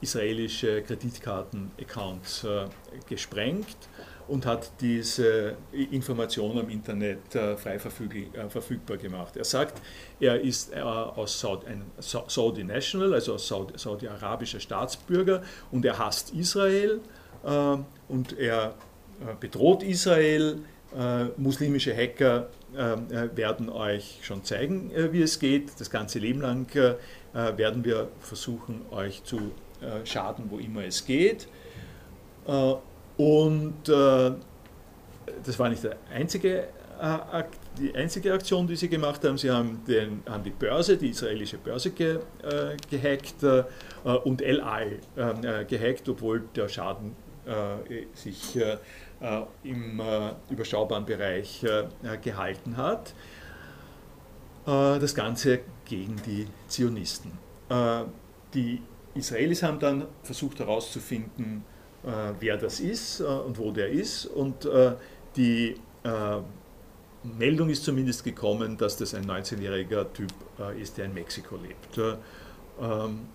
israelische 0.00 0.82
Kreditkarten-Accounts 0.82 2.44
äh, 2.44 2.66
gesprengt 3.08 3.76
und 4.28 4.44
hat 4.44 4.70
diese 4.80 5.56
Informationen 5.72 6.58
im 6.60 6.68
Internet 6.68 7.34
äh, 7.34 7.56
frei 7.56 7.76
äh, 7.76 8.48
verfügbar 8.48 8.98
gemacht. 8.98 9.36
Er 9.36 9.44
sagt, 9.44 9.80
er 10.20 10.40
ist 10.40 10.72
äh, 10.72 10.80
aus 10.80 11.40
Saudi, 11.40 11.66
ein 11.66 11.82
Saudi 11.98 12.62
National, 12.62 13.14
also 13.14 13.34
aus 13.34 13.48
saudi-arabischer 13.48 14.60
Staatsbürger 14.60 15.42
und 15.72 15.84
er 15.84 15.98
hasst 15.98 16.32
Israel 16.34 17.00
und 18.08 18.36
er 18.36 18.74
bedroht 19.38 19.84
Israel. 19.84 20.58
muslimische 21.36 21.96
Hacker 21.96 22.48
werden 22.72 23.68
euch 23.68 24.18
schon 24.22 24.42
zeigen, 24.42 24.90
wie 25.12 25.22
es 25.22 25.38
geht. 25.38 25.70
Das 25.78 25.88
ganze 25.88 26.18
Leben 26.18 26.40
lang 26.40 26.66
werden 27.32 27.84
wir 27.84 28.08
versuchen, 28.18 28.82
euch 28.90 29.22
zu 29.22 29.52
schaden, 30.04 30.46
wo 30.50 30.58
immer 30.58 30.84
es 30.84 31.06
geht. 31.06 31.46
Und 33.18 33.88
äh, 33.88 34.30
das 35.44 35.58
war 35.58 35.68
nicht 35.68 35.82
der 35.82 35.96
einzige, 36.14 36.68
äh, 37.00 37.42
die 37.78 37.94
einzige 37.94 38.32
Aktion, 38.32 38.66
die 38.66 38.76
sie 38.76 38.88
gemacht 38.88 39.24
haben. 39.24 39.36
Sie 39.36 39.50
haben, 39.50 39.82
den, 39.86 40.22
haben 40.28 40.44
die 40.44 40.50
Börse, 40.50 40.96
die 40.96 41.10
israelische 41.10 41.58
Börse 41.58 41.90
ge, 41.90 42.20
äh, 42.42 42.76
gehackt 42.88 43.42
äh, 43.42 43.64
und 44.24 44.40
El 44.40 44.60
Al 44.60 45.00
äh, 45.16 45.64
gehackt, 45.64 46.08
obwohl 46.08 46.44
der 46.54 46.68
Schaden 46.68 47.14
äh, 47.44 48.06
sich 48.14 48.58
im 49.64 50.00
überschaubaren 50.48 51.04
Bereich 51.04 51.66
gehalten 52.22 52.76
hat. 52.76 53.14
das 54.64 55.12
Ganze 55.12 55.58
gegen 55.84 56.14
die 56.24 56.46
Zionisten. 56.68 57.32
die 58.54 58.80
Israelis 59.14 59.64
haben 59.64 59.80
dann 59.80 60.06
versucht 60.22 60.60
herauszufinden, 60.60 61.64
äh, 61.64 61.77
wer 62.40 62.56
das 62.56 62.80
ist 62.80 63.20
äh, 63.20 63.24
und 63.24 63.58
wo 63.58 63.70
der 63.70 63.88
ist. 63.90 64.26
Und 64.26 64.64
äh, 64.64 64.92
die 65.36 65.76
Meldung 67.22 67.68
ist 67.68 67.84
zumindest 67.84 68.24
gekommen, 68.24 68.78
dass 68.78 68.96
das 68.96 69.12
ein 69.12 69.26
19-jähriger 69.26 70.06
Typ 70.14 70.32
ist, 70.80 70.96
der 70.96 71.04
in 71.04 71.12
Mexiko 71.12 71.56
lebt. 71.56 71.98
Ähm, 72.80 73.28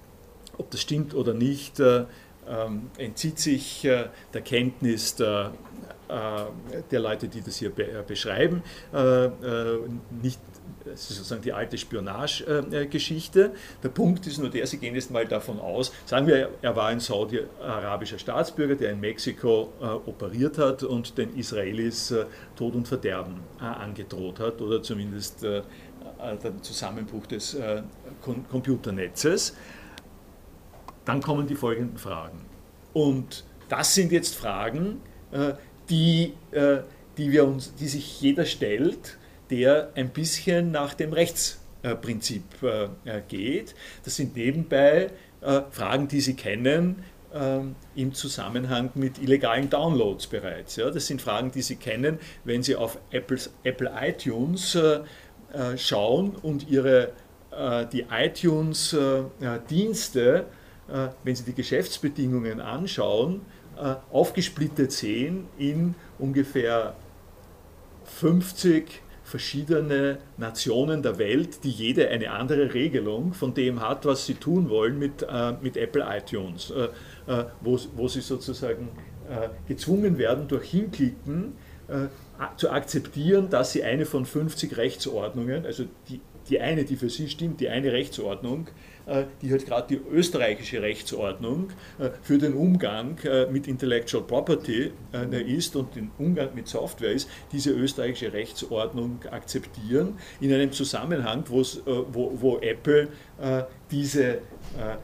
ob 0.58 0.72
das 0.72 0.82
stimmt 0.82 1.14
oder 1.14 1.36
nicht, 1.36 1.80
ähm, 1.80 2.90
entzieht 2.98 3.38
sich 3.38 3.82
der 3.84 4.42
Kenntnis 4.44 5.16
der, 5.16 5.52
der 6.10 7.00
Leute, 7.00 7.28
die 7.28 7.42
das 7.42 7.58
hier 7.58 7.72
beschreiben, 8.08 8.64
nicht 10.22 10.40
das 10.86 11.10
ist 11.10 11.18
sozusagen 11.18 11.42
die 11.42 11.54
alte 11.54 11.78
Spionagegeschichte. 11.78 13.52
Der 13.82 13.90
Punkt 13.90 14.28
ist 14.28 14.38
nur 14.38 14.50
der, 14.50 14.68
Sie 14.68 14.78
gehen 14.78 14.96
jetzt 14.96 15.12
mal 15.12 15.26
davon 15.26 15.60
aus, 15.60 15.94
sagen 16.06 16.28
wir, 16.28 16.50
er 16.62 16.76
war 16.76 16.88
ein 16.88 17.00
saudi-arabischer 17.00 18.20
Staatsbürger, 18.20 18.76
der 18.76 18.92
in 18.92 19.00
Mexiko 19.00 19.74
äh, 19.82 19.86
operiert 19.86 20.58
hat 20.58 20.84
und 20.84 21.18
den 21.18 21.36
Israelis 21.38 22.12
äh, 22.12 22.26
Tod 22.56 22.76
und 22.76 22.88
Verderben 22.88 23.42
äh, 23.60 23.64
angedroht 23.64 24.40
hat 24.40 24.62
oder 24.62 24.82
zumindest 24.82 25.44
den 25.44 26.62
Zusammenbruch 26.62 27.26
des 27.28 27.58
Computernetzes. 28.22 29.56
Dann 31.06 31.22
kommen 31.22 31.48
die 31.48 31.56
folgenden 31.56 31.98
Fragen. 31.98 32.46
Und 32.94 33.44
das 33.68 33.96
sind 33.96 34.12
jetzt 34.12 34.36
Fragen, 34.36 35.02
die, 35.90 36.34
die, 37.18 37.32
wir 37.32 37.46
uns, 37.46 37.76
die 37.76 37.88
sich 37.88 38.22
jeder 38.22 38.46
stellt, 38.46 39.18
der 39.50 39.90
ein 39.96 40.10
bisschen 40.10 40.72
nach 40.72 40.94
dem 40.94 41.14
Rechtsprinzip 41.14 42.44
äh, 42.64 42.90
äh, 43.06 43.22
geht. 43.28 43.74
Das 44.04 44.16
sind 44.16 44.36
nebenbei 44.36 45.10
äh, 45.42 45.62
Fragen, 45.72 46.08
die 46.08 46.22
Sie 46.22 46.36
kennen 46.36 47.04
im 47.96 48.14
Zusammenhang 48.14 48.92
mit 48.94 49.18
illegalen 49.18 49.68
Downloads 49.68 50.28
bereits. 50.28 50.76
Das 50.76 51.08
sind 51.08 51.20
Fragen, 51.20 51.50
die 51.50 51.64
Sie 51.64 51.78
kennen, 51.78 52.20
wenn 52.44 52.62
Sie 52.62 52.76
auf 52.76 53.00
Apples, 53.10 53.52
Apple 53.64 53.92
iTunes 54.00 54.78
schauen 55.78 56.36
und 56.36 56.70
Ihre, 56.70 57.14
die 57.92 58.06
iTunes-Dienste, 58.12 60.46
wenn 61.24 61.36
Sie 61.36 61.44
die 61.44 61.56
Geschäftsbedingungen 61.56 62.62
anschauen, 62.62 63.42
aufgesplittet 64.12 64.92
sehen 64.92 65.48
in 65.58 65.96
ungefähr 66.20 66.94
50 68.06 69.03
verschiedene 69.34 70.20
Nationen 70.38 71.02
der 71.02 71.18
Welt, 71.18 71.64
die 71.64 71.72
jede 71.72 72.08
eine 72.10 72.30
andere 72.30 72.76
Regelung 72.76 73.34
von 73.34 73.56
dem 73.56 73.82
hat, 73.82 74.06
was 74.06 74.28
sie 74.28 74.36
tun 74.36 74.70
wollen 74.70 75.00
mit, 75.00 75.24
äh, 75.28 75.54
mit 75.60 75.76
Apple 75.76 76.06
iTunes, 76.08 76.70
äh, 76.70 76.84
äh, 77.26 77.46
wo, 77.62 77.80
wo 77.96 78.08
sie 78.08 78.22
sozusagen 78.22 78.90
äh, 79.28 79.50
gezwungen 79.68 80.20
werden, 80.20 80.48
durch 80.48 80.70
Hinklicken 80.70 81.54
äh, 81.88 82.10
zu 82.58 82.70
akzeptieren, 82.70 83.50
dass 83.50 83.72
sie 83.72 83.84
eine 83.84 84.06
von 84.06 84.28
50 84.28 84.78
Rechtsordnungen, 84.78 85.66
also 85.66 85.86
die, 86.10 86.22
die 86.48 86.60
eine, 86.62 86.86
die 86.86 86.96
für 86.96 87.10
sie 87.10 87.28
stimmt, 87.28 87.60
die 87.60 87.70
eine 87.70 87.92
Rechtsordnung, 87.92 88.68
die 89.42 89.52
halt 89.52 89.66
gerade 89.66 89.88
die 89.96 90.02
österreichische 90.12 90.82
Rechtsordnung 90.82 91.70
äh, 92.00 92.10
für 92.22 92.38
den 92.38 92.54
Umgang 92.54 93.18
äh, 93.24 93.48
mit 93.48 93.68
Intellectual 93.68 94.24
Property 94.24 94.92
ist 95.46 95.76
und 95.76 95.96
den 95.96 96.12
Umgang 96.18 96.50
mit 96.56 96.68
Software 96.68 97.12
ist, 97.12 97.30
diese 97.52 97.72
österreichische 97.72 98.34
Rechtsordnung 98.34 99.20
akzeptieren, 99.30 100.18
in 100.40 100.54
einem 100.54 100.72
Zusammenhang, 100.72 101.44
wo, 101.48 101.64
wo 102.40 102.58
Apple 102.60 103.10
diese 103.92 104.40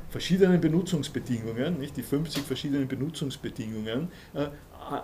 verschiedenen 0.10 0.60
Benutzungsbedingungen, 0.60 1.80
nicht 1.80 1.98
die 1.98 2.02
50 2.02 2.44
verschiedenen 2.44 2.88
Benutzungsbedingungen, 2.88 4.10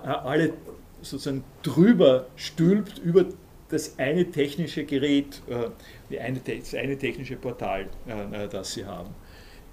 alle 0.05 0.53
sozusagen 1.01 1.43
drüber 1.61 2.27
stülpt 2.35 2.97
über 2.99 3.25
das 3.69 3.97
eine 3.97 4.29
technische 4.29 4.83
Gerät, 4.85 5.41
äh, 5.47 5.69
eine, 6.09 6.39
das 6.39 6.73
eine 6.73 6.97
technische 6.97 7.35
Portal, 7.35 7.89
äh, 8.07 8.43
äh, 8.43 8.47
das 8.47 8.73
Sie 8.73 8.85
haben. 8.85 9.13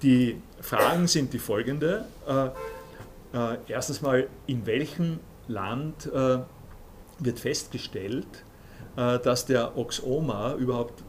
Die 0.03 0.41
Fragen 0.61 1.07
sind 1.07 1.33
die 1.33 1.39
folgende. 1.39 2.07
Erstens 3.69 4.03
mal, 4.03 4.27
in 4.49 4.67
welchem 4.67 5.21
Land 5.47 6.11
wird 7.21 7.39
festgestellt, 7.39 8.27
dass 8.97 9.47
der 9.47 9.79
Oxoma 9.79 10.55
überhaupt 10.55 11.05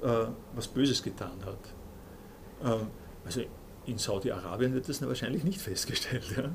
was 0.54 0.68
Böses 0.68 1.02
getan 1.02 1.40
hat. 1.44 2.84
Also 3.26 3.42
in 3.88 3.98
Saudi-Arabien 3.98 4.76
wird 4.76 4.88
das 4.88 5.02
wahrscheinlich 5.02 5.44
nicht 5.44 5.60
festgestellt. 5.70 6.26
Ja? 6.38 6.52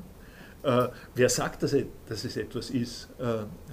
Äh, 0.61 0.89
wer 1.15 1.29
sagt, 1.29 1.63
dass, 1.63 1.73
er, 1.73 1.85
dass, 2.07 2.25
es 2.25 2.35
etwas 2.35 2.69
ist, 2.69 3.09
äh, 3.19 3.23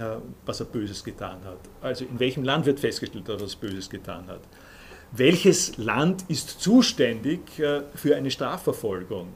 äh, 0.01 0.19
was 0.45 0.61
er 0.61 0.67
Böses 0.67 1.03
getan 1.03 1.43
hat? 1.43 1.59
Also 1.81 2.05
in 2.05 2.19
welchem 2.19 2.43
Land 2.43 2.65
wird 2.65 2.79
festgestellt, 2.79 3.27
dass 3.27 3.41
er 3.41 3.45
was 3.45 3.55
Böses 3.55 3.89
getan 3.89 4.27
hat? 4.27 4.41
Welches 5.11 5.77
Land 5.77 6.25
ist 6.27 6.61
zuständig 6.61 7.59
äh, 7.59 7.81
für 7.95 8.15
eine 8.15 8.29
Strafverfolgung? 8.29 9.29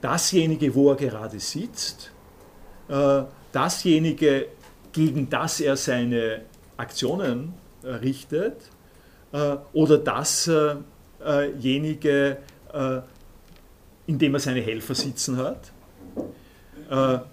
Dasjenige, 0.00 0.74
wo 0.74 0.90
er 0.90 0.96
gerade 0.96 1.38
sitzt, 1.38 2.10
äh, 2.88 3.22
dasjenige, 3.52 4.46
gegen 4.92 5.30
das 5.30 5.60
er 5.60 5.76
seine 5.76 6.40
Aktionen 6.76 7.54
äh, 7.82 7.88
richtet, 7.88 8.56
oder 9.72 9.96
dasjenige, 9.98 10.82
in 14.08 14.18
dem 14.18 14.34
er 14.34 14.40
seine 14.40 14.60
Helfer 14.60 14.96
sitzen 14.96 15.36
hat? 15.36 15.70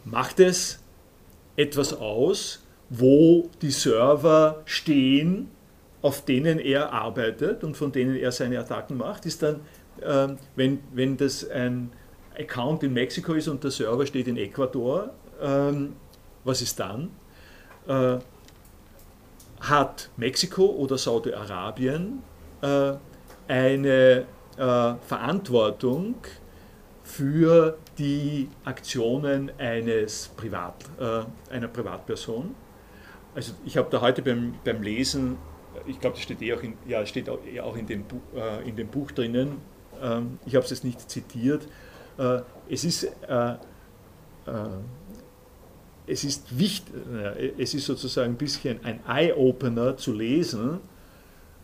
Macht 0.05 0.39
es 0.39 0.77
etwas 1.55 1.93
aus, 1.93 2.61
wo 2.91 3.49
die 3.63 3.71
Server 3.71 4.61
stehen, 4.65 5.49
auf 6.01 6.25
denen 6.25 6.59
er 6.59 6.93
arbeitet 6.93 7.63
und 7.63 7.75
von 7.75 7.91
denen 7.91 8.15
er 8.15 8.31
seine 8.31 8.59
Attacken 8.59 8.97
macht? 8.97 9.25
Ist 9.25 9.43
dann, 9.43 9.61
äh, 10.01 10.29
wenn, 10.55 10.79
wenn 10.93 11.17
das 11.17 11.49
ein 11.49 11.91
Account 12.37 12.83
in 12.83 12.93
Mexiko 12.93 13.33
ist 13.33 13.47
und 13.47 13.63
der 13.63 13.71
Server 13.71 14.05
steht 14.05 14.27
in 14.27 14.37
Ecuador, 14.37 15.09
äh, 15.41 15.71
was 16.43 16.61
ist 16.61 16.79
dann? 16.79 17.09
Äh, 17.87 18.17
hat 19.59 20.09
Mexiko 20.17 20.65
oder 20.65 20.97
Saudi-Arabien 20.97 22.21
äh, 22.61 22.93
eine 23.47 24.25
äh, 24.57 24.93
Verantwortung 25.07 26.15
für 27.03 27.77
die 27.97 28.49
Aktionen 28.65 29.51
eines 29.57 30.29
Privat, 30.35 30.75
äh, 30.99 31.53
einer 31.53 31.67
Privatperson. 31.67 32.53
Also 33.33 33.53
ich 33.65 33.77
habe 33.77 33.87
da 33.89 34.01
heute 34.01 34.21
beim, 34.21 34.55
beim 34.63 34.81
Lesen, 34.81 35.37
ich 35.85 35.99
glaube, 35.99 36.15
das 36.15 36.23
steht 36.23 36.41
eh 36.41 36.53
auch 36.53 36.63
in, 36.63 36.73
ja, 36.87 37.05
steht 37.05 37.27
eh 37.27 37.59
auch 37.61 37.75
in, 37.75 37.85
dem, 37.85 38.05
äh, 38.35 38.67
in 38.67 38.75
dem 38.75 38.87
Buch 38.87 39.11
drinnen, 39.11 39.57
ähm, 40.01 40.39
ich 40.45 40.55
habe 40.55 40.65
es 40.65 40.71
jetzt 40.71 40.83
nicht 40.83 41.09
zitiert, 41.09 41.67
äh, 42.17 42.41
es 42.69 42.83
ist 42.83 43.03
äh, 43.03 43.51
äh, 43.51 43.57
es 46.09 46.23
ist 46.23 46.57
wichtig, 46.57 46.93
es 47.57 47.73
ist 47.73 47.85
sozusagen 47.85 48.33
ein 48.33 48.37
bisschen 48.37 48.79
ein 48.85 49.01
Eye-Opener 49.05 49.97
zu 49.97 50.13
lesen, 50.13 50.79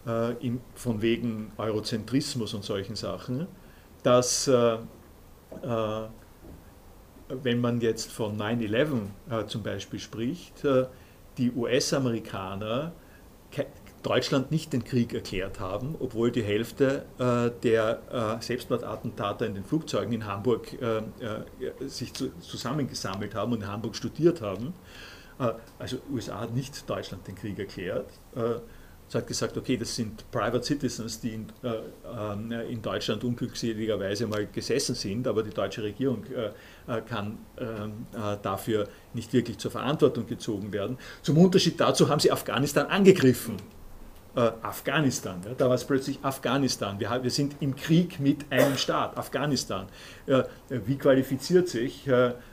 äh, 0.05 0.33
im, 0.45 0.61
von 0.75 1.01
wegen 1.01 1.51
Eurozentrismus 1.57 2.53
und 2.53 2.63
solchen 2.63 2.95
Sachen, 2.95 3.47
dass 4.03 4.47
äh, 4.47 4.73
äh, 4.73 6.07
wenn 7.29 7.61
man 7.61 7.79
jetzt 7.81 8.11
von 8.11 8.37
9-11 8.37 8.87
äh, 9.29 9.45
zum 9.47 9.63
Beispiel 9.63 9.99
spricht, 9.99 10.65
äh, 10.65 10.85
die 11.37 11.51
US-Amerikaner 11.51 12.91
Deutschland 14.03 14.51
nicht 14.51 14.73
den 14.73 14.83
Krieg 14.83 15.13
erklärt 15.13 15.59
haben, 15.59 15.95
obwohl 15.99 16.31
die 16.31 16.43
Hälfte 16.43 17.05
äh, 17.17 17.49
der 17.63 18.37
äh, 18.39 18.43
Selbstmordattentater 18.43 19.45
in 19.45 19.55
den 19.55 19.63
Flugzeugen 19.63 20.13
in 20.13 20.25
Hamburg 20.25 20.73
äh, 20.81 21.01
sich 21.87 22.13
zu, 22.13 22.37
zusammengesammelt 22.39 23.33
haben 23.33 23.53
und 23.53 23.61
in 23.61 23.67
Hamburg 23.67 23.95
studiert 23.95 24.41
haben. 24.41 24.73
also 25.79 25.97
USA 26.11 26.41
hat 26.41 26.53
nicht 26.53 26.87
Deutschland 26.89 27.27
den 27.27 27.35
Krieg 27.35 27.57
erklärt. 27.57 28.07
Es 29.13 29.15
hat 29.15 29.27
gesagt, 29.27 29.57
okay, 29.57 29.77
das 29.77 29.95
sind 29.95 30.29
Private 30.31 30.63
Citizens, 30.63 31.19
die 31.19 31.35
in, 31.35 31.47
äh, 31.61 32.55
äh, 32.55 32.71
in, 32.71 32.81
Deutschland 32.81 33.23
unglückseligerweise 33.23 34.25
mal 34.25 34.47
gesessen 34.47 34.95
sind, 34.95 35.27
aber 35.27 35.43
die 35.43 35.51
deutsche 35.51 35.83
Regierung 35.83 36.23
äh, 36.33 36.47
äh 36.91 37.01
kann 37.01 37.37
ähm, 37.59 38.07
äh, 38.13 38.37
dafür 38.41 38.87
nicht 39.13 39.31
wirklich 39.33 39.59
zur 39.59 39.69
Verantwortung 39.69 40.25
gezogen 40.25 40.73
werden. 40.73 40.97
Zum 41.21 41.37
Unterschied 41.37 41.79
dazu 41.79 42.09
haben 42.09 42.19
sie 42.19 42.31
Afghanistan 42.31 42.87
angegriffen. 42.87 43.57
Äh, 44.35 44.51
Afghanistan, 44.61 45.41
ja, 45.45 45.51
da 45.55 45.67
war 45.67 45.75
es 45.75 45.85
plötzlich 45.85 46.19
Afghanistan. 46.23 46.99
Wir, 46.99 47.19
wir, 47.21 47.31
sind 47.31 47.55
im 47.59 47.75
Krieg 47.75 48.19
mit 48.19 48.51
einem 48.51 48.77
Staat, 48.77 49.17
Afghanistan. 49.17 49.87
wie 50.69 50.97
qualifiziert 50.97 51.69
sich 51.69 52.09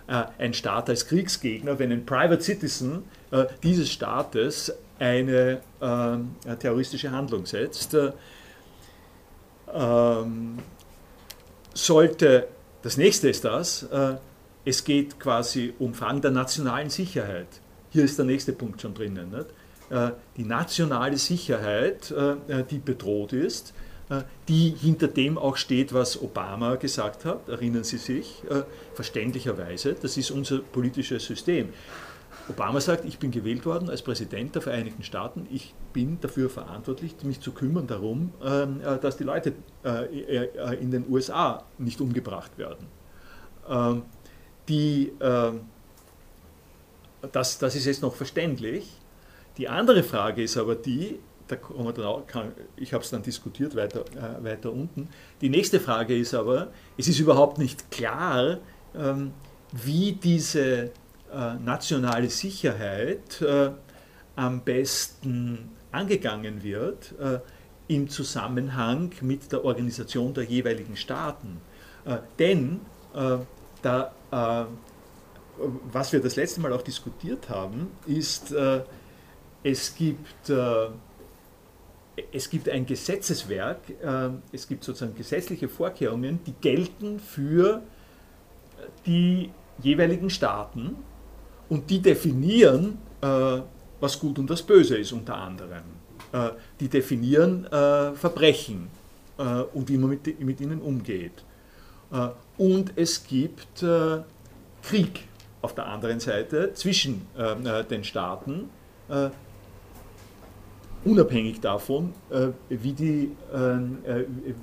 ein 0.06 0.52
Staat 0.52 0.90
als 0.90 1.06
Kriegsgegner, 1.06 1.78
wenn 1.78 1.90
ein 1.90 2.04
Private 2.04 2.42
Citizen 2.42 3.04
dieses 3.62 3.90
Staates 3.90 4.72
eine 5.00 5.62
äh, 5.80 6.56
terroristische 6.56 7.10
Handlung 7.10 7.46
setzt, 7.46 7.94
äh, 7.94 8.12
ähm, 9.72 10.58
sollte, 11.74 12.48
das 12.82 12.96
nächste 12.96 13.30
ist 13.30 13.44
das, 13.44 13.84
äh, 13.84 14.16
es 14.64 14.84
geht 14.84 15.18
quasi 15.18 15.72
um 15.78 15.94
Fragen 15.94 16.20
der 16.20 16.30
nationalen 16.30 16.90
Sicherheit. 16.90 17.48
Hier 17.88 18.04
ist 18.04 18.18
der 18.18 18.26
nächste 18.26 18.52
Punkt 18.52 18.82
schon 18.82 18.94
drinnen. 18.94 19.30
Nicht? 19.30 19.46
Äh, 19.90 20.12
die 20.36 20.44
nationale 20.44 21.18
Sicherheit, 21.18 22.10
äh, 22.12 22.64
die 22.70 22.78
bedroht 22.78 23.32
ist, 23.32 23.74
äh, 24.08 24.22
die 24.48 24.70
hinter 24.70 25.08
dem 25.08 25.36
auch 25.36 25.56
steht, 25.56 25.92
was 25.92 26.20
Obama 26.20 26.76
gesagt 26.76 27.24
hat, 27.24 27.48
erinnern 27.48 27.84
Sie 27.84 27.98
sich, 27.98 28.42
verständlicherweise, 28.94 29.94
das 29.94 30.16
ist 30.16 30.30
unser 30.30 30.58
politisches 30.58 31.24
System. 31.26 31.70
Obama 32.50 32.80
sagt, 32.80 33.04
ich 33.04 33.18
bin 33.18 33.30
gewählt 33.30 33.64
worden 33.64 33.88
als 33.88 34.02
Präsident 34.02 34.54
der 34.54 34.62
Vereinigten 34.62 35.02
Staaten, 35.02 35.46
ich 35.50 35.74
bin 35.92 36.18
dafür 36.20 36.50
verantwortlich, 36.50 37.14
mich 37.22 37.40
zu 37.40 37.52
kümmern 37.52 37.86
darum, 37.86 38.32
ähm, 38.44 38.80
äh, 38.80 38.98
dass 38.98 39.16
die 39.16 39.24
Leute 39.24 39.52
äh, 39.84 40.04
äh, 40.04 40.74
in 40.80 40.90
den 40.90 41.08
USA 41.08 41.64
nicht 41.78 42.00
umgebracht 42.00 42.58
werden. 42.58 42.86
Ähm, 43.68 44.02
die, 44.68 45.12
ähm, 45.20 45.60
das, 47.32 47.58
das 47.58 47.76
ist 47.76 47.86
jetzt 47.86 48.02
noch 48.02 48.14
verständlich. 48.14 48.99
Die 49.60 49.68
andere 49.68 50.02
Frage 50.02 50.42
ist 50.42 50.56
aber 50.56 50.74
die, 50.74 51.18
da 51.46 51.56
kommen 51.56 51.94
wir 51.94 52.08
auch, 52.08 52.26
kann, 52.26 52.52
ich 52.76 52.94
habe 52.94 53.04
es 53.04 53.10
dann 53.10 53.22
diskutiert 53.22 53.76
weiter, 53.76 54.06
weiter 54.40 54.72
unten. 54.72 55.10
Die 55.42 55.50
nächste 55.50 55.80
Frage 55.80 56.16
ist 56.16 56.32
aber, 56.32 56.68
es 56.96 57.08
ist 57.08 57.20
überhaupt 57.20 57.58
nicht 57.58 57.90
klar, 57.90 58.56
wie 59.72 60.12
diese 60.12 60.92
äh, 61.30 61.54
nationale 61.62 62.30
Sicherheit 62.30 63.42
äh, 63.42 63.70
am 64.34 64.62
besten 64.62 65.72
angegangen 65.92 66.62
wird 66.62 67.14
äh, 67.20 67.40
im 67.86 68.08
Zusammenhang 68.08 69.12
mit 69.20 69.52
der 69.52 69.62
Organisation 69.62 70.32
der 70.32 70.44
jeweiligen 70.44 70.96
Staaten. 70.96 71.60
denn 72.38 72.80
da, 73.82 74.12
was 75.92 76.12
wir 76.12 76.20
das 76.20 76.36
letzte 76.36 76.60
Mal 76.60 76.72
auch 76.72 76.82
diskutiert 76.82 77.48
haben, 77.48 77.88
ist, 78.06 78.54
es 79.62 79.94
gibt 79.94 80.52
es 82.32 82.50
gibt 82.50 82.68
ein 82.68 82.84
Gesetzeswerk, 82.84 83.78
es 84.52 84.68
gibt 84.68 84.84
sozusagen 84.84 85.14
gesetzliche 85.14 85.68
Vorkehrungen, 85.68 86.40
die 86.44 86.52
gelten 86.60 87.18
für 87.18 87.82
die 89.06 89.50
jeweiligen 89.82 90.28
Staaten 90.28 90.96
und 91.68 91.88
die 91.88 92.00
definieren, 92.00 92.98
äh, 93.22 93.60
was 94.00 94.18
gut 94.18 94.38
und 94.38 94.50
was 94.50 94.62
böse 94.62 94.96
ist 94.96 95.12
unter 95.12 95.36
anderem. 95.36 95.82
Äh, 96.32 96.50
die 96.78 96.88
definieren 96.88 97.64
äh, 97.66 98.12
Verbrechen 98.12 98.88
äh, 99.38 99.42
und 99.42 99.88
wie 99.88 99.96
man 99.96 100.10
mit, 100.10 100.40
mit 100.40 100.60
ihnen 100.60 100.80
umgeht. 100.80 101.44
Äh, 102.12 102.28
und 102.58 102.92
es 102.96 103.24
gibt 103.24 103.82
äh, 103.82 104.18
Krieg 104.82 105.28
auf 105.62 105.74
der 105.74 105.86
anderen 105.86 106.20
Seite 106.20 106.72
zwischen 106.72 107.26
den 107.90 108.02
Staaten, 108.02 108.70
unabhängig 111.04 111.60
davon, 111.60 112.12
wie, 112.68 112.92
die, 112.92 113.30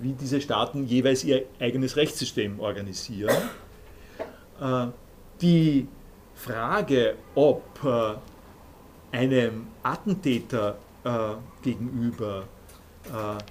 wie 0.02 0.14
diese 0.14 0.40
Staaten 0.40 0.86
jeweils 0.86 1.24
ihr 1.24 1.44
eigenes 1.60 1.96
Rechtssystem 1.96 2.60
organisieren. 2.60 3.36
Die 5.42 5.88
Frage, 6.38 7.16
ob 7.34 7.64
äh, 7.84 9.16
einem 9.16 9.68
Attentäter 9.82 10.78
äh, 11.04 11.34
gegenüber 11.64 12.44
äh, 13.06 13.42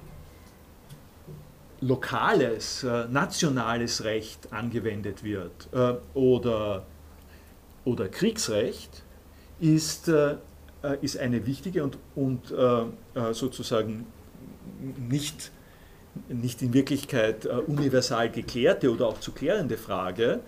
lokales, 1.80 2.84
äh, 2.84 3.06
nationales 3.08 4.04
Recht 4.04 4.52
angewendet 4.52 5.24
wird 5.24 5.68
äh, 5.72 5.94
oder, 6.14 6.86
oder 7.84 8.08
Kriegsrecht, 8.08 9.02
ist, 9.58 10.12
äh, 10.92 10.98
ist 11.00 11.18
eine 11.18 11.46
wichtige 11.46 11.82
und, 11.82 11.98
und 12.14 12.52
sozusagen 13.32 14.06
nicht, 15.08 15.50
nicht 16.28 16.62
in 16.62 16.72
Wirklichkeit 16.74 17.46
universal 17.46 18.30
geklärte 18.30 18.92
oder 18.92 19.08
auch 19.08 19.20
zu 19.20 19.32
klärende 19.32 19.76
Frage, 19.76 20.40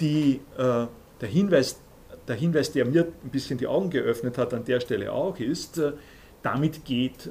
die 0.00 0.40
der 0.56 1.28
Hinweis, 1.28 1.80
der 2.28 2.36
Hinweis, 2.36 2.72
der 2.72 2.86
mir 2.86 3.04
ein 3.24 3.30
bisschen 3.30 3.58
die 3.58 3.66
Augen 3.66 3.90
geöffnet 3.90 4.38
hat, 4.38 4.54
an 4.54 4.64
der 4.64 4.80
Stelle 4.80 5.12
auch 5.12 5.38
ist, 5.38 5.78
äh, 5.78 5.92
damit 6.42 6.84
geht, 6.84 7.30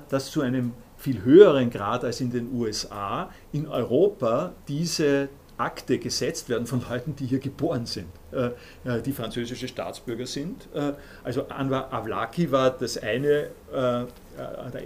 dass 0.09 0.31
zu 0.31 0.41
einem 0.41 0.72
viel 0.97 1.22
höheren 1.22 1.70
Grad 1.70 2.05
als 2.05 2.20
in 2.20 2.31
den 2.31 2.53
USA 2.53 3.31
in 3.53 3.68
Europa 3.68 4.53
diese 4.68 5.29
Akte 5.59 5.99
gesetzt 5.99 6.49
werden 6.49 6.66
von 6.66 6.83
Leuten, 6.89 7.16
die 7.16 7.27
hier 7.27 7.39
geboren 7.39 7.87
sind, 7.87 8.09
die 9.05 9.12
französische 9.12 9.68
Staatsbürger 9.68 10.27
sind. 10.27 10.68
Also 11.24 11.49
Anwar 11.49 11.93
Avlaki 11.93 12.51
war 12.53 12.70
das 12.70 12.99
eine, 12.99 13.51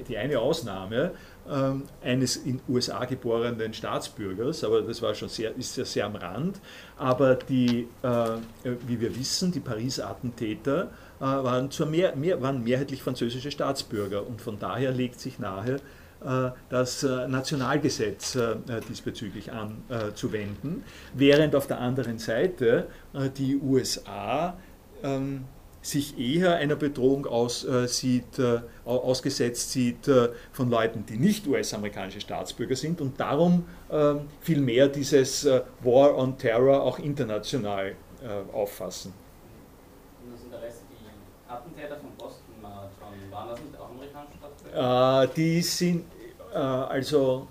die 0.08 0.16
eine 0.16 0.38
Ausnahme, 0.38 1.12
ähm, 1.50 1.84
eines 2.02 2.36
in 2.36 2.60
USA 2.68 3.04
geborenen 3.06 3.74
Staatsbürgers, 3.74 4.62
aber 4.62 4.82
das 4.82 5.02
war 5.02 5.14
schon 5.14 5.28
sehr, 5.28 5.56
ist 5.56 5.76
ja 5.76 5.84
sehr 5.84 6.06
am 6.06 6.14
Rand. 6.14 6.60
Aber 6.96 7.34
die, 7.34 7.88
äh, 8.02 8.36
wie 8.86 9.00
wir 9.00 9.16
wissen, 9.16 9.50
die 9.50 9.58
Paris-Attentäter 9.58 10.90
äh, 11.20 11.24
waren, 11.24 11.68
mehr, 11.90 12.16
mehr, 12.16 12.40
waren 12.40 12.64
mehrheitlich 12.64 13.02
französische 13.02 13.50
Staatsbürger 13.50 14.26
und 14.26 14.40
von 14.40 14.58
daher 14.58 14.90
legt 14.90 15.20
sich 15.20 15.38
nahe, 15.38 15.76
äh, 16.24 16.50
das 16.70 17.02
äh, 17.02 17.28
Nationalgesetz 17.28 18.38
diesbezüglich 18.88 19.52
anzuwenden, 19.52 20.82
während 21.12 21.54
auf 21.54 21.66
der 21.66 21.78
anderen 21.78 22.18
Seite 22.18 22.86
die 23.36 23.56
USA 23.56 24.56
ähm, 25.02 25.44
sich 25.82 26.18
eher 26.18 26.56
einer 26.56 26.76
Bedrohung 26.76 27.26
aus, 27.26 27.66
ausgesetzt 28.84 29.72
sieht 29.72 30.10
von 30.52 30.70
Leuten, 30.70 31.04
die 31.06 31.16
nicht 31.18 31.46
US-amerikanische 31.46 32.20
Staatsbürger 32.20 32.76
sind 32.76 33.00
und 33.00 33.18
darum 33.20 33.64
ähm, 33.90 34.22
viel 34.40 34.60
mehr 34.60 34.88
dieses 34.88 35.46
War 35.82 36.16
on 36.16 36.38
Terror 36.38 36.82
auch 36.82 36.98
international 36.98 37.94
auffassen. 38.52 39.14
Und 40.22 40.32
das 40.32 40.40
sind 40.42 40.52
der 40.52 40.62
Rest, 40.62 40.82
die 40.90 41.00
Attentäter 41.50 41.96
von 41.96 42.10
Boston 42.16 42.54
Marathon, 42.62 43.14
waren 43.30 43.48
das 43.48 43.60
nicht 43.60 43.78
auch 43.78 43.90
amerikanische 43.90 44.38
Staatsbürger? 44.38 45.22
Äh, 45.22 45.28
die 45.36 45.62
sind, 45.62 46.04
also 46.52 47.48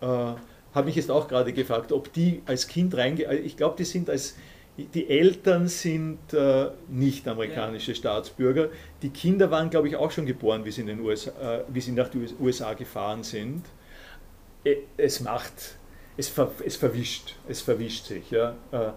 habe 0.00 0.86
mich 0.86 0.96
jetzt 0.96 1.10
auch 1.10 1.26
gerade 1.26 1.52
gefragt, 1.52 1.92
ob 1.92 2.12
die 2.12 2.42
als 2.46 2.68
Kind 2.68 2.96
reinge... 2.96 3.34
Ich 3.34 3.56
glaube, 3.56 3.76
die 3.76 3.84
sind 3.84 4.08
als 4.08 4.36
die 4.78 5.10
Eltern 5.10 5.66
sind 5.66 6.32
äh, 6.32 6.70
nicht 6.88 7.26
amerikanische 7.26 7.96
Staatsbürger. 7.96 8.68
Die 9.02 9.10
Kinder 9.10 9.50
waren, 9.50 9.70
glaube 9.70 9.88
ich, 9.88 9.96
auch 9.96 10.12
schon 10.12 10.24
geboren, 10.24 10.64
wie 10.64 10.70
sie, 10.70 10.82
in 10.82 10.86
den 10.86 11.00
USA, 11.00 11.30
äh, 11.40 11.64
wie 11.68 11.80
sie 11.80 11.90
nach 11.92 12.08
den 12.08 12.28
USA 12.40 12.74
gefahren 12.74 13.24
sind. 13.24 13.64
Äh, 14.62 14.76
es 14.96 15.20
macht, 15.20 15.76
es, 16.16 16.28
ver, 16.28 16.52
es 16.64 16.76
verwischt, 16.76 17.34
es 17.48 17.60
verwischt 17.60 18.06
sich. 18.06 18.30
Ja. 18.30 18.54
Äh, 18.70 18.90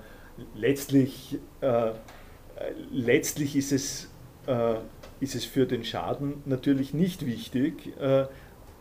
letztlich, 0.54 1.39
äh, 1.62 1.94
letztlich 2.92 3.56
ist 3.56 3.72
es, 3.72 4.06
äh, 4.06 4.08
ist 5.20 5.36
es 5.36 5.46
für 5.46 5.66
den 5.66 5.84
Schaden 5.84 6.42
natürlich 6.46 6.94
nicht 6.94 7.26
wichtig 7.26 7.94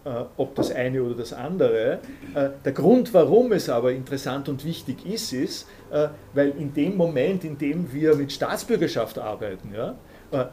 äh, 0.03 0.25
ob 0.39 0.55
das 0.55 0.73
eine 0.73 1.03
oder 1.03 1.15
das 1.15 1.35
andere. 1.35 1.99
Äh, 2.35 2.49
der 2.65 2.73
Grund, 2.73 3.13
warum 3.13 3.53
es 3.53 3.69
aber 3.69 3.93
interessant 3.93 4.49
und 4.49 4.65
wichtig 4.65 5.05
ist, 5.05 5.35
ist, 5.35 5.69
äh, 5.91 6.09
weil 6.33 6.55
in 6.59 6.73
dem 6.73 6.97
Moment, 6.97 7.45
in 7.45 7.59
dem 7.59 7.93
wir 7.93 8.15
mit 8.15 8.33
Staatsbürgerschaft 8.33 9.19
arbeiten, 9.19 9.75
ja, 9.75 9.97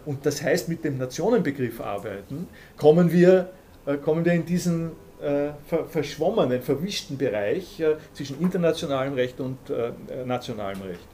und 0.06 0.26
das 0.26 0.42
heißt 0.42 0.70
mit 0.70 0.84
dem 0.84 0.98
Nationenbegriff 0.98 1.80
arbeiten, 1.80 2.48
kommen 2.78 3.12
wir, 3.12 3.52
kommen 4.04 4.26
wir 4.26 4.34
in 4.34 4.44
diesen 4.44 4.94
verschwommenen, 5.92 6.64
verwischten 6.64 7.16
Bereich 7.16 7.84
zwischen 8.12 8.42
internationalem 8.42 9.14
Recht 9.14 9.40
und 9.40 9.60
nationalem 10.26 10.82
Recht. 10.82 11.08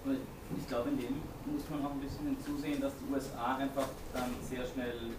Ich 0.58 0.66
glaube, 0.70 0.92
in 0.92 0.98
dem 0.98 1.08
muss 1.54 1.70
man 1.70 1.86
auch 1.86 1.92
ein 1.92 2.00
bisschen 2.00 2.26
hinzusehen, 2.26 2.82
dass 2.82 2.94
die 2.98 3.14
USA 3.14 3.58
einfach 3.58 3.88
dann 4.14 4.32
sehr 4.42 4.66
schnell 4.66 5.14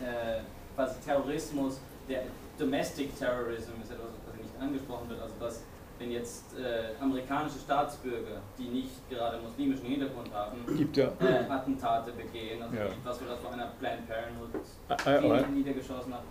äh, 0.00 0.42
quasi 0.74 0.94
Terrorismus, 1.04 1.80
der 2.08 2.24
Domestic 2.58 3.16
Terrorism 3.18 3.72
ist 3.82 3.90
etwas, 3.90 4.14
was 4.26 4.36
nicht 4.36 4.50
angesprochen 4.60 5.08
wird, 5.08 5.20
also 5.20 5.34
dass 5.40 5.62
wenn 6.00 6.12
jetzt 6.12 6.44
äh, 6.58 7.02
amerikanische 7.02 7.58
Staatsbürger, 7.58 8.40
die 8.58 8.68
nicht 8.68 9.10
gerade 9.10 9.38
muslimischen 9.38 9.84
Hintergrund 9.86 10.32
haben, 10.32 10.56
Gibt, 10.76 10.96
ja. 10.96 11.12
äh, 11.20 11.44
Attentate 11.48 12.12
begehen, 12.12 12.62
also 12.62 12.74
ja. 12.74 12.86
was 13.04 13.20
wir 13.20 13.28
da 13.28 13.36
vor 13.36 13.52
einer 13.52 13.70
Planned 13.78 14.08
Parenthood 14.08 14.48
äh, 15.06 15.42
äh, 15.42 15.46
niedergeschossen 15.50 16.14
haben. 16.14 16.24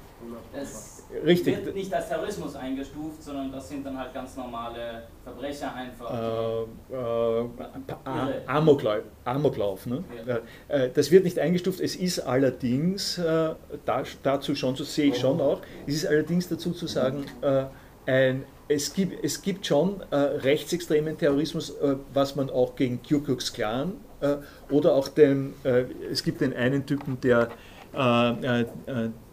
Es 0.54 1.04
Richtig. 1.24 1.66
wird 1.66 1.76
nicht 1.76 1.94
als 1.94 2.10
Terrorismus 2.10 2.56
eingestuft, 2.56 3.24
sondern 3.24 3.52
das 3.52 3.70
sind 3.70 3.86
dann 3.86 3.98
halt 3.98 4.14
ganz 4.14 4.36
normale 4.36 5.04
Verbrecher 5.24 5.74
einfach. 5.74 6.14
Äh, 6.14 6.94
äh, 6.94 8.48
Amoklauf, 8.48 9.04
Amoklauf 9.24 9.86
ne? 9.86 10.04
Ja. 10.26 10.40
Äh, 10.68 10.90
das 10.90 11.12
wird 11.12 11.24
nicht 11.24 11.40
eingestuft, 11.40 11.80
es 11.80 11.96
ist 11.96 12.20
allerdings, 12.20 13.18
äh, 13.20 13.54
da, 13.86 14.04
dazu 14.24 14.56
schon, 14.56 14.76
so 14.76 14.84
sehe 14.84 15.12
ich 15.12 15.20
schon 15.20 15.40
auch, 15.40 15.62
es 15.86 15.94
ist 15.94 16.08
allerdings 16.08 16.50
dazu 16.50 16.72
zu 16.72 16.88
sagen, 16.88 17.26
äh, 17.42 17.66
ein 18.06 18.44
es 18.70 18.94
gibt, 18.94 19.24
es 19.26 19.42
gibt 19.42 19.66
schon 19.66 20.02
äh, 20.12 20.16
rechtsextremen 20.16 21.18
Terrorismus, 21.18 21.72
äh, 21.72 21.96
was 22.14 22.36
man 22.36 22.50
auch 22.50 22.76
gegen 22.76 23.02
Ku 23.02 23.20
Klux 23.20 23.52
Klan 23.52 23.94
äh, 24.22 24.38
oder 24.70 24.94
auch 24.94 25.08
den, 25.08 25.56
äh, 25.64 25.86
es 26.10 26.24
gibt 26.24 26.40
den 26.40 26.54
einen 26.54 26.86
Typen, 26.86 27.20
der, 27.20 27.50
äh, 27.94 28.62
äh, 28.62 28.66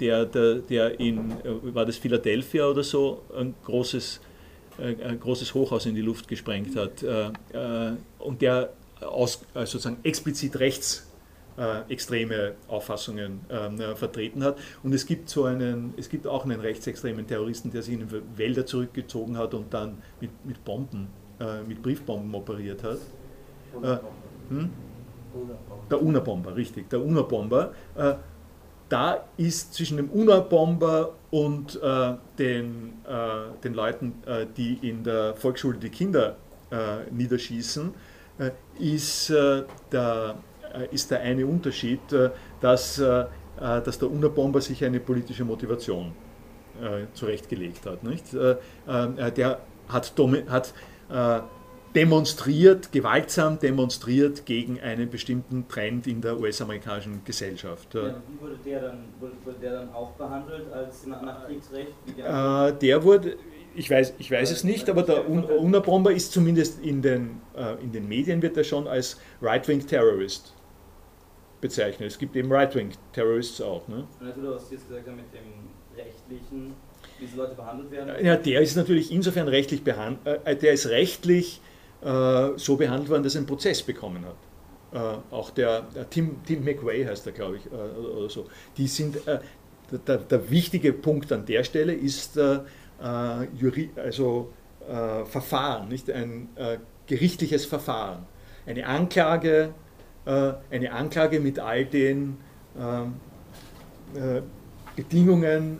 der, 0.00 0.24
der, 0.24 0.54
der 0.54 0.98
in, 0.98 1.34
war 1.62 1.84
das 1.84 1.98
Philadelphia 1.98 2.66
oder 2.66 2.82
so, 2.82 3.22
ein 3.38 3.54
großes, 3.64 4.20
ein 4.78 5.20
großes 5.20 5.54
Hochhaus 5.54 5.86
in 5.86 5.94
die 5.94 6.02
Luft 6.02 6.28
gesprengt 6.28 6.76
hat 6.76 7.02
und 8.18 8.42
der 8.42 8.74
aus, 9.00 9.40
sozusagen 9.54 9.96
explizit 10.02 10.60
rechts 10.60 11.05
äh, 11.58 11.90
extreme 11.90 12.52
Auffassungen 12.68 13.40
ähm, 13.48 13.80
äh, 13.80 13.96
vertreten 13.96 14.44
hat. 14.44 14.58
Und 14.82 14.92
es 14.92 15.06
gibt, 15.06 15.30
so 15.30 15.44
einen, 15.44 15.94
es 15.96 16.10
gibt 16.10 16.26
auch 16.26 16.44
einen 16.44 16.60
rechtsextremen 16.60 17.26
Terroristen, 17.26 17.70
der 17.70 17.80
sich 17.80 17.94
in 17.94 18.06
Wälder 18.36 18.66
zurückgezogen 18.66 19.38
hat 19.38 19.54
und 19.54 19.72
dann 19.72 20.02
mit, 20.20 20.30
mit 20.44 20.62
Bomben, 20.66 21.08
äh, 21.40 21.62
mit 21.62 21.80
Briefbomben 21.82 22.34
operiert 22.34 22.82
hat. 22.82 22.98
Hm? 24.50 24.70
Der 25.90 26.02
UNA-Bomber, 26.02 26.54
richtig, 26.56 26.90
der 26.90 27.02
UNA-Bomber. 27.02 27.72
Da 28.88 29.24
ist 29.36 29.74
zwischen 29.74 29.96
dem 29.96 30.10
UNA-Bomber 30.10 31.12
und 31.30 31.78
den, 32.38 32.94
den 33.62 33.74
Leuten, 33.74 34.14
die 34.56 34.78
in 34.88 35.04
der 35.04 35.34
Volksschule 35.34 35.76
die 35.76 35.90
Kinder 35.90 36.36
niederschießen, 37.10 37.92
ist 38.78 39.28
der 39.28 40.36
ist 40.90 41.10
der 41.10 41.20
eine 41.20 41.46
Unterschied, 41.46 42.12
äh, 42.12 42.30
dass, 42.60 42.98
äh, 42.98 43.26
dass 43.58 43.98
der 43.98 44.10
UNA-Bomber 44.10 44.60
sich 44.60 44.84
eine 44.84 45.00
politische 45.00 45.44
Motivation 45.44 46.12
zurechtgelegt 47.14 47.86
hat. 47.86 48.04
Nicht? 48.04 48.34
Der 48.34 48.58
hat, 49.88 50.12
hat 50.48 50.74
demonstriert, 51.96 52.92
gewaltsam 52.92 53.58
demonstriert 53.58 54.44
gegen 54.44 54.78
einen 54.80 55.08
bestimmten 55.08 55.66
Trend 55.68 56.06
in 56.06 56.20
der 56.20 56.38
US-amerikanischen 56.38 57.22
Gesellschaft. 57.24 57.94
Ja, 57.94 58.02
wie 58.28 58.40
wurde 58.42 58.58
der, 58.62 58.80
dann, 58.82 59.04
wurde 59.18 59.56
der 59.62 59.72
dann 59.72 59.94
auch 59.94 60.10
behandelt 60.12 60.70
als 60.70 61.06
nach 61.06 61.46
Kriegsrecht? 61.46 61.94
Der, 62.18 62.72
der 62.72 63.02
wurde, 63.02 63.36
ich 63.74 63.90
weiß, 63.90 64.12
ich 64.18 64.30
weiß 64.30 64.50
es 64.50 64.62
nicht, 64.62 64.90
aber 64.90 65.02
der 65.02 65.26
UNA-Bomber 65.30 66.12
ist 66.12 66.32
zumindest 66.32 66.84
in 66.84 67.00
den, 67.00 67.40
in 67.82 67.92
den 67.92 68.06
Medien 68.06 68.42
wird 68.42 68.58
er 68.58 68.64
schon 68.64 68.86
als 68.86 69.18
Right-Wing 69.40 69.86
Bezeichnet. 71.66 72.08
Es 72.08 72.18
gibt 72.18 72.36
eben 72.36 72.52
Right-Wing-Terrorists 72.52 73.60
auch. 73.60 73.88
Ne? 73.88 74.06
Also, 74.20 74.54
was 74.54 74.70
jetzt 74.70 74.88
gesagt 74.88 75.06
mit 75.08 75.32
dem 75.32 75.96
rechtlichen, 75.96 76.74
wie 77.18 77.26
diese 77.26 77.36
Leute 77.36 77.54
behandelt 77.54 77.90
werden? 77.90 78.24
Ja, 78.24 78.36
der 78.36 78.60
ist 78.60 78.76
natürlich 78.76 79.10
insofern 79.10 79.48
rechtlich 79.48 79.82
behandelt, 79.82 80.40
äh, 80.44 80.54
der 80.54 80.72
ist 80.72 80.86
rechtlich 80.88 81.60
äh, 82.02 82.50
so 82.56 82.76
behandelt 82.76 83.10
worden, 83.10 83.22
dass 83.24 83.34
er 83.34 83.40
einen 83.40 83.46
Prozess 83.46 83.82
bekommen 83.82 84.24
hat. 84.24 84.36
Äh, 84.92 85.34
auch 85.34 85.50
der 85.50 85.88
äh, 85.94 86.04
Tim, 86.08 86.42
Tim 86.44 86.64
McWay 86.64 87.04
heißt 87.04 87.26
er, 87.26 87.32
glaube 87.32 87.56
ich, 87.56 87.66
äh, 87.66 87.74
oder 87.74 88.30
so. 88.30 88.46
Die 88.76 88.86
sind, 88.86 89.26
äh, 89.26 89.40
der, 90.06 90.18
der, 90.18 90.50
wichtige 90.50 90.92
Punkt 90.92 91.32
an 91.32 91.44
der 91.46 91.62
Stelle 91.62 91.94
ist, 91.94 92.38
also, 92.98 94.52
Verfahren, 95.24 95.88
nicht 95.88 96.10
ein 96.10 96.48
gerichtliches 97.06 97.66
Verfahren. 97.66 98.26
Eine 98.66 98.86
Anklage, 98.86 99.74
eine 100.26 100.92
Anklage 100.92 101.40
mit 101.40 101.58
all 101.58 101.84
den 101.86 102.36
Bedingungen, 104.96 105.78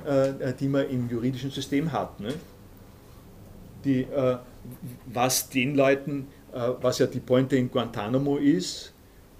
die 0.58 0.68
man 0.68 0.88
im 0.88 1.10
juridischen 1.10 1.50
System 1.50 1.92
hat. 1.92 2.20
Ne? 2.20 2.32
Die, 3.84 4.06
was 5.06 5.48
den 5.48 5.74
Leuten, 5.74 6.28
was 6.52 6.98
ja 6.98 7.06
die 7.06 7.20
Pointe 7.20 7.56
in 7.56 7.70
Guantanamo 7.70 8.36
ist, 8.36 8.92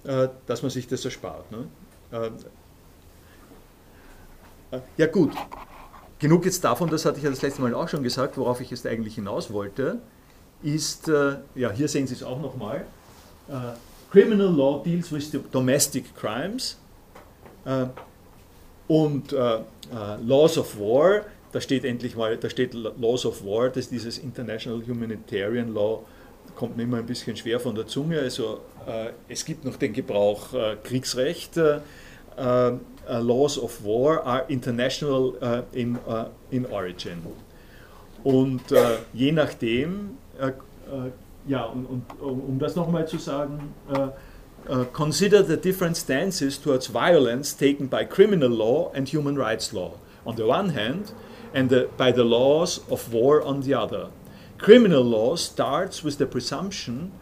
dass 0.03 0.63
man 0.63 0.71
sich 0.71 0.87
das 0.87 1.05
erspart. 1.05 1.45
Ne? 1.51 1.69
Ja 4.97 5.07
gut, 5.07 5.33
genug 6.19 6.45
jetzt 6.45 6.63
davon, 6.65 6.91
das 6.91 7.05
hatte 7.05 7.19
ich 7.19 7.25
ja 7.25 7.31
das 7.31 7.43
letzte 7.43 7.63
Mal 7.63 7.73
auch 7.75 7.89
schon 7.89 8.03
gesagt, 8.03 8.37
worauf 8.37 8.61
ich 8.61 8.71
jetzt 8.71 8.87
eigentlich 8.87 9.15
hinaus 9.15 9.53
wollte, 9.53 10.01
ist, 10.63 11.07
ja 11.07 11.71
hier 11.71 11.89
sehen 11.89 12.07
Sie 12.07 12.15
es 12.15 12.23
auch 12.23 12.41
nochmal, 12.41 12.85
Criminal 14.17 14.51
Law 14.51 14.83
deals 14.83 15.13
with 15.13 15.31
domestic 15.53 16.15
crimes 16.17 16.79
und 18.89 19.31
Laws 19.31 20.57
of 20.57 20.81
War, 20.81 21.27
da 21.53 21.61
steht 21.61 21.85
endlich 21.85 22.17
mal, 22.17 22.35
da 22.39 22.49
steht 22.49 22.73
Laws 22.73 23.27
of 23.27 23.45
War, 23.45 23.69
das 23.69 23.85
ist 23.85 23.91
dieses 23.91 24.17
International 24.17 24.81
Humanitarian 24.87 25.75
Law, 25.75 26.03
kommt 26.55 26.79
mir 26.79 26.85
immer 26.85 26.97
ein 26.97 27.05
bisschen 27.05 27.37
schwer 27.37 27.61
von 27.61 27.75
der 27.75 27.87
Zunge, 27.87 28.19
also 28.19 28.63
es 29.29 29.45
gibt 29.45 29.67
noch 29.67 29.77
den 29.77 29.93
Gebrauch 29.93 30.49
Kriegsrecht, 30.83 31.61
laws 32.39 33.59
of 33.59 33.85
war 33.85 34.25
are 34.25 34.47
international 34.49 35.67
in, 35.73 35.99
in 36.51 36.65
origin. 36.65 37.19
Und 38.25 38.63
je 39.13 39.33
nachdem, 39.33 40.17
ja, 41.47 41.65
und, 41.65 41.87
und, 41.87 42.05
um 42.21 42.59
das 42.59 42.77
nochmal 42.77 43.07
zu 43.07 43.19
sagen, 43.19 43.75
äh, 43.93 44.09
äh, 44.73 44.85
consider 44.93 45.45
the 45.45 45.57
different 45.57 45.97
stances 45.97 46.61
towards 46.61 46.89
violence 46.89 47.57
taken 47.57 47.89
by 47.89 48.05
criminal 48.05 48.51
law 48.51 48.91
and 48.95 49.13
human 49.13 49.37
rights 49.37 49.73
law 49.73 49.95
on 50.25 50.37
the 50.37 50.45
one 50.45 50.71
hand, 50.71 51.13
and 51.55 51.71
the, 51.71 51.89
by 51.97 52.13
the 52.13 52.25
laws 52.25 52.81
of 52.91 53.13
war 53.13 53.41
on 53.43 53.63
the 53.63 53.75
other. 53.75 54.11
Criminal 54.59 55.05
law 55.05 55.37
starts 55.37 56.03
with 56.03 56.19
the 56.19 56.27
presumption 56.27 57.13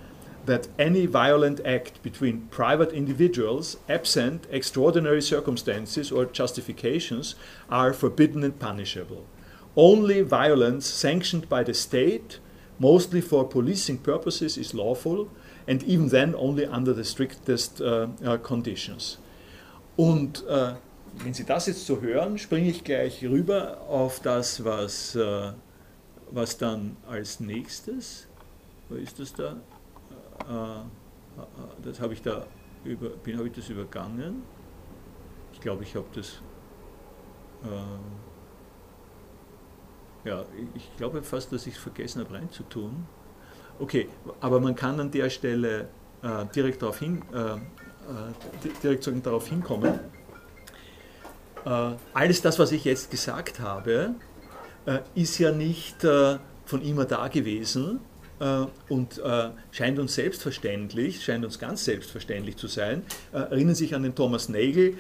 that 0.47 0.69
any 0.79 1.07
violent 1.07 1.61
act 1.65 2.03
between 2.03 2.49
private 2.51 2.93
individuals, 2.93 3.77
absent 3.89 4.47
extraordinary 4.51 5.23
circumstances 5.23 6.13
or 6.13 6.25
justifications, 6.27 7.35
are 7.71 7.93
forbidden 7.93 8.45
and 8.45 8.59
punishable. 8.59 9.27
Only 9.77 10.21
violence 10.23 10.87
sanctioned 10.87 11.49
by 11.49 11.65
the 11.65 11.75
state, 11.75 12.39
mostly 12.79 13.21
for 13.21 13.45
policing 13.49 13.99
purposes, 13.99 14.57
is 14.57 14.75
lawful, 14.75 15.29
and 15.67 15.83
even 15.85 16.09
then 16.09 16.35
only 16.35 16.67
under 16.67 16.93
the 16.93 17.05
strictest 17.05 17.81
uh, 17.81 18.09
uh, 18.25 18.37
conditions. 18.39 19.19
Und 19.97 20.43
uh, 20.49 20.75
wenn 21.19 21.35
Sie 21.35 21.45
das 21.45 21.67
jetzt 21.67 21.87
so 21.87 22.01
hören, 22.01 22.39
springe 22.39 22.69
ich 22.69 22.85
gleich 22.85 23.23
rüber 23.25 23.81
auf 23.89 24.21
das, 24.21 24.65
was, 24.65 25.15
äh, 25.15 25.53
was 26.31 26.59
dann 26.59 26.97
als 27.09 27.41
nächstes, 27.41 28.27
wo 28.89 28.97
ist 28.97 29.21
das 29.21 29.33
da? 29.33 29.53
Äh, 30.49 31.43
das 31.83 32.01
habe 32.01 32.15
ich 32.15 32.23
da 32.23 32.47
über, 32.85 33.11
bin, 33.11 33.39
habe 33.39 33.49
ich 33.49 33.55
das 33.55 33.69
übergangen. 33.69 34.43
Ich 35.53 35.61
glaube, 35.61 35.85
ich 35.85 35.95
habe 35.95 36.07
das. 36.15 36.41
Äh, 40.25 40.29
ja, 40.29 40.45
ich 40.75 40.97
glaube 40.97 41.23
fast, 41.23 41.53
dass 41.53 41.67
ich 41.67 41.75
es 41.75 41.81
vergessen 41.81 42.21
habe 42.21 42.35
reinzutun. 42.35 43.07
Okay, 43.79 44.09
aber 44.41 44.61
man 44.61 44.75
kann 44.75 45.01
an 45.01 45.11
der 45.11 45.31
Stelle 45.31 45.89
äh, 46.23 46.47
direkt 46.55 46.83
darauf 46.83 46.99
hin, 46.99 47.23
äh, 47.33 47.55
äh 47.55 47.59
direkt 48.83 49.07
darauf 49.27 49.49
hinkommen. 49.49 49.99
Äh, 51.65 51.91
alles 52.13 52.43
das, 52.43 52.59
was 52.59 52.73
ich 52.73 52.85
jetzt 52.85 53.11
gesagt 53.11 53.61
habe, 53.61 54.15
äh, 54.87 54.99
ist 55.15 55.39
ja 55.39 55.51
nicht 55.51 56.07
von 56.67 56.83
immer 56.83 57.05
da 57.05 57.29
gewesen, 57.29 58.01
äh, 58.41 58.67
und 58.89 59.19
äh, 59.19 59.51
scheint 59.71 59.99
uns 59.99 60.15
selbstverständlich, 60.15 61.25
scheint 61.25 61.45
uns 61.45 61.59
ganz 61.59 61.85
selbstverständlich 61.85 62.57
zu 62.57 62.67
sein. 62.67 63.03
Äh, 63.33 63.39
erinnern 63.39 63.75
sich 63.75 63.95
an 63.95 64.03
den 64.03 64.15
Thomas 64.15 64.49
Nagel, 64.49 64.97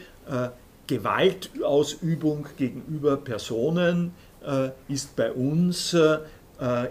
Gewaltausübung 0.87 2.47
gegenüber 2.57 3.18
Personen 3.18 4.12
ist 4.88 5.16
bei 5.16 5.32
uns 5.32 5.97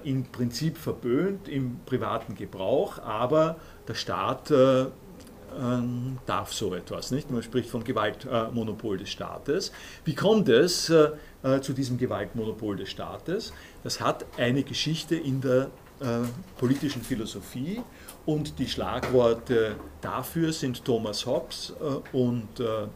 im 0.04 0.26
Prinzip 0.26 0.78
verböhnt 0.78 1.48
im 1.48 1.80
privaten 1.86 2.36
Gebrauch, 2.36 3.00
aber 3.00 3.56
der 3.88 3.94
Staat 3.94 4.52
ähm, 4.52 6.18
darf 6.26 6.52
so 6.52 6.74
etwas. 6.76 7.12
Nicht? 7.12 7.32
Man 7.32 7.42
spricht 7.44 7.70
von 7.70 7.84
Gewaltmonopol 7.84 8.98
des 8.98 9.10
Staates. 9.10 9.72
Wie 10.04 10.16
kommt 10.16 10.50
es 10.50 10.86
zu 10.88 11.74
diesem 11.74 11.98
Gewaltmonopol 11.98 12.76
des 12.76 12.90
Staates? 12.90 13.54
Das 13.84 14.02
hat 14.02 14.26
eine 14.38 14.64
Geschichte 14.64 15.16
in 15.16 15.40
der 15.40 15.70
äh, 16.04 16.28
politischen 16.58 17.02
Philosophie 17.02 17.82
und 18.26 18.60
die 18.60 18.68
Schlagworte 18.68 19.76
dafür 20.02 20.52
sind 20.52 20.84
Thomas 20.84 21.26
Hobbes 21.26 21.74
äh, 21.80 22.18
und 22.18 22.60
äh, 22.60 22.88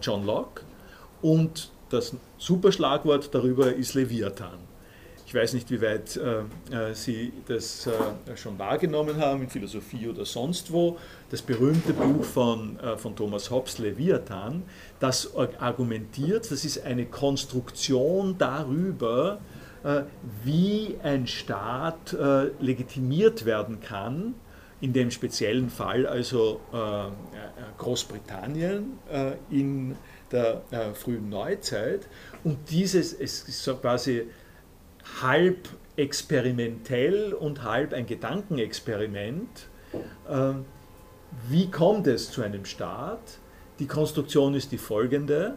John 0.00 0.24
Locke 0.24 0.62
und 1.20 1.71
das 1.92 2.14
Superschlagwort 2.38 3.34
darüber 3.34 3.72
ist 3.72 3.94
Leviathan. 3.94 4.58
Ich 5.26 5.34
weiß 5.34 5.54
nicht, 5.54 5.70
wie 5.70 5.80
weit 5.80 6.16
äh, 6.16 6.92
Sie 6.92 7.32
das 7.46 7.86
äh, 7.86 8.36
schon 8.36 8.58
wahrgenommen 8.58 9.16
haben, 9.16 9.42
in 9.42 9.48
Philosophie 9.48 10.08
oder 10.08 10.26
sonst 10.26 10.72
wo. 10.72 10.98
Das 11.30 11.40
berühmte 11.40 11.94
Buch 11.94 12.22
von, 12.22 12.78
äh, 12.80 12.98
von 12.98 13.16
Thomas 13.16 13.50
Hobbes, 13.50 13.78
Leviathan, 13.78 14.62
das 15.00 15.34
argumentiert, 15.58 16.50
das 16.50 16.66
ist 16.66 16.84
eine 16.84 17.06
Konstruktion 17.06 18.36
darüber, 18.36 19.38
äh, 19.84 20.02
wie 20.44 20.96
ein 21.02 21.26
Staat 21.26 22.12
äh, 22.12 22.50
legitimiert 22.60 23.44
werden 23.44 23.80
kann, 23.80 24.34
in 24.80 24.92
dem 24.92 25.10
speziellen 25.10 25.70
Fall 25.70 26.06
also 26.06 26.60
äh, 26.72 27.10
Großbritannien 27.78 28.98
in 29.50 29.96
der 30.32 30.62
frühen 30.94 31.28
Neuzeit. 31.28 32.08
Und 32.44 32.70
dieses 32.70 33.12
es 33.12 33.42
ist 33.48 33.62
so 33.62 33.76
quasi 33.76 34.28
halb 35.20 35.68
experimentell 35.96 37.34
und 37.34 37.62
halb 37.62 37.92
ein 37.92 38.06
Gedankenexperiment. 38.06 39.68
Wie 41.48 41.70
kommt 41.70 42.06
es 42.06 42.30
zu 42.30 42.42
einem 42.42 42.64
Staat? 42.64 43.38
Die 43.78 43.86
Konstruktion 43.86 44.54
ist 44.54 44.72
die 44.72 44.78
folgende. 44.78 45.56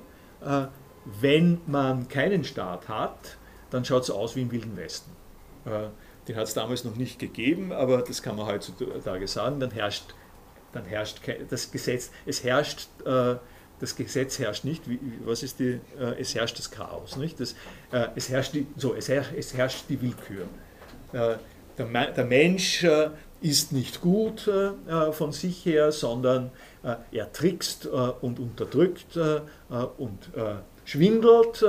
Wenn 1.05 1.61
man 1.67 2.07
keinen 2.07 2.43
Staat 2.43 2.89
hat, 2.89 3.37
dann 3.69 3.85
schaut 3.85 4.03
es 4.03 4.09
aus 4.09 4.35
wie 4.35 4.41
im 4.41 4.51
Wilden 4.51 4.75
Westen. 4.77 5.11
Äh, 5.65 5.89
den 6.27 6.35
hat 6.35 6.47
es 6.47 6.53
damals 6.53 6.83
noch 6.83 6.95
nicht 6.95 7.19
gegeben, 7.19 7.71
aber 7.71 8.01
das 8.01 8.23
kann 8.23 8.35
man 8.35 8.47
heutzutage 8.47 9.27
sagen. 9.27 9.59
Dann 9.59 9.71
herrscht, 9.71 10.15
dann 10.71 10.85
herrscht 10.85 11.21
das 11.49 11.71
Gesetz, 11.71 12.11
es 12.25 12.43
herrscht, 12.43 12.87
äh, 13.05 13.35
das 13.79 13.95
Gesetz 13.95 14.39
herrscht 14.39 14.63
nicht, 14.63 14.83
was 15.25 15.43
ist 15.43 15.59
die, 15.59 15.79
äh, 15.99 16.19
es 16.19 16.35
herrscht 16.35 16.57
das 16.59 16.71
Chaos, 16.71 17.17
nicht? 17.17 17.39
Das, 17.39 17.55
es, 18.15 18.29
herrscht 18.29 18.53
die, 18.53 18.67
so, 18.77 18.93
es, 18.93 19.09
herrscht, 19.09 19.31
es 19.37 19.53
herrscht 19.53 19.85
die 19.89 20.01
Willkür. 20.01 20.47
Der, 21.13 21.39
der 21.77 22.25
Mensch 22.25 22.85
ist 23.41 23.71
nicht 23.71 24.01
gut 24.01 24.49
von 25.11 25.31
sich 25.31 25.65
her, 25.65 25.91
sondern 25.91 26.51
er 27.11 27.31
trickst 27.31 27.85
und 27.85 28.39
unterdrückt 28.39 29.17
und 29.97 30.29
schwindelt 30.83 31.63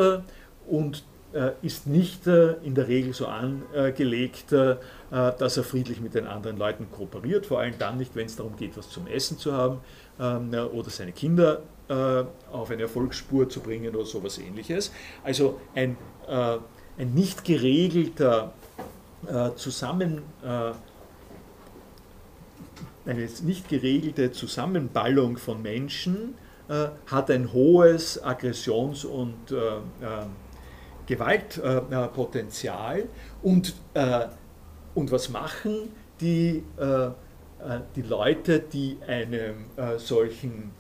und 0.67 1.05
äh, 1.37 1.53
ist 1.61 1.87
nicht 1.87 2.27
äh, 2.27 2.55
in 2.63 2.75
der 2.75 2.89
Regel 2.89 3.13
so 3.13 3.27
angelegt, 3.27 4.53
äh, 4.53 4.77
dass 5.11 5.57
er 5.57 5.65
friedlich 5.65 6.01
mit 6.01 6.15
den 6.15 6.27
anderen 6.27 6.57
Leuten 6.57 6.91
kooperiert, 6.91 7.47
vor 7.47 7.61
allem 7.61 7.75
dann 7.79 7.99
nicht, 7.99 8.17
wenn 8.17 8.27
es 8.27 8.37
darum 8.37 8.57
geht, 8.57 8.77
was 8.77 8.89
zum 8.89 9.07
Essen 9.07 9.37
zu 9.37 9.53
haben 9.53 9.81
oder 10.19 10.91
seine 10.91 11.13
Kinder 11.13 11.63
auf 11.89 12.71
eine 12.71 12.83
Erfolgsspur 12.83 13.49
zu 13.49 13.61
bringen 13.61 13.95
oder 13.95 14.07
sowas 14.07 14.39
ähnliches. 14.39 14.91
Also 15.23 15.61
ein, 15.75 15.97
ein 16.27 17.15
nicht 17.15 17.45
geregelter 17.45 18.53
Zusammen, 19.57 20.23
eine 23.05 23.29
nicht 23.43 23.69
geregelte 23.69 24.33
Zusammenballung 24.33 25.37
von 25.37 25.63
Menschen 25.63 26.35
hat 27.07 27.31
ein 27.31 27.53
hohes 27.53 28.25
Aggressions- 28.25 29.05
und 29.05 29.55
Gewaltpotenzial 31.07 33.09
und, 33.43 33.75
äh, 33.95 34.27
und 34.95 35.11
was 35.11 35.29
machen 35.29 35.91
die, 36.21 36.63
äh, 36.79 36.85
äh, 36.85 37.11
die 37.95 38.03
Leute, 38.03 38.61
die 38.61 38.99
einem 39.07 39.67
solchen 39.99 40.71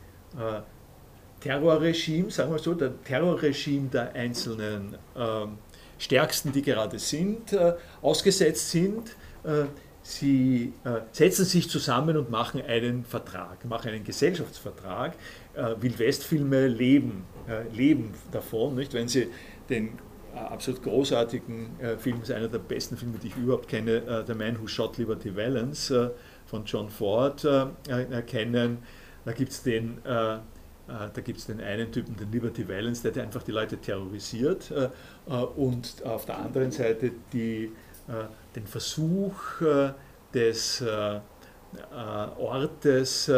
Terrorregime, 1.40 2.30
sagen 2.30 2.52
wir 2.52 2.58
so, 2.58 2.74
der 2.74 3.02
Terrorregime 3.02 3.88
der 3.88 4.12
einzelnen 4.14 4.96
ähm, 5.16 5.58
stärksten, 5.98 6.52
die 6.52 6.62
gerade 6.62 6.98
sind, 6.98 7.56
ausgesetzt 8.02 8.70
sind. 8.70 9.16
Sie 10.02 10.72
setzen 11.12 11.44
sich 11.44 11.70
zusammen 11.70 12.16
und 12.16 12.30
machen 12.30 12.62
einen 12.62 13.04
Vertrag, 13.04 13.64
machen 13.64 13.90
einen 13.90 14.04
Gesellschaftsvertrag. 14.04 15.14
Wildwestfilme 15.80 16.68
leben, 16.68 17.24
leben 17.72 18.12
davon, 18.30 18.74
nicht? 18.74 18.92
wenn 18.92 19.08
Sie 19.08 19.28
den 19.70 19.98
absolut 20.34 20.82
großartigen 20.82 21.70
Film, 21.98 22.20
ist 22.22 22.30
einer 22.30 22.48
der 22.48 22.58
besten 22.58 22.96
Filme, 22.96 23.18
die 23.18 23.28
ich 23.28 23.36
überhaupt 23.36 23.68
kenne, 23.68 24.24
The 24.26 24.34
Man 24.34 24.60
Who 24.60 24.66
Shot 24.66 24.98
Liberty 24.98 25.34
Valance 25.34 26.12
von 26.47 26.64
John 26.64 26.88
Ford 26.88 27.47
kennen. 28.26 28.78
Da 29.24 29.32
gibt 29.32 29.53
es 29.53 29.62
den 29.62 29.99
äh, 30.88 31.09
da 31.12 31.20
gibt 31.20 31.38
es 31.38 31.47
den 31.47 31.61
einen 31.61 31.90
Typen, 31.90 32.16
den 32.16 32.30
Liberty 32.30 32.68
Valance, 32.68 33.11
der 33.11 33.24
einfach 33.24 33.42
die 33.42 33.51
Leute 33.51 33.76
terrorisiert 33.78 34.70
äh, 34.70 34.88
äh, 35.28 35.32
und 35.32 36.05
auf 36.05 36.26
der 36.26 36.38
anderen 36.38 36.70
Seite 36.70 37.11
die, 37.32 37.72
den 38.55 38.66
Versuch 38.68 39.34
des 40.32 40.84
Ortes, 42.38 43.32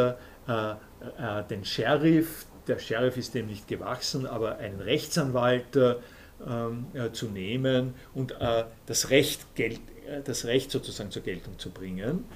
den 1.48 1.64
Sheriff, 1.64 2.46
der 2.66 2.78
Sheriff 2.78 3.16
ist 3.16 3.32
dem 3.32 3.46
nicht 3.46 3.66
gewachsen, 3.66 4.26
aber 4.26 4.58
einen 4.58 4.80
Rechtsanwalt 4.80 5.74
ähm, 6.46 6.86
zu 7.14 7.28
nehmen 7.28 7.94
und 8.12 8.34
das 8.84 9.08
Recht, 9.08 9.46
das 10.24 10.44
Recht 10.44 10.70
sozusagen 10.70 11.10
zur 11.10 11.22
Geltung 11.22 11.58
zu 11.58 11.70
bringen. 11.70 12.26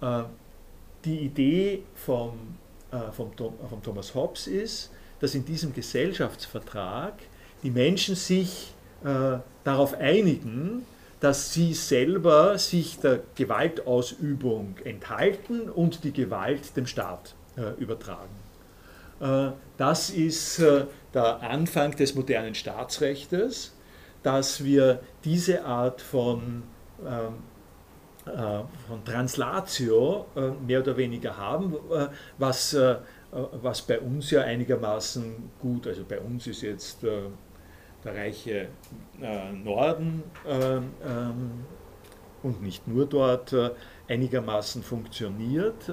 Die 0.00 1.18
Idee 1.18 1.82
vom 1.94 2.58
äh, 2.90 3.12
vom, 3.12 3.32
vom 3.34 3.82
Thomas 3.82 4.14
Hobbes 4.14 4.46
ist, 4.46 4.90
dass 5.20 5.34
in 5.34 5.44
diesem 5.44 5.74
Gesellschaftsvertrag 5.74 7.14
die 7.62 7.70
Menschen 7.70 8.14
sich 8.14 8.72
äh, 9.04 9.38
darauf 9.62 9.92
einigen, 9.92 10.86
dass 11.20 11.52
sie 11.52 11.74
selber 11.74 12.56
sich 12.56 12.98
der 13.00 13.20
Gewaltausübung 13.34 14.76
enthalten 14.84 15.68
und 15.68 16.02
die 16.02 16.12
Gewalt 16.14 16.74
dem 16.78 16.86
Staat 16.86 17.34
äh, 17.58 17.78
übertragen. 17.78 18.34
Äh, 19.20 19.50
das 19.76 20.08
ist 20.08 20.58
äh, 20.60 20.86
der 21.12 21.42
Anfang 21.42 21.94
des 21.94 22.14
modernen 22.14 22.54
Staatsrechts, 22.54 23.74
dass 24.22 24.64
wir 24.64 25.00
diese 25.24 25.64
Art 25.66 26.00
von 26.00 26.62
ähm, 27.04 27.06
äh, 27.06 27.57
von 28.86 29.04
Translatio 29.04 30.26
äh, 30.36 30.50
mehr 30.66 30.80
oder 30.80 30.96
weniger 30.96 31.36
haben, 31.36 31.74
äh, 31.74 32.08
was, 32.38 32.76
was 33.30 33.82
bei 33.82 34.00
uns 34.00 34.30
ja 34.30 34.42
einigermaßen 34.42 35.50
gut, 35.60 35.86
also 35.86 36.02
bei 36.08 36.18
uns 36.18 36.46
ist 36.46 36.62
jetzt 36.62 37.02
der 37.02 38.14
reiche 38.14 38.68
Norden 39.52 40.22
ähm, 40.46 40.92
und 42.42 42.62
nicht 42.62 42.88
nur 42.88 43.04
dort 43.04 43.54
einigermaßen 44.08 44.82
funktioniert, 44.82 45.92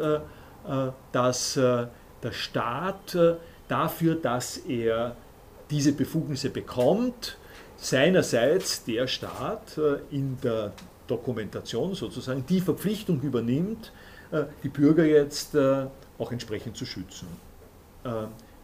dass 1.12 1.54
der 1.56 1.90
Staat 2.32 3.18
dafür, 3.68 4.16
dass 4.16 4.58
er 4.58 5.18
diese 5.70 5.92
Befugnisse 5.92 6.50
bekommt, 6.50 7.38
seinerseits 7.76 8.86
der 8.86 9.08
Staat 9.08 9.78
in 10.10 10.38
der 10.42 10.72
Dokumentation 11.08 11.94
sozusagen 11.96 12.46
die 12.48 12.62
Verpflichtung 12.62 13.22
übernimmt, 13.22 13.92
äh, 14.32 14.46
die 14.64 14.70
Bürger 14.70 15.06
jetzt 15.06 15.56
äh, 15.56 15.86
auch 16.18 16.32
entsprechend 16.32 16.78
zu 16.78 16.86
schützen 16.86 17.28
äh, 18.04 18.10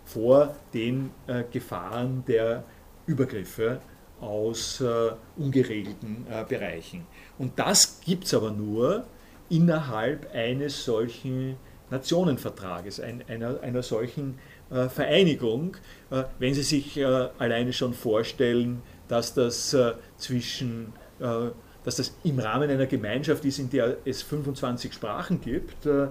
vor 0.06 0.56
den 0.74 1.12
Gefahren 1.52 2.26
der 2.28 2.66
Übergriffe 3.06 3.80
aus 4.20 4.84
ungeregelten 5.38 6.26
Bereichen. 6.50 7.06
Und 7.38 7.58
das 7.58 8.02
gibt 8.02 8.26
es 8.26 8.34
aber 8.34 8.52
nur 8.52 9.06
innerhalb 9.50 10.30
eines 10.34 10.84
solchen 10.84 11.56
Nationenvertrages, 11.90 13.00
einer, 13.00 13.62
einer 13.62 13.84
solchen 13.84 14.38
Vereinigung, 14.70 15.78
wenn 16.40 16.54
Sie 16.54 16.64
sich 16.64 17.06
alleine 17.06 17.72
schon 17.72 17.94
vorstellen, 17.94 18.82
dass 19.08 19.34
das 19.34 19.78
zwischen 20.18 20.92
dass 21.84 21.96
das 21.96 22.14
im 22.24 22.40
Rahmen 22.40 22.70
einer 22.70 22.86
Gemeinschaft 22.86 23.44
ist, 23.46 23.60
in 23.60 23.70
der 23.70 23.98
es 24.06 24.22
25 24.22 24.94
Sprachen 24.94 25.42
gibt, 25.42 25.86
äh, 25.86 26.08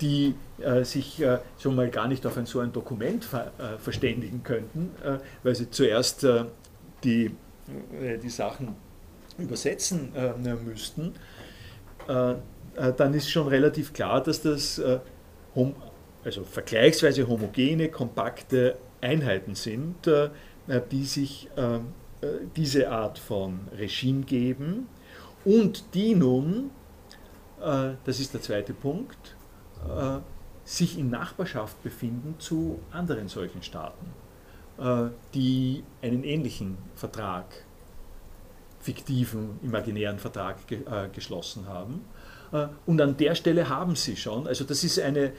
die 0.00 0.34
äh, 0.60 0.84
sich 0.84 1.20
äh, 1.20 1.38
schon 1.58 1.74
mal 1.74 1.90
gar 1.90 2.06
nicht 2.06 2.24
auf 2.26 2.36
ein 2.36 2.46
so 2.46 2.60
ein 2.60 2.72
Dokument 2.72 3.26
verständigen 3.78 4.42
könnten, 4.42 4.90
weil 5.42 5.54
sie 5.54 5.70
zuerst 5.70 6.26
die, 7.02 7.34
die 8.22 8.28
Sachen 8.28 8.76
übersetzen 9.38 10.12
müssten, 10.64 11.14
dann 12.06 13.14
ist 13.14 13.30
schon 13.30 13.48
relativ 13.48 13.92
klar, 13.92 14.22
dass 14.22 14.42
das 14.42 14.80
also 16.24 16.44
vergleichsweise 16.44 17.26
homogene, 17.26 17.88
kompakte 17.88 18.76
Einheiten 19.00 19.54
sind, 19.54 19.96
die 20.90 21.04
sich 21.04 21.48
äh, 21.56 21.78
diese 22.56 22.90
Art 22.90 23.18
von 23.18 23.60
Regime 23.76 24.24
geben 24.24 24.88
und 25.44 25.94
die 25.94 26.14
nun, 26.14 26.70
äh, 27.60 27.92
das 28.04 28.20
ist 28.20 28.34
der 28.34 28.40
zweite 28.40 28.72
Punkt, 28.72 29.36
äh, 29.88 30.18
sich 30.64 30.98
in 30.98 31.10
Nachbarschaft 31.10 31.82
befinden 31.82 32.36
zu 32.38 32.80
anderen 32.90 33.28
solchen 33.28 33.62
Staaten, 33.62 34.06
die 35.34 35.84
einen 36.00 36.24
ähnlichen 36.24 36.78
Vertrag, 36.96 37.44
fiktiven, 38.80 39.60
imaginären 39.62 40.18
Vertrag 40.18 40.56
geschlossen 41.12 41.68
haben. 41.68 42.00
Und 42.86 43.00
an 43.02 43.16
der 43.18 43.34
Stelle 43.34 43.68
haben 43.68 43.94
sie 43.94 44.16
schon, 44.16 44.46
also 44.46 44.64
das 44.64 44.82
ist 44.82 44.98
eine, 44.98 45.26
äh, 45.26 45.32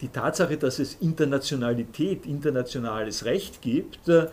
die 0.00 0.08
Tatsache, 0.08 0.56
dass 0.56 0.78
es 0.78 0.94
Internationalität, 0.94 2.24
internationales 2.26 3.24
Recht 3.24 3.60
gibt, 3.60 4.08
äh, 4.08 4.28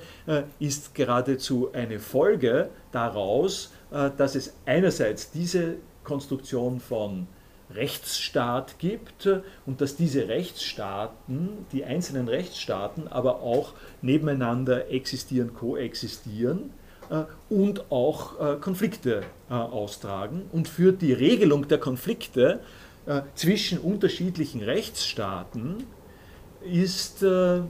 ist 0.60 0.96
geradezu 0.96 1.72
eine 1.74 2.00
Folge 2.00 2.70
daraus, 2.92 3.74
äh, 3.92 4.12
dass 4.16 4.36
es 4.36 4.54
einerseits 4.66 5.32
diese 5.32 5.76
Konstruktion 6.04 6.80
von 6.80 7.28
Rechtsstaat 7.74 8.78
gibt 8.78 9.28
und 9.66 9.82
dass 9.82 9.96
diese 9.96 10.28
Rechtsstaaten, 10.28 11.66
die 11.72 11.84
einzelnen 11.84 12.28
Rechtsstaaten, 12.28 13.08
aber 13.08 13.42
auch 13.42 13.74
nebeneinander 14.04 14.92
existieren, 14.92 15.54
koexistieren 15.56 16.70
und 17.50 17.92
auch 17.92 18.62
Konflikte 18.62 19.24
austragen. 19.50 20.44
Und 20.52 20.68
für 20.68 20.92
die 20.92 21.14
Regelung 21.14 21.68
der 21.68 21.80
Konflikte 21.80 22.60
äh, 23.06 23.22
zwischen 23.36 23.78
unterschiedlichen 23.80 24.64
Rechtsstaaten 24.64 25.86
ist 26.62 27.22
äh, 27.22 27.62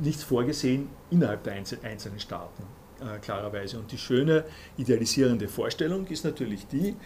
nichts 0.00 0.22
vorgesehen 0.22 0.88
innerhalb 1.10 1.42
der 1.44 1.52
einzelnen 1.54 2.18
Staaten, 2.18 2.62
äh, 3.00 3.18
klarerweise. 3.18 3.78
Und 3.78 3.92
die 3.92 3.98
schöne 3.98 4.44
idealisierende 4.78 5.48
Vorstellung 5.48 6.06
ist 6.06 6.24
natürlich 6.24 6.66
die, 6.66 6.96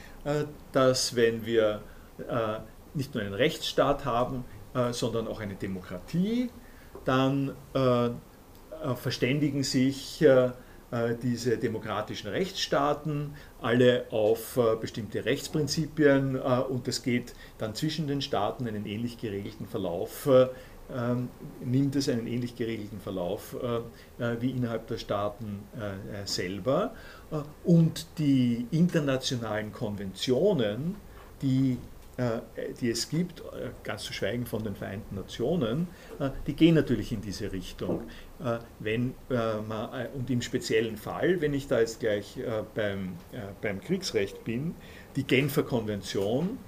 dass 0.73 1.17
wenn 1.17 1.45
wir 1.47 1.83
nicht 2.93 3.15
nur 3.15 3.25
einen 3.25 3.33
Rechtsstaat 3.33 4.05
haben, 4.05 4.45
sondern 4.91 5.27
auch 5.29 5.41
eine 5.41 5.55
Demokratie, 5.55 6.51
dann 7.07 7.57
verständigen 8.97 9.63
sich 9.63 10.23
diese 11.23 11.57
demokratischen 11.57 12.29
Rechtsstaaten, 12.29 13.35
alle 13.63 14.07
auf 14.11 14.57
äh, 14.57 14.77
bestimmte 14.77 15.25
Rechtsprinzipien 15.25 16.37
äh, 16.37 16.39
und 16.39 16.89
es 16.89 17.03
geht 17.03 17.35
dann 17.59 17.75
zwischen 17.75 18.07
den 18.07 18.23
Staaten 18.23 18.67
einen 18.67 18.87
ähnlich 18.87 19.19
geregelten 19.19 19.67
Verlauf, 19.67 20.29
ähm, 20.93 21.29
nimmt 21.65 21.95
es 21.97 22.09
einen 22.09 22.27
ähnlich 22.27 22.57
geregelten 22.57 22.99
Verlauf 22.99 23.57
wie 24.19 24.51
innerhalb 24.51 24.89
der 24.89 24.99
Staaten 24.99 25.63
selber. 26.25 26.95
Und 27.63 28.07
die 28.19 28.67
internationalen 28.73 29.73
Konventionen, 29.73 30.97
die 31.43 31.79
die 32.81 32.91
es 32.91 33.09
gibt, 33.09 33.43
ganz 33.83 34.03
zu 34.03 34.13
schweigen 34.13 34.45
von 34.45 34.63
den 34.63 34.75
Vereinten 34.75 35.15
Nationen, 35.15 35.89
die 36.47 36.53
gehen 36.53 36.75
natürlich 36.75 37.13
in 37.13 37.23
diese 37.23 37.51
Richtung. 37.51 38.03
Äh, 38.43 38.59
wenn 38.79 39.15
äh, 39.29 39.61
man, 39.69 39.93
äh, 39.93 40.09
und 40.15 40.31
im 40.31 40.41
speziellen 40.41 40.97
Fall, 40.97 41.41
wenn 41.43 41.53
ich 41.53 41.69
da 41.69 41.81
jetzt 41.81 42.01
gleich 42.01 42.39
beim, 42.75 43.17
beim 43.61 43.81
Kriegsrecht 43.81 44.45
bin, 44.45 44.75
die 45.17 45.25
Genfer 45.25 45.63
Konvention 45.63 46.59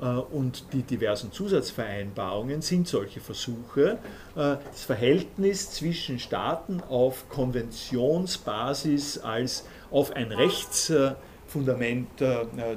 und 0.00 0.72
die 0.72 0.82
diversen 0.82 1.32
Zusatzvereinbarungen 1.32 2.62
sind 2.62 2.88
solche 2.88 3.20
Versuche, 3.20 3.98
das 4.34 4.84
Verhältnis 4.84 5.70
zwischen 5.70 6.18
Staaten 6.18 6.82
auf 6.88 7.28
Konventionsbasis 7.28 9.18
als 9.18 9.66
auf 9.90 10.14
ein 10.14 10.32
Rechtsfundament 10.32 12.08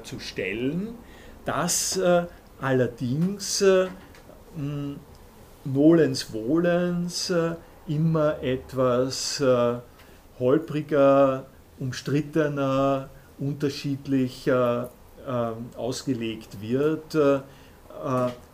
zu 0.04 0.20
stellen, 0.20 0.96
das 1.46 2.00
allerdings 2.60 3.64
nolens 5.66 6.24
volens 6.24 7.34
immer 7.88 8.42
etwas 8.42 9.40
äh, 9.40 9.76
holpriger, 10.40 11.46
umstrittener, 11.80 13.10
unterschiedlicher 13.38 14.90
äh, 15.26 15.78
ausgelegt 15.78 16.62
wird 16.62 17.16
äh, 17.16 17.40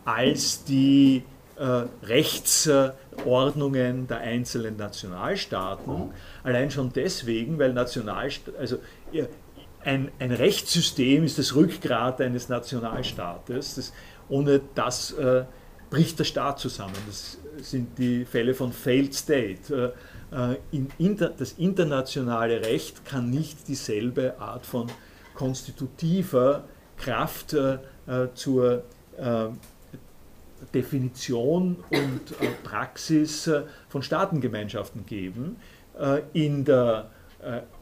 als 0.04 0.64
die 0.64 1.22
äh, 1.56 1.84
Rechtsordnungen 2.06 4.08
der 4.08 4.18
einzelnen 4.18 4.76
Nationalstaaten. 4.76 5.92
Mhm. 5.92 6.10
Allein 6.42 6.70
schon 6.70 6.92
deswegen, 6.92 7.58
weil 7.58 7.72
Nationalstaaten, 7.72 8.58
also 8.58 8.78
ein, 9.84 10.10
ein, 10.18 10.32
Rechtssystem 10.32 11.24
ist 11.24 11.38
das 11.38 11.54
Rückgrat 11.54 12.20
eines 12.20 12.48
Nationalstaates. 12.48 13.74
Das, 13.74 13.92
ohne 14.28 14.60
das 14.74 15.12
äh, 15.12 15.44
bricht 15.90 16.18
der 16.18 16.24
Staat 16.24 16.58
zusammen. 16.58 16.94
Das 17.06 17.38
sind 17.58 17.98
die 17.98 18.24
Fälle 18.24 18.54
von 18.54 18.72
Failed 18.72 19.14
State. 19.14 19.94
Äh, 20.30 20.56
in 20.70 20.88
inter, 20.98 21.28
das 21.28 21.52
internationale 21.52 22.64
Recht 22.64 23.04
kann 23.04 23.30
nicht 23.30 23.68
dieselbe 23.68 24.38
Art 24.40 24.66
von 24.66 24.88
konstitutiver 25.34 26.64
Kraft 26.96 27.54
äh, 27.54 27.78
zur 28.34 28.84
äh, 29.18 29.48
Definition 30.74 31.76
und 31.90 32.32
äh, 32.40 32.48
Praxis 32.62 33.46
äh, 33.46 33.62
von 33.88 34.02
Staatengemeinschaften 34.02 35.04
geben. 35.06 35.56
Äh, 35.98 36.22
in 36.32 36.64
der 36.64 37.10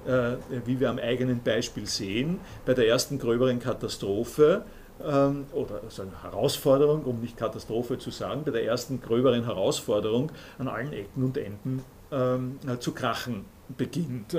wie 0.65 0.79
wir 0.79 0.89
am 0.89 0.97
eigenen 0.99 1.43
Beispiel 1.43 1.85
sehen, 1.85 2.39
bei 2.65 2.73
der 2.73 2.87
ersten 2.87 3.19
gröberen 3.19 3.59
Katastrophe 3.59 4.63
ähm, 5.05 5.45
oder 5.53 5.81
sagen 5.89 6.11
Herausforderung, 6.21 7.03
um 7.03 7.19
nicht 7.19 7.37
Katastrophe 7.37 7.97
zu 7.97 8.11
sagen, 8.11 8.43
bei 8.45 8.51
der 8.51 8.65
ersten 8.65 9.01
gröberen 9.01 9.45
Herausforderung 9.45 10.31
an 10.57 10.67
allen 10.67 10.93
Ecken 10.93 11.23
und 11.23 11.37
Enden 11.37 11.83
ähm, 12.11 12.59
zu 12.79 12.93
krachen 12.93 13.45
beginnt 13.77 14.35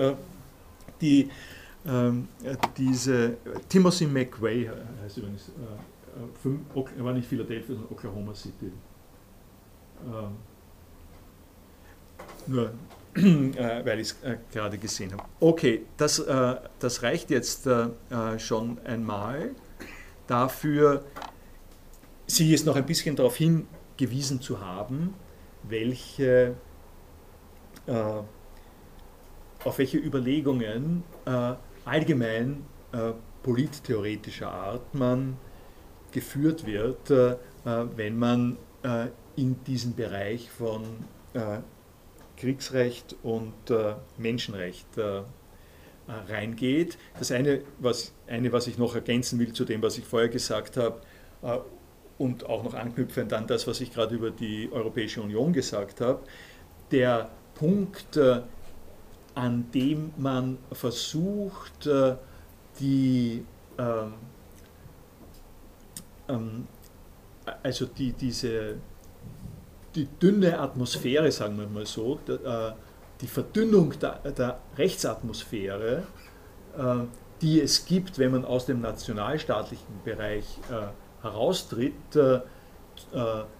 die, 1.01 1.31
ähm, 1.87 2.29
diese 2.77 3.37
Timothy 3.69 4.07
McVeigh 4.07 4.71
heißt 5.03 5.19
übrigens, 5.19 5.49
äh, 5.49 6.49
er 6.99 7.05
war 7.05 7.13
nicht 7.13 7.29
Philadelphia, 7.29 7.75
sondern 7.75 7.93
Oklahoma 7.93 8.35
City. 8.35 8.73
Ähm, 10.07 10.37
nur 12.47 12.71
äh, 13.15 13.85
weil 13.85 14.01
ich 14.01 14.09
es 14.09 14.23
äh, 14.23 14.39
gerade 14.53 14.79
gesehen 14.79 15.13
habe. 15.13 15.25
Okay, 15.41 15.83
das, 15.97 16.19
äh, 16.19 16.57
das 16.79 17.03
reicht 17.03 17.31
jetzt 17.31 17.67
äh, 17.67 17.89
äh, 18.11 18.39
schon 18.39 18.79
einmal 18.85 19.51
dafür, 20.29 21.05
Sie 22.27 22.51
jetzt 22.51 22.67
noch 22.67 22.77
ein 22.77 22.85
bisschen 22.85 23.17
darauf 23.17 23.37
hingewiesen 23.37 24.41
zu 24.41 24.61
haben, 24.61 25.15
welche 25.63 26.55
auf 29.65 29.79
welche 29.79 29.99
Überlegungen 29.99 31.03
äh, 31.25 31.55
allgemein 31.85 32.65
äh, 32.93 33.13
polittheoretischer 33.43 34.51
Art 34.51 34.95
man 34.95 35.37
geführt 36.13 36.67
wird, 36.67 37.11
äh, 37.11 37.37
wenn 37.65 38.19
man 38.19 38.57
äh, 38.83 39.07
in 39.37 39.63
diesen 39.65 39.95
Bereich 39.95 40.51
von 40.51 40.83
äh, 41.35 41.59
Kriegsrecht 42.37 43.17
und 43.23 43.71
äh, 43.71 43.95
Menschenrecht 44.17 44.87
reingeht. 46.09 46.99
Das 47.19 47.31
eine 47.33 47.63
was, 47.79 48.13
eine, 48.27 48.53
was 48.53 48.67
ich 48.67 48.79
noch 48.79 48.95
ergänzen 48.95 49.39
will 49.39 49.53
zu 49.53 49.65
dem, 49.65 49.83
was 49.83 49.99
ich 49.99 50.05
vorher 50.05 50.29
gesagt 50.29 50.77
habe, 50.77 51.01
und 52.19 52.47
auch 52.47 52.65
noch 52.65 52.75
anknüpfend 52.75 53.33
an 53.33 53.47
das, 53.47 53.69
was 53.69 53.81
ich 53.81 53.93
gerade 53.93 54.17
über 54.17 54.31
die 54.31 54.69
Europäische 54.73 55.23
Union 55.23 55.53
gesagt 55.53 56.01
habe, 56.01 56.21
der 56.91 57.31
Punkt, 57.55 58.19
an 59.39 59.71
dem 59.73 60.13
man 60.17 60.59
versucht, 60.73 61.87
äh, 61.87 62.17
die, 62.81 63.45
ähm, 63.79 64.15
ähm, 66.29 66.67
also 67.63 67.87
die, 67.87 68.13
diese, 68.13 68.75
die 69.95 70.09
dünne 70.21 70.59
Atmosphäre, 70.59 71.31
sagen 71.31 71.57
wir 71.57 71.69
mal 71.69 71.87
so, 71.87 72.19
äh, 72.29 72.73
die 73.21 73.27
Verdünnung 73.27 73.99
der, 73.99 74.19
der 74.33 74.61
Rechtsatmosphäre, 74.77 76.05
äh, 76.77 76.95
die 77.41 77.61
es 77.61 77.87
gibt, 77.87 78.19
wenn 78.19 78.33
man 78.33 78.45
aus 78.45 78.67
dem 78.67 78.81
nationalstaatlichen 78.81 80.03
Bereich 80.05 80.45
heraustritt, 81.23 81.95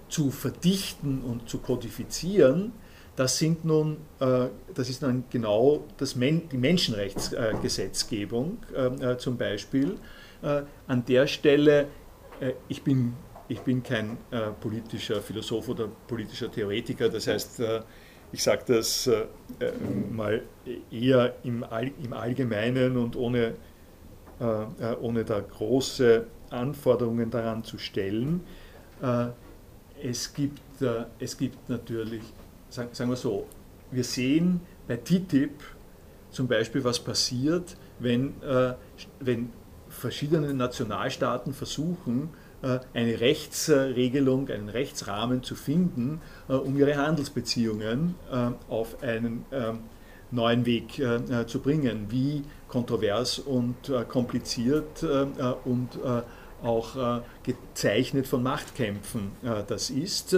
zu 0.09 0.31
verdichten 0.33 1.23
und 1.23 1.49
zu 1.49 1.59
kodifizieren, 1.59 2.73
das, 3.19 3.37
sind 3.37 3.65
nun, 3.65 3.97
äh, 4.21 4.47
das 4.75 4.89
ist 4.89 5.03
dann 5.03 5.25
genau 5.29 5.85
das 5.97 6.15
Men 6.15 6.49
die 6.51 6.57
Menschenrechtsgesetzgebung 6.57 8.59
äh, 8.73 9.17
zum 9.17 9.37
Beispiel. 9.37 9.97
Äh, 10.41 10.63
an 10.87 11.05
der 11.05 11.27
Stelle, 11.27 11.89
ich 12.69 12.85
bin, 12.85 13.15
ich 13.49 13.63
bin 13.63 13.83
kein 13.83 14.17
politischer 14.61 15.21
Philosoph 15.21 15.69
oder 15.69 15.89
politischer 16.07 16.49
Theoretiker, 16.49 17.09
das 17.09 17.27
heißt, 17.27 17.61
ich 18.33 18.43
sage 18.43 18.63
das 18.67 19.11
mal 20.11 20.43
eher 20.91 21.35
im, 21.45 21.65
All, 21.65 21.91
im 22.03 22.13
Allgemeinen 22.13 22.97
und 22.97 23.17
ohne, 23.17 23.55
ohne 25.01 25.25
da 25.25 25.41
große 25.41 26.27
Anforderungen 26.51 27.31
daran 27.31 27.65
zu 27.65 27.79
stellen. 27.79 28.43
Es 30.03 30.35
gibt, 30.35 30.61
es 31.19 31.37
gibt 31.39 31.69
natürlich 31.69 32.23
sagen, 32.69 32.91
sagen 32.93 33.11
wir 33.11 33.17
so, 33.17 33.47
wir 33.91 34.05
sehen 34.05 34.61
bei 34.87 34.97
TTIP 34.97 35.53
zum 36.31 36.47
Beispiel, 36.47 36.85
was 36.85 36.99
passiert, 36.99 37.77
wenn, 37.99 38.41
äh, 38.43 38.75
wenn 39.21 39.51
verschiedene 39.89 40.53
Nationalstaaten 40.53 41.55
versuchen, 41.55 42.25
äh, 42.25 42.48
eine 42.93 43.21
Rechtsregelung, 43.21 44.49
einen 44.49 44.69
Rechtsrahmen 44.69 45.43
zu 45.43 45.55
finden, 45.55 46.21
äh, 46.49 46.55
um 46.55 46.77
ihre 46.77 46.97
Handelsbeziehungen 46.97 48.15
äh, 48.33 48.51
auf 48.69 49.03
einen 49.03 49.45
neuen 50.31 50.67
Weg 50.67 50.99
äh, 50.99 51.47
zu 51.47 51.61
bringen. 51.61 52.07
Wie 52.11 52.43
kontrovers 52.69 53.39
und 53.39 53.89
äh, 53.89 54.05
kompliziert 54.05 55.05
und 55.65 55.99
auch 56.63 57.23
gezeichnet 57.45 58.27
von 58.27 58.43
Machtkämpfen 58.43 59.31
das 59.69 59.91
ist. 59.91 60.37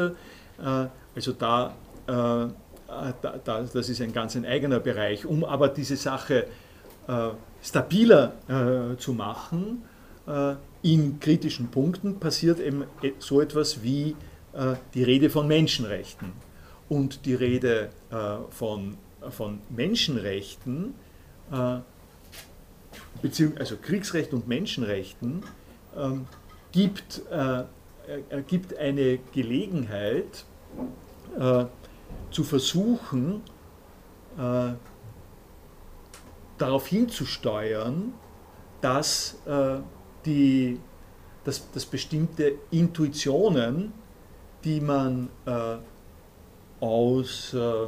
Also 1.14 1.32
da 1.32 1.74
äh, 2.90 3.12
das 3.44 3.88
ist 3.88 4.00
ein 4.00 4.12
ganz 4.12 4.36
ein 4.36 4.44
eigener 4.44 4.80
Bereich. 4.80 5.24
Um 5.24 5.44
aber 5.44 5.68
diese 5.68 5.96
Sache 5.96 6.46
äh, 7.06 7.28
stabiler 7.62 8.32
äh, 8.48 8.96
zu 8.96 9.12
machen, 9.12 9.82
in 10.82 11.20
kritischen 11.20 11.70
Punkten 11.70 12.18
passiert 12.20 12.60
eben 12.60 12.84
so 13.18 13.40
etwas 13.40 13.82
wie 13.82 14.16
die 14.94 15.02
Rede 15.04 15.30
von 15.30 15.46
Menschenrechten. 15.46 16.32
Und 16.88 17.24
die 17.24 17.34
Rede 17.34 17.90
von, 18.50 18.96
von 19.30 19.60
Menschenrechten, 19.68 20.94
also 21.50 21.82
Kriegsrecht 23.80 24.32
und 24.32 24.48
Menschenrechten, 24.48 25.44
ähm, 25.96 26.26
gibt, 26.72 27.22
gibt 28.48 28.76
eine 28.76 29.18
Gelegenheit, 29.32 30.44
zu 32.30 32.44
versuchen, 32.44 33.42
äh, 34.38 34.72
darauf 36.58 36.86
hinzusteuern, 36.86 38.12
dass, 38.80 39.38
äh, 39.46 39.78
die, 40.24 40.78
dass, 41.44 41.70
dass 41.72 41.86
bestimmte 41.86 42.54
Intuitionen, 42.70 43.92
die 44.64 44.80
man 44.80 45.28
äh, 45.46 45.76
aus 46.80 47.54
äh, 47.54 47.86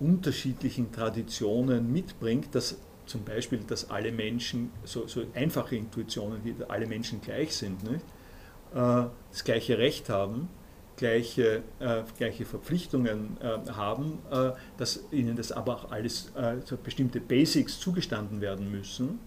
unterschiedlichen 0.00 0.92
Traditionen 0.92 1.92
mitbringt, 1.92 2.54
dass 2.54 2.78
zum 3.06 3.24
Beispiel, 3.24 3.60
dass 3.66 3.90
alle 3.90 4.12
Menschen, 4.12 4.70
so, 4.84 5.06
so 5.06 5.22
einfache 5.34 5.76
Intuitionen, 5.76 6.44
wie 6.44 6.54
alle 6.68 6.86
Menschen 6.86 7.20
gleich 7.20 7.56
sind, 7.56 7.82
nicht? 7.82 8.04
Äh, 8.74 9.06
das 9.30 9.44
gleiche 9.44 9.78
Recht 9.78 10.10
haben, 10.10 10.48
gleiche, 10.96 11.62
äh, 11.80 12.02
gleiche 12.18 12.44
Verpflichtungen 12.44 13.38
äh, 13.40 13.70
haben, 13.70 14.18
äh, 14.30 14.50
dass 14.76 15.04
ihnen 15.10 15.36
das 15.36 15.52
aber 15.52 15.76
auch 15.76 15.90
alles 15.90 16.32
äh, 16.36 16.56
so 16.64 16.76
bestimmte 16.76 17.20
Basics 17.20 17.80
zugestanden 17.80 18.40
werden 18.40 18.70
müssen. 18.70 19.20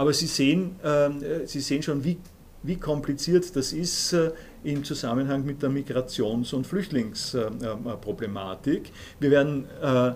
Aber 0.00 0.12
Sie 0.14 0.28
sehen, 0.28 0.76
ähm, 0.82 1.22
Sie 1.44 1.60
sehen 1.60 1.82
schon, 1.82 2.02
wie, 2.02 2.16
wie 2.62 2.76
kompliziert 2.76 3.54
das 3.54 3.74
ist 3.74 4.14
äh, 4.14 4.30
im 4.64 4.82
Zusammenhang 4.82 5.44
mit 5.44 5.62
der 5.62 5.68
Migrations- 5.68 6.54
und 6.54 6.66
Flüchtlingsproblematik. 6.66 8.92
Wir 9.18 9.30
werden, 9.30 9.66
äh, 9.82 10.12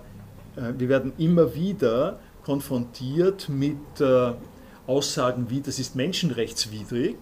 wir 0.79 0.89
werden 0.89 1.13
immer 1.19 1.55
wieder 1.55 2.19
konfrontiert 2.45 3.51
mit 3.51 3.77
Aussagen 4.87 5.51
wie, 5.51 5.61
das 5.61 5.79
ist 5.79 5.95
menschenrechtswidrig 5.97 7.17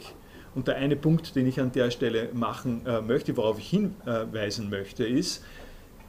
und 0.54 0.68
der 0.68 0.76
eine 0.76 0.94
Punkt, 0.94 1.34
den 1.34 1.48
ich 1.48 1.60
an 1.60 1.72
der 1.72 1.90
Stelle 1.90 2.28
machen 2.32 2.86
äh, 2.86 3.00
möchte, 3.00 3.36
worauf 3.36 3.58
ich 3.58 3.70
hinweisen 3.70 4.70
möchte, 4.70 5.04
ist, 5.04 5.42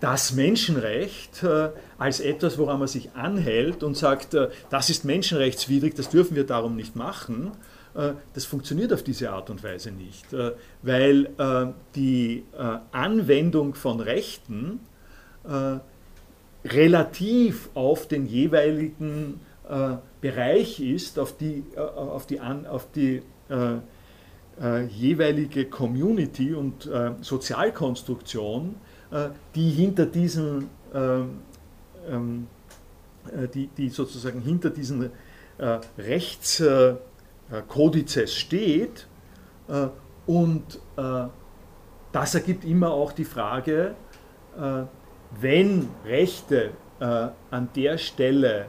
das 0.03 0.33
Menschenrecht 0.33 1.43
äh, 1.43 1.69
als 1.97 2.19
etwas, 2.19 2.57
woran 2.57 2.79
man 2.79 2.89
sich 2.89 3.11
anhält 3.13 3.83
und 3.83 3.95
sagt, 3.95 4.33
äh, 4.33 4.49
das 4.69 4.89
ist 4.89 5.05
menschenrechtswidrig, 5.05 5.95
das 5.95 6.09
dürfen 6.09 6.35
wir 6.35 6.45
darum 6.45 6.75
nicht 6.75 6.97
machen, 6.97 7.51
äh, 7.95 8.11
das 8.33 8.43
funktioniert 8.43 8.91
auf 8.91 9.03
diese 9.03 9.31
Art 9.31 9.49
und 9.49 9.63
Weise 9.63 9.91
nicht, 9.91 10.25
weil 10.81 11.73
die 11.95 12.43
Anwendung 12.91 13.75
von 13.75 14.01
Rechten 14.01 14.79
relativ 16.65 17.69
auf 17.73 18.07
den 18.07 18.25
jeweiligen 18.25 19.39
Bereich 20.19 20.81
ist, 20.81 21.17
auf 21.17 21.37
die, 21.37 21.63
auf 21.77 22.25
die, 22.25 22.41
auf 22.41 22.87
die 22.91 23.21
jeweilige 24.89 25.65
Community 25.65 26.53
und 26.53 26.89
Sozialkonstruktion, 27.21 28.75
die 29.55 29.69
hinter 29.69 30.05
diesen, 30.05 30.69
ähm, 30.93 31.39
ähm, 32.09 32.47
äh, 33.27 33.47
die, 33.47 33.67
die 33.67 33.87
sozusagen 33.89 34.41
hinter 34.41 34.69
diesen 34.69 35.09
äh, 35.57 35.79
Rechtskodizes 35.97 38.35
steht. 38.35 39.07
und 40.25 40.79
das 42.11 42.35
ergibt 42.35 42.65
immer 42.65 42.91
auch 42.91 43.13
die 43.13 43.23
Frage, 43.23 43.95
wenn 45.39 45.87
Rechte 46.05 46.71
an 46.99 47.69
der 47.75 47.97
Stelle 47.97 48.65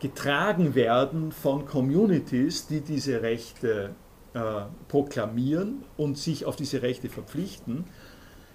getragen 0.00 0.74
werden 0.74 1.30
von 1.32 1.66
Communities, 1.66 2.66
die 2.66 2.80
diese 2.80 3.22
Rechte 3.22 3.94
äh, 4.34 4.62
proklamieren 4.88 5.84
und 5.96 6.18
sich 6.18 6.44
auf 6.44 6.56
diese 6.56 6.82
Rechte 6.82 7.08
verpflichten. 7.08 7.84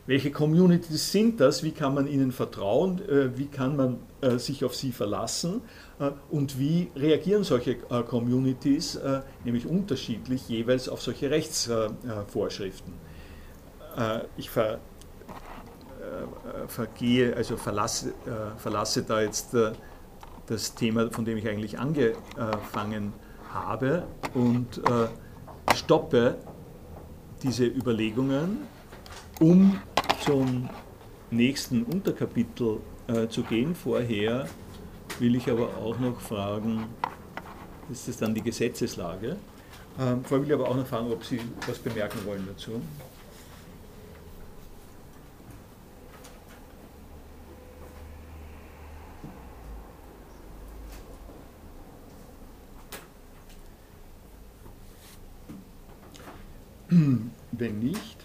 Welche 0.10 0.32
Communities 0.32 1.12
sind 1.12 1.40
das? 1.40 1.62
Wie 1.62 1.70
kann 1.70 1.94
man 1.94 2.08
ihnen 2.08 2.32
vertrauen? 2.32 3.00
Äh, 3.08 3.38
wie 3.38 3.46
kann 3.46 3.76
man 3.76 3.98
äh, 4.22 4.40
sich 4.40 4.66
auf 4.66 4.74
sie 4.76 4.92
verlassen? 4.92 5.62
Äh, 6.00 6.10
und 6.32 6.58
wie 6.58 6.90
reagieren 6.96 7.44
solche 7.44 7.76
Communities, 7.76 9.00
nämlich 9.46 9.68
unterschiedlich, 9.68 10.50
jeweils 10.50 10.90
auf 10.90 11.02
solche 11.04 11.30
Rechtsvorschriften? 11.30 12.94
ich 14.38 14.50
ver, 14.50 14.80
vergehe, 16.68 17.36
also 17.36 17.58
verlasse, 17.58 18.14
verlasse 18.58 19.04
da 19.04 19.22
jetzt 19.22 19.56
das 20.48 20.76
Thema, 20.76 21.12
von 21.12 21.26
dem 21.26 21.38
ich 21.38 21.48
eigentlich 21.48 21.78
angefangen 21.78 23.14
habe 23.52 24.04
und 24.34 24.82
stoppe 25.76 26.38
diese 27.44 27.66
Überlegungen, 27.66 28.60
um 29.40 29.80
zum 30.22 30.70
nächsten 31.32 31.84
Unterkapitel 31.84 32.80
äh, 33.08 33.28
zu 33.28 33.44
gehen. 33.44 33.76
Vorher 33.76 34.48
will 35.20 35.36
ich 35.36 35.50
aber 35.50 35.78
auch 35.78 36.00
noch 36.00 36.20
fragen, 36.20 36.86
ist 37.92 38.08
das 38.08 38.18
dann 38.18 38.34
die 38.34 38.42
Gesetzeslage? 38.42 39.38
Ähm, 40.00 40.24
vorher 40.24 40.42
will 40.42 40.48
ich 40.48 40.54
aber 40.54 40.70
auch 40.70 40.76
noch 40.76 40.88
fragen, 40.88 41.12
ob 41.12 41.24
Sie 41.24 41.40
was 41.68 41.80
bemerken 41.80 42.20
wollen 42.26 42.48
dazu. 42.48 42.82
Wenn 57.52 57.80
nicht, 57.80 58.19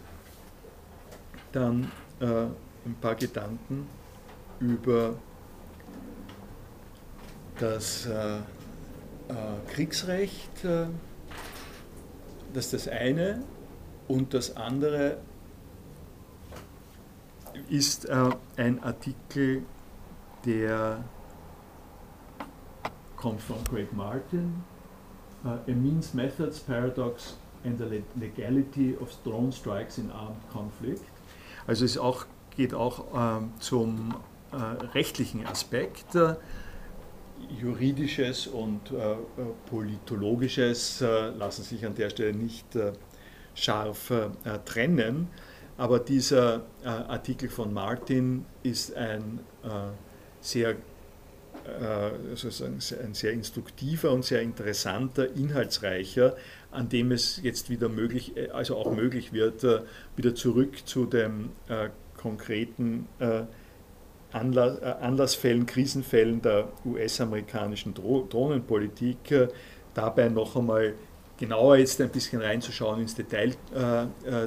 dann 1.54 1.90
äh, 2.20 2.46
ein 2.84 2.96
paar 3.00 3.14
Gedanken 3.14 3.86
über 4.60 5.16
das 7.58 8.06
äh, 8.06 8.38
äh, 8.38 8.42
Kriegsrecht, 9.72 10.64
äh, 10.64 10.86
das 12.52 12.66
ist 12.66 12.86
das 12.86 12.88
eine, 12.88 13.44
und 14.08 14.34
das 14.34 14.56
andere 14.56 15.18
ist 17.68 18.06
äh, 18.06 18.30
ein 18.56 18.82
Artikel, 18.82 19.62
der 20.44 21.04
kommt 23.16 23.40
von 23.40 23.62
Craig 23.64 23.92
Martin, 23.92 24.62
A 25.44 25.58
Means 25.66 26.14
Methods 26.14 26.60
Paradox 26.60 27.36
and 27.64 27.78
the 27.78 28.02
legality 28.16 28.96
of 29.00 29.10
drone 29.24 29.52
strikes 29.52 29.98
in 29.98 30.10
armed 30.10 30.40
conflict. 30.50 31.13
Also 31.66 31.84
es 31.84 31.98
auch, 31.98 32.26
geht 32.56 32.74
auch 32.74 33.04
ähm, 33.14 33.52
zum 33.58 34.14
äh, 34.52 34.56
rechtlichen 34.92 35.46
Aspekt. 35.46 36.14
Äh, 36.14 36.34
juridisches 37.60 38.46
und 38.46 38.90
äh, 38.90 39.16
politologisches 39.68 41.00
äh, 41.00 41.30
lassen 41.30 41.62
sich 41.62 41.84
an 41.84 41.94
der 41.94 42.10
Stelle 42.10 42.34
nicht 42.34 42.74
äh, 42.76 42.92
scharf 43.54 44.10
äh, 44.10 44.30
trennen. 44.64 45.28
Aber 45.76 45.98
dieser 45.98 46.62
Artikel 46.84 47.48
von 47.48 47.74
Martin 47.74 48.46
ist 48.62 48.94
ein 48.94 49.40
sehr 50.40 50.76
sozusagen 52.36 52.78
ein 53.02 53.14
sehr 53.14 53.32
instruktiver 53.32 54.12
und 54.12 54.24
sehr 54.24 54.40
interessanter, 54.40 55.34
inhaltsreicher 55.34 56.36
an 56.74 56.88
dem 56.88 57.12
es 57.12 57.40
jetzt 57.42 57.70
wieder 57.70 57.88
möglich, 57.88 58.36
äh, 58.36 58.50
also 58.50 58.76
auch 58.76 58.92
möglich 58.92 59.32
wird, 59.32 59.64
äh, 59.64 59.80
wieder 60.16 60.34
zurück 60.34 60.86
zu 60.86 61.06
den 61.06 61.50
äh, 61.68 61.88
konkreten 62.16 63.06
Anlass, 64.32 64.80
Anlassfällen, 64.80 65.66
Krisenfällen 65.66 66.40
der 66.40 66.68
US-amerikanischen 66.86 67.92
Drohnenpolitik, 67.92 69.50
dabei 69.92 70.30
noch 70.30 70.56
einmal 70.56 70.94
genauer 71.36 71.76
jetzt 71.76 72.00
ein 72.00 72.08
bisschen 72.08 72.40
reinzuschauen, 72.40 73.02
ins 73.02 73.14
Detail 73.14 73.54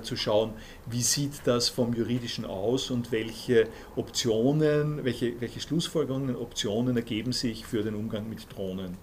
zu 0.02 0.16
schauen, 0.16 0.54
wie 0.88 1.04
sieht 1.04 1.42
das 1.46 1.70
vom 1.70 1.94
juridischen 1.94 2.46
aus 2.46 2.90
und 2.90 3.12
welche 3.12 3.66
Optionen, 3.96 5.06
welche, 5.06 5.40
welche 5.40 5.60
Schlussfolgerungen, 5.60 6.36
Optionen 6.36 6.98
ergeben 6.98 7.32
sich 7.32 7.64
für 7.64 7.84
den 7.84 7.94
Umgang 7.94 8.28
mit 8.28 8.48
Drohnen. 8.52 8.98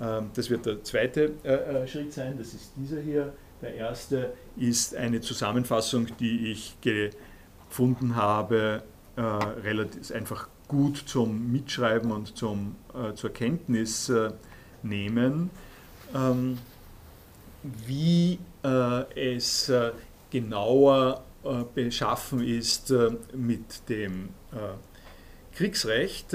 Ähm, 0.00 0.30
das 0.34 0.50
wird 0.50 0.66
der 0.66 0.82
zweite 0.82 1.32
äh, 1.44 1.54
äh, 1.54 1.86
Schritt 1.86 2.12
sein, 2.12 2.36
das 2.38 2.54
ist 2.54 2.72
dieser 2.76 3.00
hier. 3.00 3.32
Der 3.60 3.74
erste 3.74 4.32
ist 4.56 4.96
eine 4.96 5.20
Zusammenfassung, 5.20 6.08
die 6.18 6.50
ich 6.50 6.76
gefunden 6.80 8.16
habe, 8.16 8.82
äh, 9.16 9.20
relativ 9.20 10.10
einfach 10.10 10.48
gut 10.66 10.96
zum 11.06 11.52
Mitschreiben 11.52 12.10
und 12.10 12.36
zum, 12.36 12.76
zur 13.14 13.30
Kenntnis 13.30 14.10
nehmen, 14.82 15.50
ähm, 16.14 16.56
wie 17.62 18.38
es 19.14 19.70
genauer 20.30 21.22
beschaffen 21.74 22.42
ist 22.42 22.92
mit 23.34 23.88
dem 23.90 24.30
Kriegsrecht. 25.54 26.34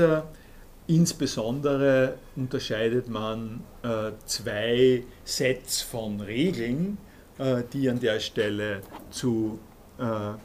Insbesondere 0.87 2.15
unterscheidet 2.37 3.09
man 3.09 3.61
äh, 3.83 4.11
zwei 4.25 5.03
Sets 5.25 5.81
von 5.81 6.21
Regeln, 6.21 6.97
äh, 7.37 7.63
die 7.73 7.89
an 7.89 7.99
der 7.99 8.21
Stelle 8.21 8.81
zu 9.09 9.59
äh, 9.97 10.03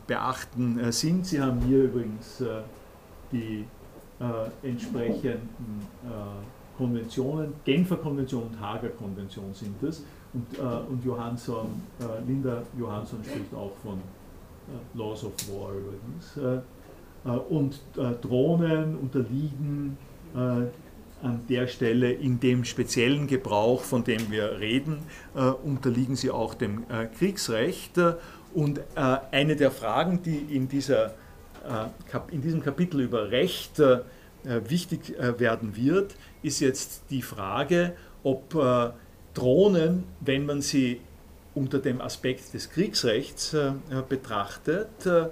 beachten 0.08 0.80
äh, 0.80 0.90
sind. 0.90 1.26
Sie 1.26 1.40
haben 1.40 1.60
hier 1.60 1.84
übrigens 1.84 2.40
äh, 2.40 2.62
die 3.30 3.64
äh, 4.18 4.68
entsprechenden 4.68 5.48
Konventionen, 6.76 7.52
Genfer 7.64 7.96
Konvention 7.96 8.44
und 8.44 8.60
Hager 8.60 8.88
Konvention 8.88 9.52
sind 9.54 9.74
das. 9.80 10.02
Und, 10.32 10.58
und 10.88 11.04
Johansson, 11.04 11.82
Linda 12.26 12.62
Johansson 12.78 13.22
spricht 13.22 13.54
auch 13.54 13.72
von 13.82 14.00
Laws 14.94 15.24
of 15.24 15.32
War 15.48 15.72
übrigens. 15.74 16.62
und 17.50 17.80
Drohnen 18.22 18.96
unterliegen 18.96 19.98
an 20.34 21.46
der 21.48 21.66
Stelle 21.68 22.12
in 22.12 22.40
dem 22.40 22.64
speziellen 22.64 23.26
Gebrauch, 23.26 23.82
von 23.82 24.04
dem 24.04 24.30
wir 24.30 24.58
reden, 24.58 24.98
äh, 25.34 25.40
unterliegen 25.40 26.16
sie 26.16 26.30
auch 26.30 26.54
dem 26.54 26.84
äh, 26.90 27.06
Kriegsrecht. 27.06 27.92
Und 28.54 28.80
eine 28.94 29.56
der 29.56 29.70
Fragen, 29.70 30.22
die 30.22 30.36
in, 30.36 30.68
dieser, 30.68 31.14
in 32.30 32.42
diesem 32.42 32.62
Kapitel 32.62 33.00
über 33.00 33.30
Recht 33.30 33.80
wichtig 34.44 35.14
werden 35.38 35.74
wird, 35.74 36.16
ist 36.42 36.60
jetzt 36.60 37.04
die 37.08 37.22
Frage, 37.22 37.94
ob 38.22 38.54
Drohnen, 39.32 40.04
wenn 40.20 40.44
man 40.44 40.60
sie 40.60 41.00
unter 41.54 41.78
dem 41.78 42.00
Aspekt 42.00 42.54
des 42.54 42.70
Kriegsrechts 42.70 43.54
äh, 43.54 43.72
betrachtet, 44.08 45.06
äh, 45.06 45.28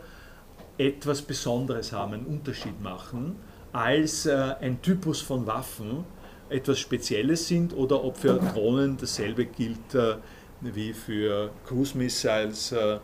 etwas 0.78 1.22
Besonderes 1.22 1.92
haben, 1.92 2.14
einen 2.14 2.26
Unterschied 2.26 2.80
machen, 2.80 3.36
als 3.72 4.26
äh, 4.26 4.54
ein 4.60 4.80
Typus 4.82 5.20
von 5.20 5.46
Waffen 5.46 6.04
etwas 6.48 6.78
Spezielles 6.78 7.46
sind 7.46 7.76
oder 7.76 8.02
ob 8.02 8.16
für 8.16 8.34
Drohnen 8.34 8.96
dasselbe 8.96 9.46
gilt 9.46 9.94
äh, 9.94 10.16
wie 10.60 10.92
für 10.92 11.50
Cruise 11.66 11.96
Missiles 11.96 12.72
äh, 12.72 12.98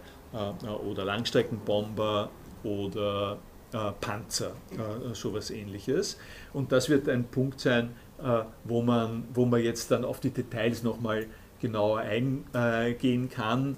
oder 0.84 1.04
Langstreckenbomber 1.04 2.28
oder 2.62 3.38
Panzer, 4.00 4.52
sowas 5.12 5.50
ähnliches. 5.50 6.18
Und 6.52 6.72
das 6.72 6.88
wird 6.88 7.08
ein 7.08 7.24
Punkt 7.24 7.60
sein, 7.60 7.90
wo, 8.64 8.82
man, 8.82 9.24
wo 9.32 9.44
man 9.46 9.62
jetzt 9.62 9.90
dann 9.90 10.04
auf 10.04 10.20
die 10.20 10.30
Details 10.30 10.82
nochmal 10.82 11.26
genauer 11.60 12.00
eingehen 12.00 13.30
kann, 13.30 13.76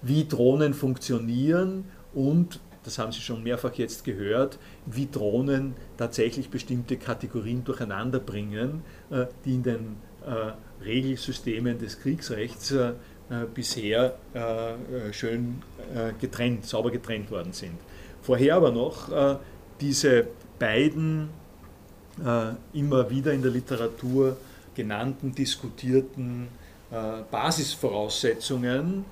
wie 0.00 0.26
Drohnen 0.26 0.74
funktionieren 0.74 1.84
und, 2.14 2.60
das 2.84 2.98
haben 2.98 3.12
Sie 3.12 3.20
schon 3.20 3.42
mehrfach 3.42 3.74
jetzt 3.74 4.04
gehört, 4.04 4.58
wie 4.86 5.08
Drohnen 5.10 5.74
tatsächlich 5.96 6.50
bestimmte 6.50 6.96
Kategorien 6.96 7.64
durcheinander 7.64 8.18
bringen, 8.18 8.82
äh, 9.10 9.26
die 9.44 9.54
in 9.54 9.62
den 9.62 9.96
äh, 10.26 10.52
Regelsystemen 10.84 11.78
des 11.78 12.00
Kriegsrechts 12.00 12.74
bisher 13.54 14.16
schön 15.12 15.62
getrennt, 16.20 16.66
sauber 16.66 16.90
getrennt 16.90 17.30
worden 17.30 17.54
sind. 17.54 17.78
Vorher 18.20 18.56
aber 18.56 18.72
noch 18.72 19.38
diese 19.80 20.26
beiden 20.58 21.30
immer 22.74 23.08
wieder 23.08 23.32
in 23.32 23.40
der 23.40 23.52
Literatur 23.52 24.36
genannten, 24.74 25.34
diskutierten 25.34 26.48
äh, 26.92 27.22
Basisvoraussetzungen 27.30 29.06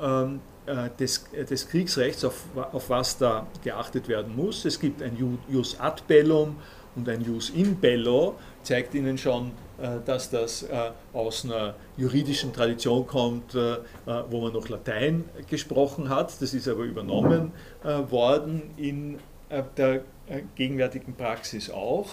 ähm, 0.00 0.36
äh, 0.36 0.53
des, 0.98 1.24
des 1.32 1.68
Kriegsrechts, 1.68 2.24
auf, 2.24 2.44
auf 2.54 2.88
was 2.90 3.18
da 3.18 3.46
geachtet 3.62 4.08
werden 4.08 4.34
muss. 4.34 4.64
Es 4.64 4.80
gibt 4.80 5.02
ein 5.02 5.16
Jus 5.48 5.78
ad 5.78 6.02
bellum 6.06 6.56
und 6.96 7.08
ein 7.08 7.20
Jus 7.22 7.50
in 7.50 7.76
bello, 7.76 8.36
zeigt 8.62 8.94
Ihnen 8.94 9.18
schon, 9.18 9.52
äh, 9.78 9.98
dass 10.04 10.30
das 10.30 10.66
aus 11.12 11.44
einer 11.44 11.74
juridischen 11.96 12.52
Tradition 12.52 13.06
kommt, 13.06 13.54
wo 13.54 14.40
man 14.40 14.52
noch 14.52 14.68
Latein 14.68 15.24
gesprochen 15.48 16.08
hat. 16.08 16.40
Das 16.40 16.54
ist 16.54 16.68
aber 16.68 16.84
übernommen 16.84 17.52
worden 17.82 18.62
in 18.76 19.18
der 19.76 20.02
gegenwärtigen 20.54 21.14
Praxis 21.14 21.68
auch. 21.70 22.10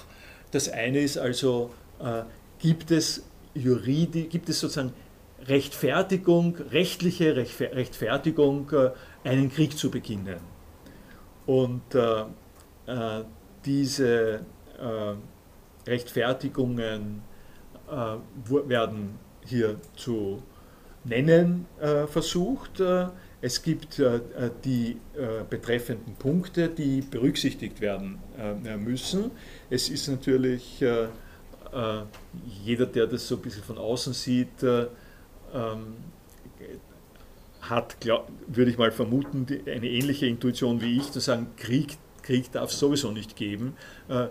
Das 0.52 0.68
eine 0.68 1.00
ist 1.00 1.18
also, 1.18 1.72
gibt 2.60 2.92
es, 2.92 3.24
Juridi, 3.54 4.24
gibt 4.24 4.50
es 4.50 4.60
sozusagen 4.60 4.94
Rechtfertigung, 5.48 6.56
rechtliche 6.72 7.36
Rechtfertigung, 7.36 8.72
äh, 8.72 8.92
einen 9.24 9.52
Krieg 9.52 9.78
zu 9.78 9.90
beginnen. 9.90 10.40
Und 11.46 11.96
äh, 11.96 12.22
äh, 12.88 13.24
diese 13.66 14.42
Rechtfertigungen 15.86 17.22
werden 18.46 19.20
hier 19.46 19.80
zu 19.96 20.42
nennen 21.04 21.68
versucht. 22.08 22.82
Es 23.42 23.62
gibt 23.62 24.02
die 24.66 24.98
betreffenden 25.52 26.16
Punkte, 26.16 26.70
die 26.70 27.02
berücksichtigt 27.02 27.80
werden 27.80 28.18
müssen. 28.80 29.30
Es 29.70 29.90
ist 29.90 30.08
natürlich 30.08 30.84
jeder, 32.64 32.86
der 32.88 33.06
das 33.06 33.28
so 33.28 33.36
ein 33.36 33.42
bisschen 33.44 33.62
von 33.62 33.78
außen 33.78 34.14
sieht, 34.14 34.66
ähm, 35.54 35.96
hat, 37.62 37.96
würde 38.48 38.72
ich 38.72 38.78
mal 38.78 38.92
vermuten, 38.92 39.46
die, 39.46 39.70
eine 39.70 39.88
ähnliche 39.88 40.26
Intuition 40.26 40.82
wie 40.82 40.98
ich, 40.98 41.12
zu 41.12 41.20
sagen, 41.20 41.48
Krieg, 41.58 41.98
Krieg 42.24 42.52
darf 42.52 42.72
es 42.72 42.80
sowieso 42.80 43.12
nicht 43.12 43.36
geben. 43.36 43.76
Äh, 44.10 44.28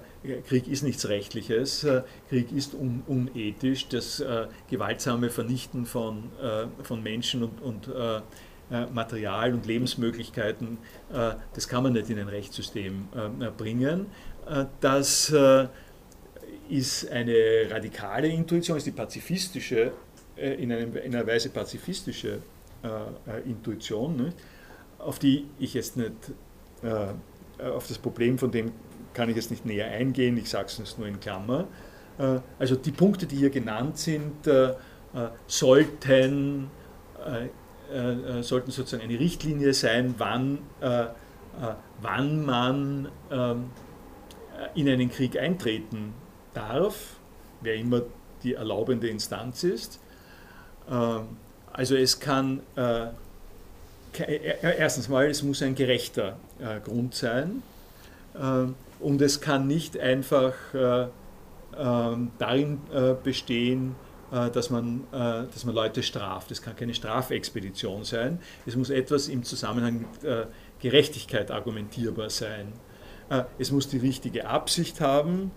Krieg 0.48 0.68
ist 0.68 0.82
nichts 0.82 1.08
Rechtliches, 1.08 1.84
äh, 1.84 2.02
Krieg 2.28 2.52
ist 2.52 2.74
un, 2.74 3.02
unethisch, 3.06 3.88
das 3.88 4.20
äh, 4.20 4.46
gewaltsame 4.68 5.30
Vernichten 5.30 5.86
von, 5.86 6.30
äh, 6.42 6.66
von 6.82 7.02
Menschen 7.02 7.42
und, 7.44 7.60
und 7.60 7.88
äh, 7.88 8.16
äh, 8.72 8.86
Material 8.92 9.52
und 9.52 9.66
Lebensmöglichkeiten, 9.66 10.78
das 11.54 11.66
kann 11.66 11.82
man 11.82 11.92
nicht 11.92 12.08
in 12.08 12.20
ein 12.20 12.28
Rechtssystem 12.28 13.08
bringen. 13.58 14.06
das 14.80 15.34
ist 16.68 17.10
eine 17.10 17.66
radikale 17.68 18.28
Intuition, 18.28 18.76
ist 18.76 18.86
die 18.86 18.92
pazifistische 18.92 19.90
in, 20.41 20.72
einem, 20.72 20.97
in 20.97 21.14
einer 21.14 21.26
Weise 21.26 21.51
pazifistische 21.51 22.41
äh, 22.82 22.88
äh, 23.30 23.43
Intuition, 23.45 24.16
ne, 24.16 24.32
auf 24.99 25.18
die 25.18 25.47
ich 25.59 25.74
jetzt 25.74 25.97
nicht, 25.97 26.12
äh, 26.82 27.62
auf 27.62 27.86
das 27.86 27.99
Problem 27.99 28.38
von 28.38 28.51
dem 28.51 28.72
kann 29.12 29.28
ich 29.28 29.36
jetzt 29.36 29.51
nicht 29.51 29.66
näher 29.66 29.91
eingehen, 29.91 30.38
ich 30.38 30.49
sage 30.49 30.68
es 30.68 30.97
nur 30.97 31.07
in 31.07 31.20
Klammer. 31.20 31.66
Äh, 32.18 32.38
also 32.59 32.76
die 32.76 32.93
Punkte, 32.93 33.26
die 33.26 33.36
hier 33.36 33.51
genannt 33.51 33.99
sind, 33.99 34.47
äh, 34.47 34.74
sollten, 35.49 36.70
sollten 38.43 38.70
sozusagen 38.70 39.03
eine 39.03 39.18
Richtlinie 39.18 39.74
sein, 39.74 40.14
wann, 40.18 40.59
wann 42.01 42.47
man 42.47 43.09
ähm, 43.32 43.70
in 44.76 44.88
einen 44.88 45.11
Krieg 45.11 45.36
eintreten 45.36 46.14
darf, 46.55 47.16
wer 47.61 47.74
immer 47.74 48.03
die 48.45 48.55
erlaubende 48.55 49.09
Instanz 49.09 49.64
ist. 49.64 50.01
Ähm, 50.91 51.36
also 51.72 51.97
es 51.97 52.18
kann, 52.18 52.61
äh, 52.76 53.07
erstens 54.62 55.09
mal, 55.09 55.26
es 55.26 55.43
muss 55.43 55.62
ein 55.62 55.74
gerechter 55.74 56.36
äh, 56.59 56.80
Grund 56.80 57.14
sein 57.14 57.62
ähm, 58.38 58.74
und 58.99 59.22
es 59.22 59.41
kann 59.41 59.66
nicht 59.66 59.99
einfach 59.99 60.55
äh, 60.74 61.07
ähm, 61.78 62.32
darin 62.38 62.80
bestehen, 63.22 63.95
dass 64.30 64.70
man, 64.70 65.07
dass 65.11 65.64
man 65.64 65.74
Leute 65.74 66.05
straft. 66.05 66.53
Es 66.53 66.62
kann 66.62 66.76
keine 66.76 66.95
Strafexpedition 66.95 68.05
sein. 68.05 68.38
Es 68.64 68.76
muss 68.76 68.91
etwas 68.91 69.26
im 69.26 69.43
Zusammenhang 69.43 70.01
mit 70.01 70.47
Gerechtigkeit 70.78 71.51
argumentierbar 71.51 72.30
sein. 72.30 72.72
Es 73.59 73.72
muss 73.72 73.88
die 73.88 73.99
richtige 73.99 74.47
Absicht 74.47 75.01
haben. 75.01 75.51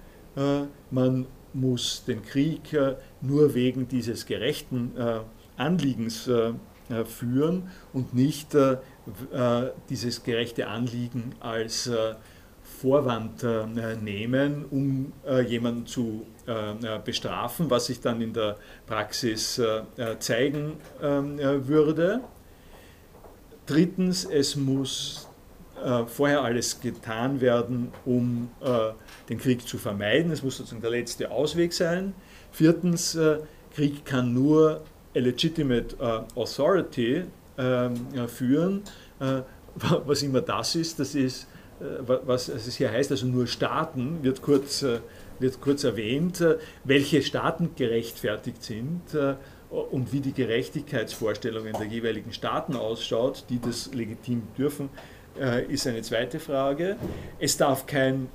Man 0.89 1.27
muss 1.53 2.03
den 2.05 2.23
Krieg 2.23 2.73
äh, 2.73 2.95
nur 3.21 3.53
wegen 3.53 3.87
dieses 3.87 4.25
gerechten 4.25 4.95
äh, 4.97 5.19
Anliegens 5.57 6.27
äh, 6.27 6.53
führen 7.05 7.69
und 7.93 8.13
nicht 8.13 8.49
dieses 9.89 10.21
gerechte 10.21 10.67
Anliegen 10.67 11.33
als 11.39 11.89
Vorwand 12.61 13.43
nehmen, 14.03 14.65
um 14.69 15.13
jemanden 15.47 15.87
zu 15.87 16.25
bestrafen, 17.05 17.69
was 17.69 17.85
sich 17.85 18.01
dann 18.01 18.21
in 18.21 18.33
der 18.33 18.57
Praxis 18.85 19.59
zeigen 20.19 20.73
ähm, 21.01 21.39
würde. 21.39 22.19
Drittens, 23.65 24.25
es 24.25 24.57
muss 24.57 25.29
vorher 26.07 26.41
alles 26.43 26.79
getan 26.79 27.41
werden, 27.41 27.91
um 28.05 28.49
den 29.29 29.37
Krieg 29.37 29.67
zu 29.67 29.77
vermeiden. 29.77 30.31
Es 30.31 30.43
muss 30.43 30.57
sozusagen 30.57 30.81
der 30.81 30.91
letzte 30.91 31.31
Ausweg 31.31 31.73
sein. 31.73 32.13
Viertens, 32.53 33.15
äh, 33.15 33.39
Krieg 33.75 34.05
kann 34.05 34.33
nur 34.33 34.83
a 35.15 35.19
legitimate 35.19 35.95
äh, 35.99 36.39
authority 36.39 37.23
ähm, 37.57 37.95
führen. 38.27 38.83
Äh, 39.19 39.41
was 39.75 40.21
immer 40.21 40.41
das 40.41 40.75
ist, 40.75 40.99
das 40.99 41.15
ist, 41.15 41.47
was 41.79 42.47
es 42.47 42.75
hier 42.75 42.91
heißt, 42.91 43.09
also 43.09 43.25
nur 43.25 43.47
Staaten, 43.47 44.21
wird 44.21 44.43
kurz, 44.43 44.85
wird 45.39 45.61
kurz 45.61 45.83
erwähnt, 45.83 46.45
welche 46.83 47.23
Staaten 47.23 47.71
gerechtfertigt 47.75 48.63
sind 48.63 49.01
und 49.71 50.13
wie 50.13 50.19
die 50.19 50.33
Gerechtigkeitsvorstellungen 50.33 51.73
der 51.73 51.87
jeweiligen 51.87 52.31
Staaten 52.33 52.75
ausschaut, 52.75 53.45
die 53.49 53.59
das 53.59 53.91
legitim 53.95 54.43
dürfen, 54.55 54.91
ist 55.67 55.87
eine 55.87 56.01
zweite 56.01 56.39
Frage. 56.39 56.95
Es 57.39 57.57
darf 57.57 57.85
kein 57.85 58.29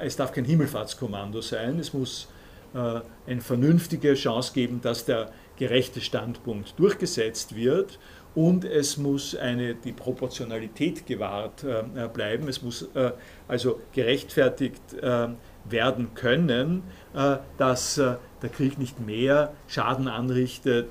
es 0.00 0.16
darf 0.16 0.32
kein 0.32 0.44
Himmelfahrtskommando 0.44 1.40
sein, 1.40 1.80
es 1.80 1.92
muss 1.92 2.28
äh, 2.74 3.00
eine 3.26 3.40
vernünftige 3.40 4.14
Chance 4.14 4.52
geben, 4.52 4.80
dass 4.80 5.04
der 5.04 5.32
gerechte 5.56 6.00
Standpunkt 6.00 6.78
durchgesetzt 6.78 7.56
wird 7.56 7.98
und 8.34 8.64
es 8.64 8.98
muss 8.98 9.34
eine, 9.34 9.74
die 9.74 9.92
Proportionalität 9.92 11.06
gewahrt 11.06 11.64
äh, 11.64 12.08
bleiben. 12.08 12.48
Es 12.48 12.60
muss 12.62 12.82
äh, 12.94 13.12
also 13.48 13.80
gerechtfertigt 13.92 14.82
äh, 15.00 15.28
werden 15.64 16.14
können, 16.14 16.82
äh, 17.14 17.38
dass 17.56 17.96
äh, 17.96 18.16
der 18.42 18.50
Krieg 18.50 18.78
nicht 18.78 19.00
mehr 19.00 19.54
Schaden 19.66 20.08
anrichtet, 20.08 20.88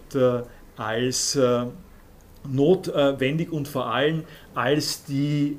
als 0.77 1.37
notwendig 2.51 3.51
und 3.51 3.67
vor 3.67 3.87
allem 3.87 4.23
als 4.53 5.03
die 5.05 5.57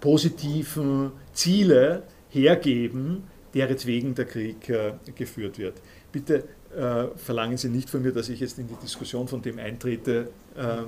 positiven 0.00 1.12
Ziele 1.32 2.02
hergeben, 2.30 3.24
deretwegen 3.54 4.14
der 4.14 4.24
Krieg 4.26 4.72
geführt 5.16 5.58
wird. 5.58 5.74
Bitte 6.12 6.44
äh, 6.76 7.06
verlangen 7.16 7.56
Sie 7.56 7.68
nicht 7.68 7.88
von 7.88 8.02
mir, 8.02 8.12
dass 8.12 8.28
ich 8.28 8.40
jetzt 8.40 8.58
in 8.58 8.68
die 8.68 8.74
Diskussion 8.74 9.26
von 9.26 9.40
dem 9.40 9.58
eintrete, 9.58 10.28
äh, 10.56 10.60
äh, 10.60 10.84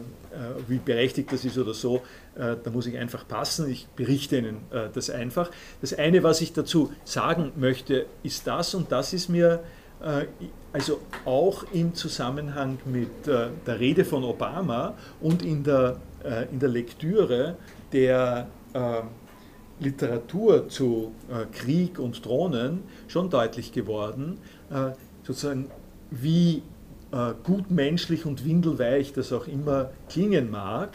wie 0.69 0.79
berechtigt 0.79 1.33
das 1.33 1.45
ist 1.45 1.57
oder 1.57 1.73
so. 1.73 2.03
Äh, 2.37 2.57
da 2.63 2.71
muss 2.71 2.87
ich 2.87 2.99
einfach 2.99 3.27
passen. 3.27 3.71
Ich 3.71 3.87
berichte 3.97 4.39
Ihnen 4.39 4.59
äh, 4.71 4.89
das 4.93 5.09
einfach. 5.09 5.51
Das 5.81 5.95
eine, 5.95 6.23
was 6.23 6.43
ich 6.43 6.53
dazu 6.53 6.93
sagen 7.05 7.53
möchte, 7.57 8.07
ist 8.23 8.47
das 8.47 8.75
und 8.75 8.93
das 8.93 9.13
ist 9.15 9.29
mir 9.29 9.55
äh, 9.55 9.80
also 10.73 11.01
auch 11.27 11.65
im 11.73 11.95
Zusammenhang 11.95 12.79
mit 12.87 13.27
der 13.27 13.81
Rede 13.81 14.05
von 14.05 14.25
Obama 14.25 14.95
und 15.21 15.43
in 15.43 15.63
der, 15.63 15.97
in 16.51 16.59
der 16.59 16.69
Lektüre 16.71 17.57
der 17.93 18.47
Literatur 19.79 20.69
zu 20.71 21.13
Krieg 21.53 21.99
und 21.99 22.25
Drohnen 22.25 22.85
schon 23.09 23.29
deutlich 23.29 23.73
geworden, 23.73 24.39
sozusagen, 25.23 25.71
wie 26.11 26.63
äh, 27.13 27.33
gutmenschlich 27.43 28.25
und 28.25 28.45
windelweich 28.45 29.13
das 29.13 29.33
auch 29.33 29.47
immer 29.47 29.91
klingen 30.09 30.51
mag, 30.51 30.91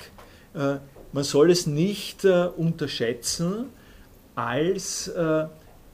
äh, 0.54 0.78
man 1.12 1.24
soll 1.24 1.52
es 1.52 1.68
nicht 1.68 2.26
äh, 2.26 2.48
unterschätzen 2.56 3.66
als 4.36 5.08
äh, 5.10 5.46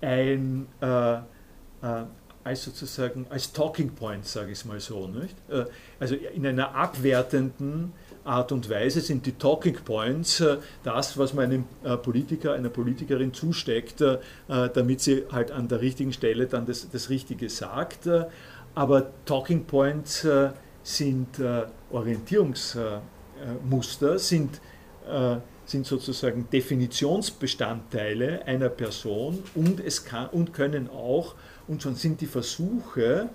ein, 0.02 0.68
äh, 0.82 1.14
äh, 1.16 1.20
als 2.44 2.64
sozusagen, 2.64 3.28
als 3.30 3.54
Talking 3.54 3.92
Point, 3.92 4.26
sage 4.26 4.52
ich 4.52 4.60
es 4.60 4.66
mal 4.66 4.80
so. 4.80 5.08
Nicht? 5.08 5.36
also 6.00 6.16
in 6.16 6.46
einer 6.46 6.74
abwertenden 6.74 7.94
Art 8.24 8.52
und 8.52 8.70
Weise 8.70 9.02
sind 9.02 9.26
die 9.26 9.32
Talking 9.34 9.80
Points 9.84 10.40
äh, 10.42 10.58
das, 10.84 11.18
was 11.18 11.34
man 11.34 11.46
einem 11.46 11.64
äh, 11.84 11.98
Politiker, 11.98 12.54
einer 12.54 12.70
Politikerin 12.70 13.34
zusteckt, 13.34 14.02
äh, 14.02 14.20
damit 14.48 15.02
sie 15.02 15.24
halt 15.32 15.50
an 15.52 15.68
der 15.68 15.82
richtigen 15.82 16.14
Stelle 16.14 16.46
dann 16.46 16.68
das, 16.68 16.88
das 16.90 17.10
Richtige 17.10 17.50
sagt. 17.50 18.08
Aber 18.74 19.12
Talking 19.26 19.66
Points 19.66 20.26
sind 20.82 21.28
Orientierungsmuster, 21.92 24.18
sind, 24.18 24.62
sind 25.66 25.86
sozusagen 25.86 26.48
Definitionsbestandteile 26.50 28.46
einer 28.46 28.70
Person 28.70 29.44
und, 29.56 29.82
es 29.82 30.06
kann, 30.06 30.30
und 30.30 30.54
können 30.54 30.90
auch, 30.90 31.36
und 31.72 31.82
schon 31.82 31.96
sind 31.96 32.20
die 32.20 32.28
Versuche, 32.28 33.30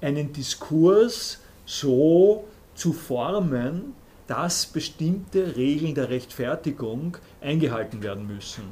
einen 0.00 0.32
Diskurs 0.32 1.40
so 1.66 2.44
zu 2.74 2.94
formen, 2.94 3.94
dass 4.26 4.64
bestimmte 4.64 5.54
Regeln 5.54 5.94
der 5.94 6.08
Rechtfertigung 6.08 7.18
eingehalten 7.42 8.02
werden 8.02 8.26
müssen. 8.26 8.64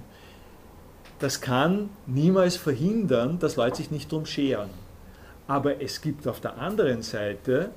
Das 1.19 1.43
kann 1.43 1.91
niemals 2.07 2.57
verhindern, 2.57 3.39
dass 3.39 3.57
Leute 3.57 3.77
sich 3.77 3.91
nicht 3.91 4.11
drum 4.11 4.25
scheren. 4.25 4.71
Aber 5.47 5.83
es 5.83 6.01
gibt 6.01 6.27
auf 6.27 6.41
der 6.41 6.57
anderen 6.57 7.03
Seite 7.03 7.71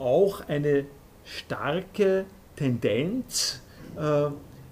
auch 0.00 0.48
eine 0.48 0.86
starke 1.24 2.24
Tendenz, 2.56 3.62
äh, 3.96 4.30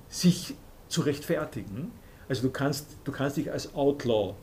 sich 0.08 0.54
zu 0.88 1.02
rechtfertigen. 1.02 1.92
Also 2.28 2.42
du 2.42 2.50
kannst, 2.50 2.96
du 3.04 3.12
kannst 3.12 3.36
dich 3.36 3.52
als 3.52 3.72
Outlaw 3.76 4.34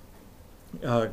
äh, 0.82 1.10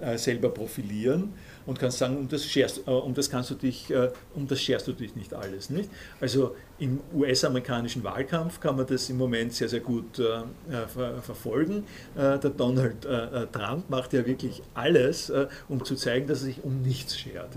äh 0.00 0.16
selber 0.16 0.48
profilieren 0.48 1.34
und 1.66 1.78
kannst 1.78 1.98
sagen, 1.98 2.16
um 2.16 2.28
das, 2.28 2.44
scherst, 2.46 2.86
äh, 2.86 2.90
um 2.90 3.14
das 3.14 3.30
kannst 3.30 3.50
du 3.50 3.54
dich, 3.54 3.90
äh, 3.90 4.10
um 4.34 4.46
das 4.46 4.60
scherst 4.60 4.86
du 4.88 4.92
dich 4.92 5.14
nicht 5.14 5.34
alles. 5.34 5.70
Nicht? 5.70 5.90
Also 6.20 6.56
im 6.78 7.00
US-amerikanischen 7.14 8.02
Wahlkampf 8.02 8.60
kann 8.60 8.76
man 8.76 8.86
das 8.86 9.08
im 9.08 9.18
Moment 9.18 9.52
sehr, 9.52 9.68
sehr 9.68 9.80
gut 9.80 10.16
ver 10.16 11.22
verfolgen. 11.22 11.84
der 12.16 12.38
Donald 12.38 13.06
Trump 13.52 13.88
macht 13.88 14.12
ja 14.12 14.26
wirklich 14.26 14.60
alles, 14.74 15.32
um 15.68 15.84
zu 15.84 15.94
zeigen, 15.94 16.26
dass 16.26 16.40
er 16.40 16.46
sich 16.46 16.64
um 16.64 16.82
nichts 16.82 17.16
schert. 17.16 17.56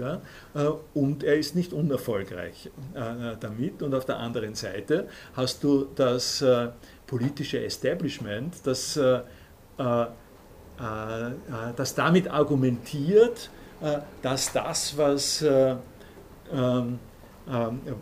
Und 0.93 1.23
er 1.23 1.35
ist 1.35 1.55
nicht 1.55 1.73
unerfolgreich 1.73 2.69
damit. 3.39 3.81
Und 3.81 3.95
auf 3.95 4.05
der 4.05 4.19
anderen 4.19 4.53
Seite 4.53 5.07
hast 5.33 5.63
du 5.63 5.87
das 5.95 6.45
politische 7.07 7.65
Establishment, 7.65 8.53
das, 8.65 8.99
das 10.77 11.95
damit 11.95 12.29
argumentiert, 12.29 13.49
äh, 13.81 13.99
dass 14.21 14.51
das, 14.51 14.97
was, 14.97 15.41
äh, 15.41 15.75
ähm, 16.51 16.99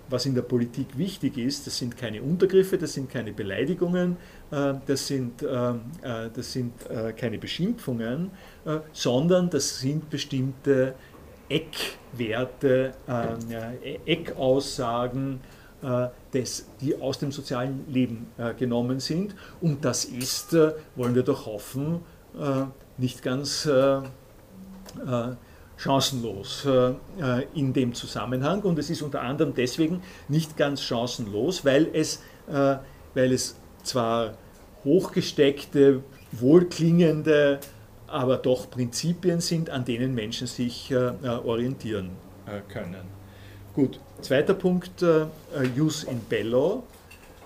was 0.10 0.26
in 0.26 0.34
der 0.34 0.42
Politik 0.42 0.98
wichtig 0.98 1.38
ist, 1.38 1.68
das 1.68 1.78
sind 1.78 1.96
keine 1.96 2.24
Untergriffe, 2.24 2.80
das 2.80 2.94
sind 2.94 3.12
keine 3.12 3.32
Beleidigungen, 3.32 4.18
äh, 4.50 4.74
das 4.88 5.06
sind, 5.06 5.44
das 5.44 6.52
sind 6.52 6.74
keine 7.16 7.38
Beschimpfungen, 7.38 8.32
sondern 8.92 9.52
das 9.52 9.80
sind 9.80 10.10
bestimmte 10.10 10.96
Eckwerte, 11.48 12.94
Eckaussagen, 14.08 15.42
des, 16.34 16.66
die 16.82 17.00
aus 17.00 17.20
dem 17.20 17.32
sozialen 17.32 17.86
Leben 17.88 18.26
genommen 18.58 19.00
sind. 19.00 19.36
Und 19.62 19.86
das 19.86 20.06
ist, 20.06 20.54
wollen 20.96 21.14
wir 21.14 21.22
doch 21.22 21.46
hoffen, 21.46 22.00
nicht 22.98 23.22
ganz 23.24 23.68
chancenlos 25.78 26.66
äh, 26.66 26.94
äh, 27.20 27.46
in 27.54 27.74
dem 27.74 27.94
Zusammenhang 27.94 28.62
und 28.62 28.80
es 28.80 28.90
ist 28.90 29.02
unter 29.02 29.22
anderem 29.22 29.54
deswegen 29.54 30.02
nicht 30.28 30.58
ganz 30.58 30.82
chancenlos, 30.82 31.66
weil 31.66 31.90
es, 31.94 32.22
äh, 32.48 32.78
weil 33.14 33.34
es 33.34 33.56
zwar 33.84 34.34
hochgesteckte, 34.84 36.04
wohlklingende, 36.32 37.60
aber 38.08 38.38
doch 38.38 38.70
Prinzipien 38.70 39.42
sind, 39.42 39.70
an 39.70 39.84
denen 39.84 40.14
Menschen 40.14 40.48
sich 40.48 40.94
orientieren 40.94 42.12
können. 42.70 43.04
Gut, 43.74 44.00
zweiter 44.22 44.54
Punkt, 44.54 45.04
Jus 45.76 46.04
in 46.04 46.20
bello. 46.20 46.84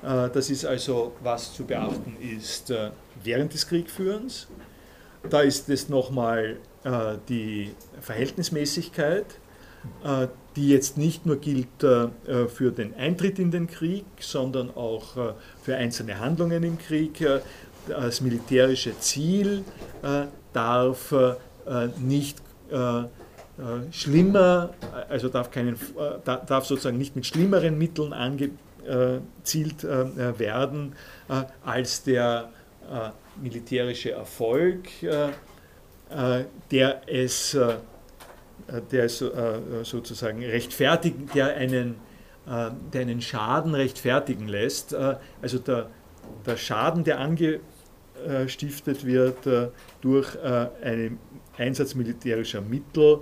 Das 0.02 0.50
ist 0.50 0.66
also, 0.66 1.14
was 1.22 1.54
zu 1.54 1.64
beachten 1.64 2.18
ist 2.20 2.74
während 3.24 3.54
des 3.54 3.68
Kriegführens. 3.68 4.48
Da 5.28 5.42
ist 5.42 5.70
es 5.70 5.90
nochmal 5.90 6.58
äh, 6.84 7.18
die 7.28 7.72
Verhältnismäßigkeit, 8.00 9.26
äh, 10.04 10.28
die 10.56 10.70
jetzt 10.70 10.98
nicht 10.98 11.26
nur 11.26 11.38
gilt 11.38 11.84
äh, 11.84 12.08
für 12.48 12.72
den 12.72 12.96
Eintritt 12.96 13.38
in 13.38 13.52
den 13.52 13.68
Krieg, 13.68 14.06
sondern 14.20 14.76
auch 14.76 15.36
für 15.62 15.76
einzelne 15.76 16.20
Handlungen 16.20 16.64
im 16.64 16.78
Krieg. 16.78 17.26
Das 17.88 18.22
militärische 18.22 18.98
Ziel 19.00 19.64
darf 20.54 21.14
nicht 21.98 22.38
schlimmer, 23.92 24.74
also 25.08 25.30
darf, 25.30 25.50
keinen, 25.50 25.78
darf 26.24 26.66
sozusagen 26.66 26.98
nicht 26.98 27.16
mit 27.16 27.26
schlimmeren 27.26 27.78
Mitteln 27.78 28.14
angezielt 28.14 29.84
werden 29.84 30.94
als 31.64 32.04
der 32.04 32.50
militärische 33.42 34.12
Erfolg 34.12 34.88
äh, 36.10 36.46
der 36.72 37.04
es, 37.08 37.54
äh, 37.54 37.76
der 38.92 39.04
es 39.04 39.22
äh, 39.22 39.84
sozusagen 39.84 40.44
rechtfertigen, 40.44 41.30
der 41.34 41.56
einen, 41.56 41.96
der 42.46 43.02
einen 43.02 43.22
Schaden 43.22 43.76
rechtfertigen 43.76 44.48
lässt. 44.48 44.96
Also 44.96 45.60
der, 45.60 45.88
der 46.48 46.58
Schaden, 46.58 47.04
der 47.04 47.20
angestiftet 47.20 49.06
wird 49.06 49.38
durch 50.02 50.36
einen 50.42 51.20
Einsatz 51.58 51.94
militärischer 51.94 52.62
Mittel, 52.62 53.20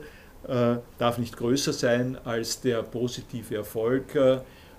darf 0.97 1.17
nicht 1.17 1.35
größer 1.35 1.73
sein 1.73 2.17
als 2.23 2.61
der 2.61 2.83
positive 2.83 3.55
Erfolg, 3.55 4.17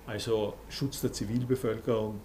also 0.07 0.55
Schutz 0.69 1.01
der 1.01 1.13
Zivilbevölkerung 1.13 2.21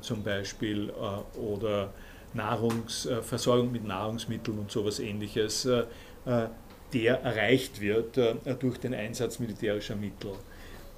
zum 0.00 0.22
Beispiel 0.22 0.92
oder 1.34 1.92
Nahrungsversorgung 2.38 3.70
mit 3.70 3.84
Nahrungsmitteln 3.84 4.58
und 4.58 4.70
sowas 4.70 4.98
ähnliches, 4.98 5.66
äh, 5.66 5.84
äh, 6.24 6.48
der 6.94 7.20
erreicht 7.22 7.80
wird 7.80 8.16
äh, 8.16 8.34
durch 8.58 8.78
den 8.78 8.94
Einsatz 8.94 9.38
militärischer 9.38 9.96
Mittel. 9.96 10.32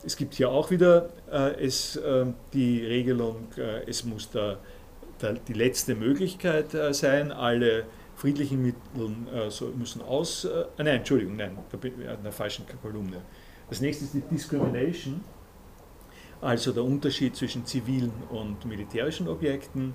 Es 0.05 0.17
gibt 0.17 0.35
hier 0.35 0.49
auch 0.51 0.71
wieder 0.71 1.11
es, 1.59 2.01
die 2.55 2.87
Regelung, 2.87 3.49
es 3.87 4.03
muss 4.03 4.31
da, 4.31 4.57
die 5.47 5.53
letzte 5.53 5.95
Möglichkeit 5.95 6.69
sein, 6.93 7.33
alle 7.33 7.85
friedlichen 8.17 8.63
Mittel 8.63 9.15
müssen 9.77 10.01
aus. 10.01 10.49
nein, 10.79 10.87
Entschuldigung, 10.87 11.37
nein, 11.37 11.59
da 11.71 11.77
bin 11.77 11.93
ich 12.01 12.09
in 12.09 12.23
der 12.23 12.33
falschen 12.33 12.65
Kolumne. 12.81 13.19
Das 13.69 13.83
nächste 13.83 14.07
ist 14.07 14.15
die 14.15 14.23
Discrimination 14.23 15.23
also 16.41 16.73
der 16.73 16.85
Unterschied 16.85 17.37
zwischen 17.37 17.67
zivilen 17.67 18.13
und 18.31 18.65
militärischen 18.65 19.29
Objekten, 19.29 19.95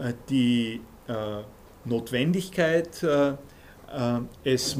äh, 0.00 0.12
die 0.28 0.80
äh, 1.08 1.42
Notwendigkeit, 1.84 3.02
äh, 3.02 3.34
es, 4.42 4.76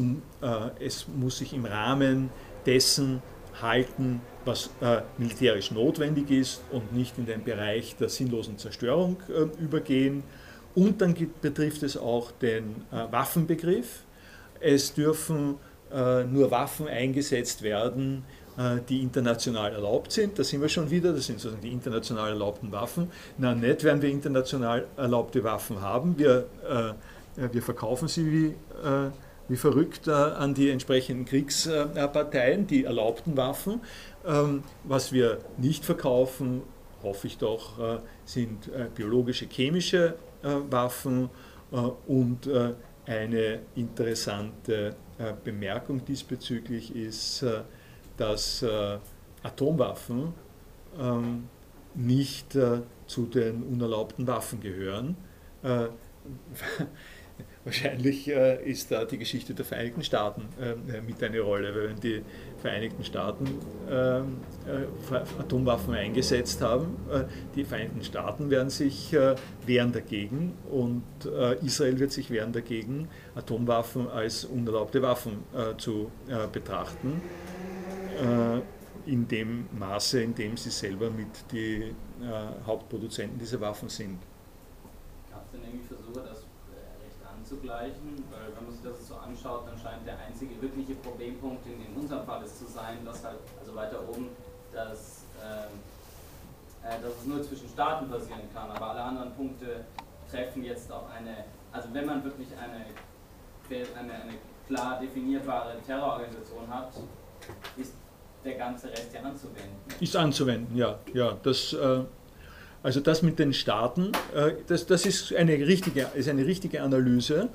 es 0.81 1.07
muss 1.09 1.39
sich 1.39 1.55
im 1.55 1.65
Rahmen 1.65 2.29
dessen 2.67 3.23
halten, 3.63 4.21
was 4.45 4.71
äh, 4.81 5.03
militärisch 5.19 5.71
notwendig 5.71 6.31
ist 6.31 6.63
und 6.71 6.93
nicht 6.93 7.19
in 7.19 7.27
den 7.27 7.45
Bereich 7.45 7.97
der 7.97 8.09
sinnlosen 8.09 8.59
Zerstörung 8.59 9.17
äh, 9.29 9.63
übergehen. 9.63 10.23
Und 10.75 11.01
dann 11.01 11.15
betrifft 11.41 11.83
es 11.83 11.97
auch 11.97 12.33
den 12.33 12.85
äh, 12.93 13.11
Waffenbegriff. 13.11 14.05
Es 14.61 14.95
dürfen 14.95 15.57
nur 15.89 16.51
Waffen 16.51 16.89
eingesetzt 16.89 17.63
werden, 17.63 18.25
die 18.89 19.03
international 19.03 19.73
erlaubt 19.73 20.13
sind. 20.13 20.39
Da 20.39 20.45
sind 20.45 20.63
wir 20.63 20.69
schon 20.69 20.91
wieder, 20.91 21.13
das 21.13 21.27
sind 21.27 21.41
sozusagen 21.41 21.63
die 21.63 21.73
international 21.73 22.31
erlaubten 22.31 22.73
Waffen. 22.73 23.11
Na, 23.37 23.55
nicht 23.55 23.85
werden 23.85 24.01
wir 24.01 24.09
international 24.09 24.87
erlaubte 24.97 25.45
Waffen 25.45 25.83
haben. 25.83 26.19
Wir, 26.19 26.47
äh, 26.67 27.53
wir 27.53 27.63
verkaufen 27.63 28.09
sie 28.09 28.33
wie, 28.33 28.47
äh, 28.47 29.11
wie 29.49 29.57
verrückt 29.57 30.09
äh, 30.09 30.13
an 30.13 30.55
die 30.55 30.71
entsprechenden 30.71 31.25
Kriegsparteien, 31.25 32.67
die 32.67 32.85
erlaubten 32.85 33.37
Waffen. 33.37 33.81
Ähm, 34.27 34.63
was 34.85 35.13
wir 35.13 35.39
nicht 35.59 35.85
verkaufen, 35.85 36.63
hoffe 37.03 37.27
ich 37.27 37.39
doch, 37.39 37.79
äh, 37.79 37.99
sind 38.25 38.69
äh, 38.69 38.87
biologische, 38.95 39.47
chemische 39.47 40.15
Waffen 40.71 41.31
und 42.07 42.49
eine 43.05 43.59
interessante 43.75 44.95
Bemerkung 45.43 46.05
diesbezüglich 46.05 46.95
ist, 46.95 47.45
dass 48.17 48.63
äh, 48.63 48.99
Atomwaffen 49.43 50.35
ähm, 50.99 51.49
nicht 51.97 52.55
äh, 52.55 52.81
zu 53.07 53.27
den 53.27 53.63
unerlaubten 53.63 54.27
Waffen 54.27 54.61
gehören. 54.61 55.17
Äh, 55.63 55.87
wahrscheinlich 57.65 58.29
ist 58.29 58.91
da 58.93 59.05
die 59.05 59.19
Geschichte 59.19 59.53
der 59.53 59.65
Vereinigten 59.65 60.03
Staaten 60.03 60.49
mit 61.07 61.23
eine 61.23 61.41
Rolle, 61.41 61.75
weil 61.75 61.91
wenn 61.91 62.01
die 62.01 62.23
Vereinigten 62.63 63.05
Staaten 63.05 63.45
ähm, 63.91 64.39
äh, 64.67 65.17
Atomwaffen 65.39 65.95
eingesetzt 65.95 66.63
haben, 66.63 66.97
die 67.55 67.65
Vereinigten 67.65 68.03
Staaten 68.03 68.51
werden 68.51 68.71
sich 68.71 69.15
wehren 69.67 69.93
dagegen 69.93 70.55
und 70.71 71.03
Israel 71.63 71.99
wird 71.99 72.13
sich 72.13 72.31
wehren 72.31 72.53
dagegen, 72.53 73.09
Atomwaffen 73.35 74.09
als 74.09 74.45
unerlaubte 74.45 75.03
Waffen 75.03 75.45
zu 75.77 76.11
betrachten. 76.53 77.21
Äh, 78.17 78.63
in 79.05 79.29
dem 79.29 79.69
Maße, 79.79 80.23
in 80.23 80.35
dem 80.35 80.57
sie 80.57 80.71
selber 80.71 81.11
mit 81.11 81.29
die 81.53 81.83
äh, 81.83 81.95
Hauptproduzenten 82.67 83.39
dieser 83.39 83.61
Waffen 83.61 83.89
sind. 83.89 84.19
Gab 85.31 85.45
es 85.45 85.53
denn 85.53 85.63
irgendwie 85.63 85.87
Versuche, 85.87 86.27
das 86.27 86.39
äh, 86.39 87.05
recht 87.05 87.21
anzugleichen? 87.23 88.25
Weil 88.31 88.57
wenn 88.57 88.65
man 88.65 88.73
sich 88.73 88.83
das 88.83 89.07
so 89.07 89.15
anschaut, 89.17 89.69
dann 89.69 89.79
scheint 89.79 90.07
der 90.07 90.19
einzige 90.19 90.61
wirkliche 90.61 90.95
Problempunkt 90.95 91.67
in, 91.67 91.87
in 91.87 92.01
unserem 92.01 92.25
Fall 92.25 92.43
ist 92.43 92.59
zu 92.59 92.67
sein, 92.67 93.05
dass 93.05 93.23
halt, 93.23 93.39
also 93.61 93.75
weiter 93.75 94.01
oben, 94.09 94.29
dass, 94.73 95.25
äh, 95.43 95.69
dass 96.83 97.13
es 97.21 97.27
nur 97.27 97.43
zwischen 97.43 97.69
Staaten 97.69 98.09
passieren 98.09 98.49
kann, 98.55 98.71
aber 98.71 98.91
alle 98.91 99.03
anderen 99.03 99.35
Punkte 99.35 99.85
treffen 100.31 100.65
jetzt 100.65 100.91
auf 100.91 101.05
eine, 101.11 101.45
also 101.71 101.89
wenn 101.93 102.07
man 102.07 102.25
wirklich 102.25 102.49
eine, 102.57 102.87
eine, 103.99 104.13
eine 104.15 104.35
klar 104.67 104.99
definierbare 105.01 105.77
Terrororganisation 105.87 106.67
hat, 106.69 106.93
ist 107.77 107.93
der 108.45 108.55
ganze 108.55 108.89
Rest 108.91 109.13
ja 109.13 109.21
anzuwenden. 109.21 109.77
Ist 110.01 110.17
anzuwenden, 110.17 110.77
ja. 110.77 110.99
ja 111.13 111.37
das, 111.43 111.73
äh, 111.73 112.01
also 112.83 113.01
das 113.01 113.23
mit 113.23 113.39
den 113.39 113.53
Staaten, 113.53 114.13
äh, 114.35 114.53
das, 114.67 114.87
das 114.87 115.07
ist, 115.07 115.35
eine 115.35 115.53
richtige, 115.53 116.09
ist 116.15 116.29
eine 116.29 116.47
richtige 116.47 116.83
Analyse 116.83 117.49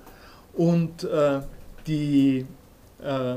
und 0.54 1.04
äh, 1.04 1.42
die, 1.88 2.46
äh, 3.02 3.36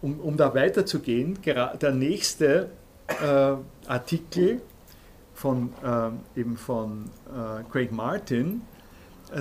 um, 0.00 0.20
um 0.20 0.36
da 0.36 0.54
weiterzugehen, 0.54 1.38
der 1.42 1.92
nächste 1.92 2.70
äh, 3.08 3.56
Artikel 3.88 4.60
von, 5.34 5.72
äh, 5.82 6.40
eben 6.40 6.56
von 6.56 7.10
Craig 7.72 7.90
Martin, 7.90 8.62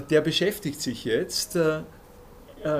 der 0.09 0.21
beschäftigt 0.21 0.81
sich 0.81 1.05
jetzt 1.05 1.57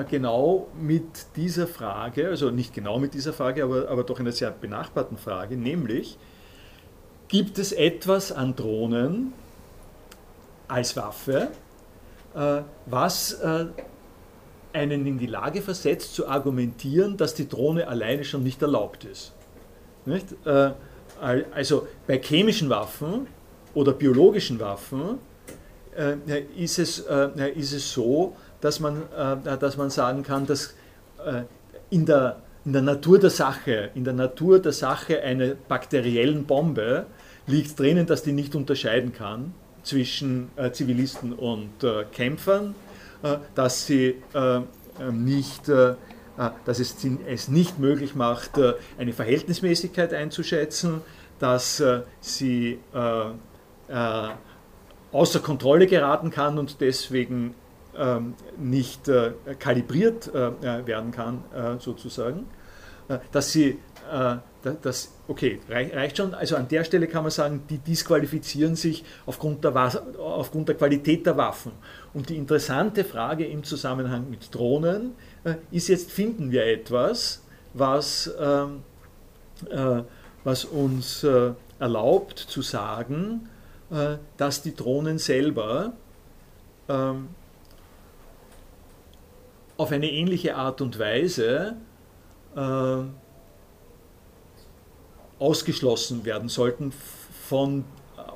genau 0.08 0.68
mit 0.80 1.04
dieser 1.36 1.66
Frage, 1.66 2.28
also 2.28 2.50
nicht 2.50 2.72
genau 2.72 2.98
mit 2.98 3.14
dieser 3.14 3.32
Frage, 3.32 3.64
aber, 3.64 3.88
aber 3.88 4.04
doch 4.04 4.18
einer 4.18 4.32
sehr 4.32 4.50
benachbarten 4.50 5.18
Frage, 5.18 5.56
nämlich, 5.56 6.18
gibt 7.28 7.58
es 7.58 7.72
etwas 7.72 8.32
an 8.32 8.54
Drohnen 8.56 9.32
als 10.68 10.96
Waffe, 10.96 11.48
äh, 12.34 12.62
was 12.86 13.32
äh, 13.34 13.66
einen 14.72 15.06
in 15.06 15.18
die 15.18 15.26
Lage 15.26 15.62
versetzt 15.62 16.14
zu 16.14 16.28
argumentieren, 16.28 17.16
dass 17.16 17.34
die 17.34 17.48
Drohne 17.48 17.86
alleine 17.86 18.24
schon 18.24 18.42
nicht 18.42 18.60
erlaubt 18.60 19.04
ist. 19.04 19.32
Nicht? 20.04 20.34
Also 21.20 21.86
bei 22.08 22.18
chemischen 22.18 22.68
Waffen 22.70 23.28
oder 23.72 23.92
biologischen 23.92 24.58
Waffen 24.58 25.20
ist 26.56 26.80
es, 26.80 26.98
ist 27.54 27.72
es 27.72 27.92
so, 27.92 28.34
dass 28.64 28.80
man, 28.80 29.02
äh, 29.14 29.58
dass 29.58 29.76
man 29.76 29.90
sagen 29.90 30.22
kann, 30.22 30.46
dass 30.46 30.74
äh, 31.24 31.42
in, 31.90 32.06
der, 32.06 32.40
in 32.64 32.72
der 32.72 32.80
Natur 32.80 33.18
der 33.18 33.28
Sache, 33.28 33.90
in 33.94 34.04
der 34.04 34.14
Natur 34.14 34.58
der 34.58 34.72
Sache 34.72 35.20
einer 35.20 35.48
bakteriellen 35.48 36.46
Bombe 36.46 37.04
liegt 37.46 37.78
drinnen, 37.78 38.06
dass 38.06 38.22
die 38.22 38.32
nicht 38.32 38.54
unterscheiden 38.54 39.12
kann 39.12 39.52
zwischen 39.82 40.48
äh, 40.56 40.70
Zivilisten 40.70 41.34
und 41.34 41.84
äh, 41.84 42.04
Kämpfern, 42.10 42.74
äh, 43.22 43.36
dass 43.54 43.84
sie 43.84 44.16
äh, 44.32 44.60
ähm, 44.98 45.24
nicht 45.24 45.70
dass 46.64 46.80
es, 46.80 46.96
es 47.28 47.46
nicht 47.46 47.78
möglich 47.78 48.16
macht, 48.16 48.58
eine 48.98 49.12
Verhältnismäßigkeit 49.12 50.12
einzuschätzen, 50.12 51.00
dass 51.38 51.80
sie 52.20 52.80
außer 55.12 55.38
Kontrolle 55.38 55.86
geraten 55.86 56.30
kann 56.30 56.58
und 56.58 56.80
deswegen 56.80 57.54
nicht 58.58 59.08
äh, 59.08 59.32
kalibriert 59.58 60.30
äh, 60.34 60.48
äh, 60.48 60.86
werden 60.86 61.10
kann, 61.10 61.44
sozusagen, 61.78 62.46
dass 63.32 63.52
sie, 63.52 63.78
das, 64.82 65.12
okay, 65.28 65.60
reicht 65.68 66.16
schon, 66.16 66.32
also 66.32 66.56
an 66.56 66.68
der 66.68 66.84
Stelle 66.84 67.06
kann 67.06 67.22
man 67.22 67.30
sagen, 67.30 67.64
die 67.68 67.78
disqualifizieren 67.78 68.76
sich 68.76 69.04
aufgrund 69.26 69.62
der, 69.62 69.74
aufgrund 70.18 70.68
der 70.68 70.76
Qualität 70.76 71.26
der 71.26 71.36
Waffen. 71.36 71.72
Und 72.14 72.30
die 72.30 72.36
interessante 72.36 73.04
Frage 73.04 73.46
im 73.46 73.62
Zusammenhang 73.62 74.30
mit 74.30 74.54
Drohnen 74.54 75.12
ist 75.70 75.88
jetzt, 75.88 76.10
finden 76.10 76.50
wir 76.50 76.64
etwas, 76.64 77.42
was, 77.74 78.34
ähm, 78.40 78.82
was 80.44 80.64
uns 80.64 81.26
erlaubt 81.78 82.38
zu 82.38 82.62
sagen, 82.62 83.50
dass 84.38 84.62
die 84.62 84.74
Drohnen 84.74 85.18
selber 85.18 85.92
ähm, 86.88 87.28
auf 89.76 89.92
eine 89.92 90.10
ähnliche 90.10 90.56
Art 90.56 90.80
und 90.80 90.98
Weise 90.98 91.76
äh, 92.56 92.96
ausgeschlossen 95.38 96.24
werden 96.24 96.48
sollten 96.48 96.92
von 97.48 97.84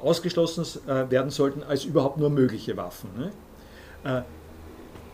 ausgeschlossen 0.03 0.65
äh, 0.89 1.11
werden 1.11 1.31
sollten 1.31 1.63
als 1.63 1.85
überhaupt 1.85 2.19
nur 2.19 2.31
mögliche 2.31 2.77
Waffen. 2.77 3.11
Ne? 3.17 3.33
Äh, 4.05 4.23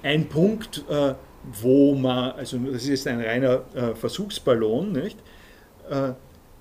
ein 0.06 0.28
Punkt, 0.28 0.84
äh, 0.88 1.14
wo 1.60 1.94
man, 1.94 2.32
also 2.32 2.58
das 2.58 2.86
ist 2.86 3.06
ein 3.06 3.20
reiner 3.20 3.62
äh, 3.74 3.94
Versuchsballon, 3.94 4.92
nicht? 4.92 5.18
Äh, 5.90 6.12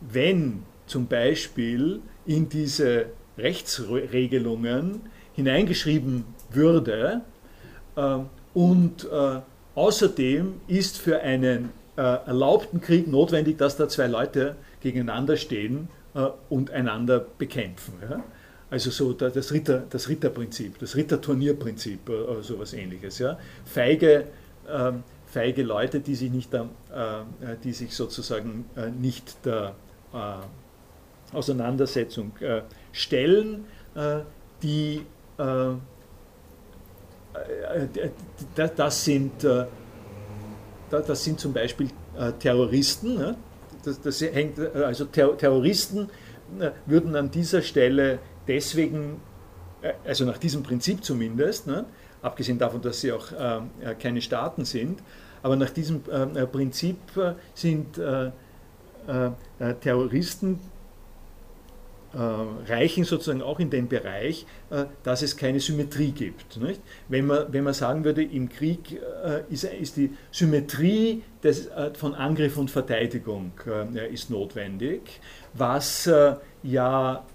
wenn 0.02 0.64
zum 0.86 1.08
Beispiel 1.08 2.02
in 2.26 2.50
diese 2.50 3.08
Rechtsregelungen 3.38 5.02
hineingeschrieben 5.34 6.26
würde 6.52 7.22
und 8.54 9.08
Außerdem 9.76 10.62
ist 10.68 10.98
für 10.98 11.22
einen 11.22 11.72
äh, 11.98 12.02
erlaubten 12.02 12.82
Krieg 12.82 13.08
notwendig, 13.08 13.58
dass 13.58 13.78
da 13.78 13.88
zwei 13.88 14.08
Leute 14.08 14.56
gegeneinander 14.82 15.38
stehen 15.38 15.90
äh, 16.14 16.28
und 16.50 16.72
einander 16.72 17.26
bekämpfen. 17.38 17.94
Ja? 18.02 18.24
Also 18.70 18.90
so 18.90 19.14
das, 19.14 19.52
Ritter, 19.52 19.84
das 19.90 20.10
Ritterprinzip, 20.10 20.80
das 20.80 20.96
Ritterturnierprinzip 20.96 22.10
äh, 22.10 22.12
oder 22.12 22.44
sowas 22.44 22.74
ähnliches. 22.74 23.20
Ja? 23.20 23.38
Feige, 23.66 24.26
ähm, 24.70 25.04
feige 25.26 25.64
Leute, 25.64 26.00
die 26.00 26.16
sich, 26.16 26.32
nicht 26.32 26.54
der, 26.54 26.70
äh, 26.92 27.56
die 27.64 27.74
sich 27.74 27.96
sozusagen 27.96 28.66
äh, 28.76 28.90
nicht 28.90 29.46
der 29.46 29.76
äh, 30.14 31.36
Auseinandersetzung 31.36 32.34
stellen, 32.92 33.66
die 34.62 35.02
äh, 35.38 35.44
äh, 35.44 35.76
das 38.76 39.06
sind, 39.06 39.44
äh, 39.44 39.66
das 40.90 41.24
sind 41.24 41.40
zum 41.40 41.54
Beispiel 41.54 41.90
Terroristen. 42.40 43.16
Ne? 43.16 43.36
Das, 43.84 44.00
das 44.02 44.22
hängt, 44.22 44.60
also 44.60 45.06
Terroristen 45.06 46.10
würden 46.86 47.16
an 47.16 47.32
dieser 47.32 47.62
Stelle 47.62 48.20
deswegen, 48.48 49.20
also 50.06 50.26
nach 50.26 50.38
diesem 50.38 50.62
Prinzip 50.62 51.04
zumindest, 51.04 51.68
ne? 51.68 51.86
abgesehen 52.22 52.60
davon, 52.60 52.82
dass 52.82 53.02
sie 53.02 53.12
auch 53.12 53.28
keine 54.00 54.22
Staaten 54.22 54.66
sind, 54.66 55.02
aber 55.42 55.56
nach 55.56 55.72
diesem 55.72 56.04
Prinzip 56.04 56.98
sind 57.56 58.00
Terroristen 59.82 60.54
äh, 60.54 60.73
reichen 62.18 63.04
sozusagen 63.04 63.42
auch 63.42 63.60
in 63.60 63.70
den 63.70 63.88
Bereich, 63.88 64.46
äh, 64.70 64.86
dass 65.04 65.22
es 65.22 65.36
keine 65.36 65.60
Symmetrie 65.60 66.12
gibt. 66.12 66.58
Nicht? 66.58 66.82
Wenn, 67.08 67.28
man, 67.28 67.52
wenn 67.52 67.64
man 67.64 67.74
sagen 67.74 68.04
würde, 68.04 68.24
im 68.24 68.50
Krieg 68.50 68.92
äh, 68.92 69.42
ist, 69.50 69.64
ist 69.64 69.98
die 69.98 70.12
Symmetrie 70.32 71.24
des, 71.44 71.70
von 71.94 72.14
Angriff 72.16 72.58
und 72.58 72.72
Verteidigung 72.72 73.52
ist 74.12 74.30
notwendig, 74.30 75.20
was 75.54 76.10
ja 76.64 77.26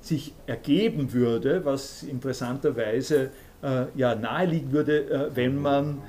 sich 0.00 0.34
ergeben 0.46 1.12
würde, 1.12 1.64
was 1.64 2.04
interessanterweise 2.04 3.30
ja 3.96 4.14
naheliegen 4.14 4.70
würde, 4.70 5.32
wenn 5.34 5.60
man 5.60 6.00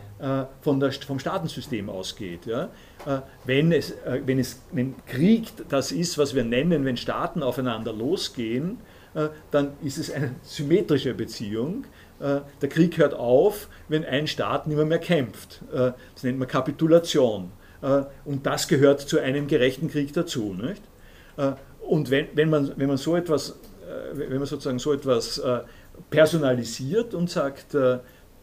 von 0.61 0.79
der, 0.79 0.91
vom 0.91 1.19
Staatensystem 1.19 1.89
ausgeht. 1.89 2.45
Ja? 2.45 2.69
Äh, 3.05 3.21
wenn, 3.45 3.71
es, 3.71 3.91
äh, 3.91 4.21
wenn, 4.25 4.39
es, 4.39 4.61
wenn 4.71 4.95
Krieg 5.05 5.47
das 5.69 5.91
ist, 5.91 6.17
was 6.17 6.35
wir 6.35 6.43
nennen, 6.43 6.85
wenn 6.85 6.97
Staaten 6.97 7.41
aufeinander 7.41 7.93
losgehen, 7.93 8.77
äh, 9.15 9.29
dann 9.49 9.71
ist 9.83 9.97
es 9.97 10.11
eine 10.11 10.35
symmetrische 10.43 11.13
Beziehung. 11.13 11.85
Der 12.23 12.69
Krieg 12.69 12.99
hört 12.99 13.15
auf, 13.15 13.67
wenn 13.87 14.05
ein 14.05 14.27
Staat 14.27 14.67
nicht 14.67 14.75
mehr, 14.75 14.85
mehr 14.85 14.99
kämpft. 14.99 15.59
Das 15.71 16.21
nennt 16.21 16.37
man 16.37 16.47
Kapitulation. 16.47 17.51
Und 18.25 18.45
das 18.45 18.67
gehört 18.67 19.01
zu 19.01 19.17
einem 19.17 19.47
gerechten 19.47 19.89
Krieg 19.89 20.13
dazu. 20.13 20.53
Nicht? 20.53 20.83
Und 21.79 22.11
wenn, 22.11 22.27
wenn, 22.35 22.51
man, 22.51 22.73
wenn, 22.75 22.89
man 22.89 22.97
so 22.97 23.15
etwas, 23.15 23.55
wenn 24.13 24.37
man 24.37 24.45
sozusagen 24.45 24.77
so 24.77 24.93
etwas 24.93 25.41
personalisiert 26.11 27.15
und 27.15 27.27
sagt, 27.27 27.75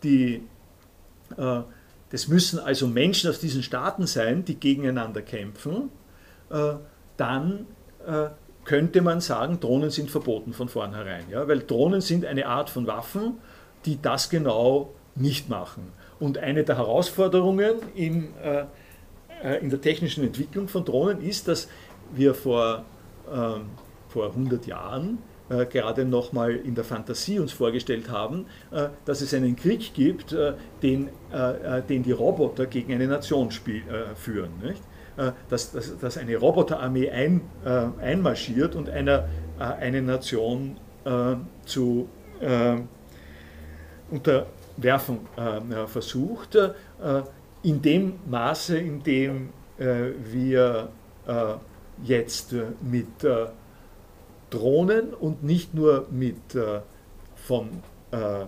die 0.03 0.43
das 1.37 2.29
müssen 2.29 2.59
also 2.59 2.87
Menschen 2.87 3.29
aus 3.31 3.39
diesen 3.39 3.63
Staaten 3.63 4.07
sein, 4.07 4.45
die 4.45 4.55
gegeneinander 4.55 5.23
kämpfen. 5.23 5.91
Äh, 6.51 6.75
dann 7.17 7.67
äh, 8.07 8.29
könnte 8.65 9.03
man 9.03 9.21
sagen, 9.21 9.61
Drohnen 9.61 9.91
sind 9.91 10.11
verboten 10.11 10.53
von 10.53 10.69
vornherein. 10.69 11.25
Ja? 11.31 11.47
Weil 11.49 11.61
Drohnen 11.61 12.01
sind 12.01 12.25
eine 12.25 12.47
Art 12.47 12.71
von 12.71 12.87
Waffen, 12.87 13.39
die 13.85 14.01
das 14.01 14.31
genau 14.31 14.95
nicht 15.15 15.49
machen. 15.49 15.93
Und 16.19 16.39
eine 16.39 16.65
der 16.65 16.79
Herausforderungen 16.79 17.77
in, 17.95 18.29
äh, 18.43 19.59
in 19.59 19.71
der 19.71 19.81
technischen 19.81 20.25
Entwicklung 20.25 20.69
von 20.69 20.85
Drohnen 20.85 21.21
ist, 21.21 21.49
dass 21.49 21.69
wir 22.13 22.35
vor, 22.35 22.85
ähm, 23.31 23.67
vor 24.09 24.31
100 24.31 24.67
Jahren 24.67 25.19
äh, 25.51 25.65
gerade 25.65 26.05
nochmal 26.05 26.57
in 26.57 26.75
der 26.75 26.85
Fantasie 26.85 27.39
uns 27.39 27.53
vorgestellt 27.53 28.11
haben, 28.11 28.47
äh, 28.71 28.89
dass 29.07 29.23
es 29.23 29.33
einen 29.33 29.57
Krieg 29.57 29.95
gibt, 29.95 30.33
äh, 30.33 30.53
den, 30.83 31.09
den 31.89 32.03
die 32.03 32.13
Roboter 32.13 32.67
gegen 32.67 32.93
eine 32.93 33.07
Nation 33.07 33.51
spiel, 33.51 33.83
führen. 34.15 34.51
Nicht? 34.63 34.83
Dass, 35.51 35.73
dass, 35.73 35.99
dass 35.99 36.17
eine 36.17 36.37
Roboterarmee 36.37 37.11
ein, 37.11 37.43
einmarschiert 38.01 38.75
und 38.75 38.89
einer, 38.89 39.29
eine 39.59 40.01
Nation 40.01 40.79
zu 41.67 42.09
unterwerfen 44.11 45.19
versucht, 45.87 46.59
in 47.63 47.83
dem 47.83 48.15
Maße, 48.27 48.79
in 48.79 49.03
dem 49.03 49.49
wir 49.77 50.89
jetzt 52.03 52.55
mit 52.81 53.27
Drohnen 54.51 55.13
und 55.15 55.43
nicht 55.43 55.75
nur 55.75 56.07
mit 56.11 56.55
äh, 56.55 56.81
von, 57.35 57.69
äh, 58.11 58.47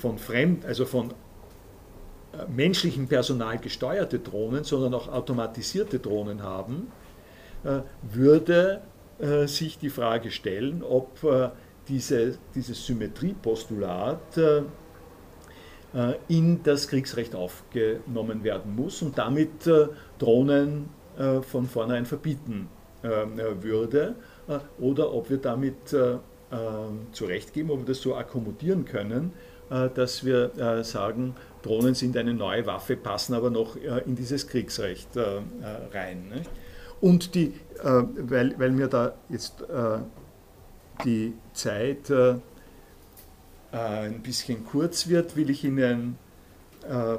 von 0.00 0.18
fremd, 0.18 0.64
also 0.64 0.84
von 0.84 1.10
äh, 2.32 2.50
menschlichem 2.54 3.08
Personal 3.08 3.58
gesteuerte 3.58 4.18
Drohnen, 4.18 4.64
sondern 4.64 4.94
auch 4.94 5.08
automatisierte 5.08 5.98
Drohnen 5.98 6.42
haben, 6.42 6.88
äh, 7.64 7.80
würde 8.02 8.82
äh, 9.18 9.46
sich 9.46 9.78
die 9.78 9.90
Frage 9.90 10.30
stellen, 10.30 10.82
ob 10.82 11.18
diese, 11.88 12.36
dieses 12.54 12.84
Symmetriepostulat 12.86 14.38
in 16.28 16.62
das 16.64 16.88
Kriegsrecht 16.88 17.34
aufgenommen 17.34 18.42
werden 18.42 18.74
muss 18.74 19.00
und 19.02 19.16
damit 19.16 19.70
Drohnen 20.18 20.88
von 21.42 21.66
vornherein 21.66 22.04
verbieten 22.04 22.68
würde. 23.02 24.08
äh, 24.08 24.35
oder 24.78 25.12
ob 25.12 25.30
wir 25.30 25.38
damit 25.38 25.92
äh, 25.92 26.16
ähm, 26.52 27.08
zurechtgeben, 27.12 27.70
ob 27.70 27.80
wir 27.80 27.86
das 27.86 28.00
so 28.00 28.14
akkommodieren 28.14 28.84
können, 28.84 29.32
äh, 29.70 29.88
dass 29.90 30.24
wir 30.24 30.84
sagen, 30.84 31.34
Drohnen 31.62 31.94
sind 31.94 32.16
eine 32.16 32.34
neue 32.34 32.66
Waffe, 32.66 32.96
passen 32.96 33.34
aber 33.34 33.50
noch 33.50 33.76
in 33.76 34.14
dieses 34.14 34.46
Kriegsrecht 34.46 35.08
rein. 35.92 36.30
Und 37.00 37.34
die, 37.34 37.54
weil, 37.82 38.56
weil 38.56 38.70
mir 38.70 38.86
da 38.86 39.16
jetzt 39.28 39.64
die 41.04 41.34
Zeit 41.52 42.12
ein 43.72 44.22
bisschen 44.22 44.64
kurz 44.64 45.08
wird, 45.08 45.34
will 45.34 45.50
ich 45.50 45.64
Ihnen 45.64 46.18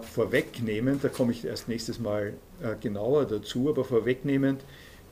vorwegnehmen, 0.02 1.02
da 1.02 1.10
komme 1.10 1.34
ich 1.34 1.44
erst 1.44 1.68
nächstes 1.68 2.00
Mal 2.00 2.36
genauer 2.80 3.26
dazu, 3.26 3.68
aber 3.68 3.84
vorwegnehmend 3.84 4.62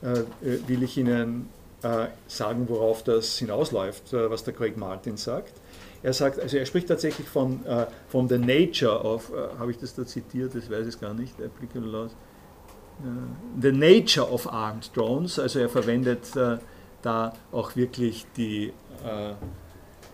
will 0.01 0.81
ich 0.81 0.97
Ihnen 0.97 1.49
äh, 1.81 2.07
sagen, 2.27 2.67
worauf 2.69 3.03
das 3.03 3.37
hinausläuft, 3.37 4.13
äh, 4.13 4.29
was 4.29 4.43
der 4.43 4.53
Craig 4.53 4.77
Martin 4.77 5.17
sagt. 5.17 5.53
Er 6.01 6.13
sagt, 6.13 6.39
also 6.39 6.57
er 6.57 6.65
spricht 6.65 6.87
tatsächlich 6.87 7.27
von, 7.27 7.65
äh, 7.65 7.87
von 8.07 8.29
the 8.29 8.37
nature 8.37 9.03
of, 9.03 9.31
habe 9.59 9.71
ich 9.71 9.77
das 9.77 9.93
da 9.93 10.05
zitiert, 10.05 10.55
das 10.55 10.69
weiß 10.69 10.87
ich 10.87 10.99
gar 10.99 11.13
nicht, 11.13 11.33
applicable 11.41 11.89
laws, 11.89 12.15
the 13.61 13.71
nature 13.71 14.31
of 14.31 14.51
armed 14.51 14.95
drones, 14.95 15.37
also 15.37 15.59
er 15.59 15.67
verwendet 15.67 16.31
da 17.01 17.33
auch 17.51 17.75
wirklich 17.75 18.25
die 18.37 18.71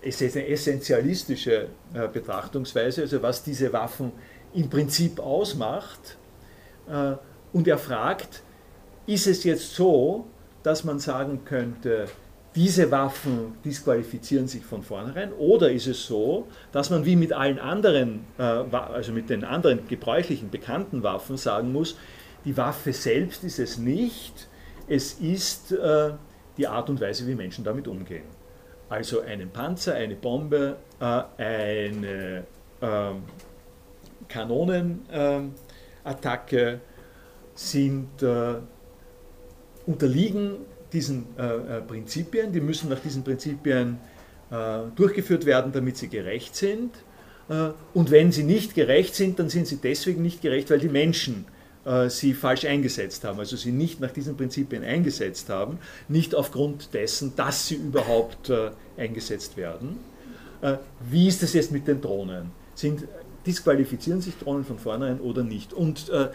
essentialistische 0.01 1.67
Betrachtungsweise, 2.11 3.01
also 3.01 3.21
was 3.21 3.43
diese 3.43 3.71
Waffen 3.71 4.11
im 4.53 4.67
Prinzip 4.69 5.19
ausmacht. 5.19 6.17
Und 7.53 7.67
er 7.67 7.77
fragt, 7.77 8.41
ist 9.05 9.27
es 9.27 9.43
jetzt 9.43 9.75
so, 9.75 10.25
dass 10.63 10.83
man 10.83 10.99
sagen 10.99 11.45
könnte, 11.45 12.07
diese 12.55 12.89
Waffen 12.91 13.55
disqualifizieren 13.63 14.47
sich 14.47 14.65
von 14.65 14.81
vornherein? 14.83 15.31
Oder 15.33 15.71
ist 15.71 15.87
es 15.87 16.05
so, 16.05 16.47
dass 16.71 16.89
man 16.89 17.05
wie 17.05 17.15
mit 17.15 17.33
allen 17.33 17.59
anderen, 17.59 18.25
äh, 18.37 18.43
also 18.43 19.13
mit 19.13 19.29
den 19.29 19.43
anderen 19.43 19.87
gebräuchlichen 19.87 20.49
bekannten 20.49 21.03
Waffen 21.03 21.37
sagen 21.37 21.71
muss, 21.71 21.95
die 22.43 22.57
Waffe 22.57 22.91
selbst 22.91 23.43
ist 23.43 23.59
es 23.59 23.77
nicht, 23.77 24.47
es 24.87 25.13
ist 25.13 25.71
äh, 25.71 26.13
die 26.57 26.65
Art 26.67 26.89
und 26.89 26.99
Weise, 26.99 27.27
wie 27.27 27.35
Menschen 27.35 27.63
damit 27.63 27.87
umgehen. 27.87 28.25
Also 28.89 29.21
einen 29.21 29.51
Panzer, 29.51 29.93
eine 29.93 30.15
Bombe, 30.15 30.77
äh, 30.99 31.21
eine 31.37 32.43
ähm, 32.81 33.21
Kanonenattacke 34.27 36.81
sind 37.53 38.23
unterliegen 39.85 40.57
diesen 40.93 41.25
äh, 41.37 41.77
äh, 41.77 41.81
Prinzipien, 41.81 42.51
die 42.51 42.61
müssen 42.61 42.89
nach 42.89 42.99
diesen 42.99 43.23
Prinzipien 43.23 43.97
äh, 44.51 44.79
durchgeführt 44.95 45.45
werden, 45.45 45.71
damit 45.71 45.97
sie 45.97 46.09
gerecht 46.09 46.55
sind. 46.55 46.91
Äh, 47.49 47.69
und 47.93 48.11
wenn 48.11 48.31
sie 48.31 48.43
nicht 48.43 48.75
gerecht 48.75 49.15
sind, 49.15 49.39
dann 49.39 49.49
sind 49.49 49.67
sie 49.67 49.77
deswegen 49.77 50.21
nicht 50.21 50.41
gerecht, 50.41 50.69
weil 50.69 50.79
die 50.79 50.89
Menschen 50.89 51.45
äh, 51.85 52.09
sie 52.09 52.33
falsch 52.33 52.65
eingesetzt 52.65 53.23
haben, 53.23 53.39
also 53.39 53.55
sie 53.55 53.71
nicht 53.71 53.99
nach 53.99 54.11
diesen 54.11 54.35
Prinzipien 54.37 54.83
eingesetzt 54.83 55.49
haben, 55.49 55.79
nicht 56.07 56.35
aufgrund 56.35 56.93
dessen, 56.93 57.33
dass 57.35 57.67
sie 57.67 57.75
überhaupt 57.75 58.49
äh, 58.49 58.71
eingesetzt 58.97 59.57
werden. 59.57 59.99
wie 61.09 61.27
ist 61.27 61.41
es 61.41 61.53
jetzt 61.53 61.71
mit 61.71 61.87
den 61.87 62.01
Drohnen? 62.01 62.51
Sind, 62.75 63.07
disqualifizieren 63.47 64.21
sich 64.21 64.37
Drohnen 64.37 64.63
von 64.63 64.77
vornherein 64.77 65.19
oder 65.19 65.43
nicht? 65.43 65.73
Und 65.73 66.09
er, 66.09 66.33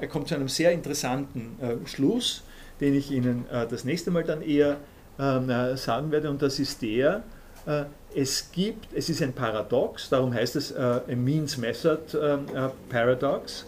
er, 0.00 0.08
kommt 0.08 0.28
zu 0.28 0.34
einem 0.34 0.48
sehr 0.48 0.72
interessanten 0.72 1.58
Schluss 1.84 2.42
den 2.80 2.94
ich 2.94 3.10
Ihnen 3.10 3.44
äh, 3.50 3.66
das 3.66 3.84
nächste 3.84 4.10
Mal 4.10 4.24
dann 4.24 4.42
eher 4.42 4.78
ähm, 5.18 5.50
äh, 5.50 5.76
sagen 5.76 6.10
werde, 6.10 6.30
und 6.30 6.40
das 6.42 6.58
ist 6.58 6.82
der, 6.82 7.22
äh, 7.66 7.84
es 8.14 8.50
gibt, 8.50 8.88
es 8.94 9.08
ist 9.08 9.22
ein 9.22 9.32
Paradox, 9.32 10.08
darum 10.08 10.34
heißt 10.34 10.56
es 10.56 10.72
äh, 10.72 10.80
a 10.80 11.14
Means 11.14 11.56
Method 11.58 12.00
ähm, 12.14 12.46
äh, 12.54 12.68
Paradox. 12.88 13.66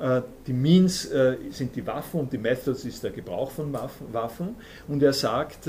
Äh, 0.00 0.22
die 0.46 0.52
Means 0.52 1.10
sind 1.50 1.76
die 1.76 1.86
Waffen 1.86 2.20
und 2.20 2.32
die 2.32 2.38
Methods 2.38 2.84
ist 2.84 3.04
der 3.04 3.12
Gebrauch 3.12 3.50
von 3.50 3.72
Waffen. 4.12 4.56
Und 4.88 5.02
er 5.02 5.12
sagt, 5.12 5.68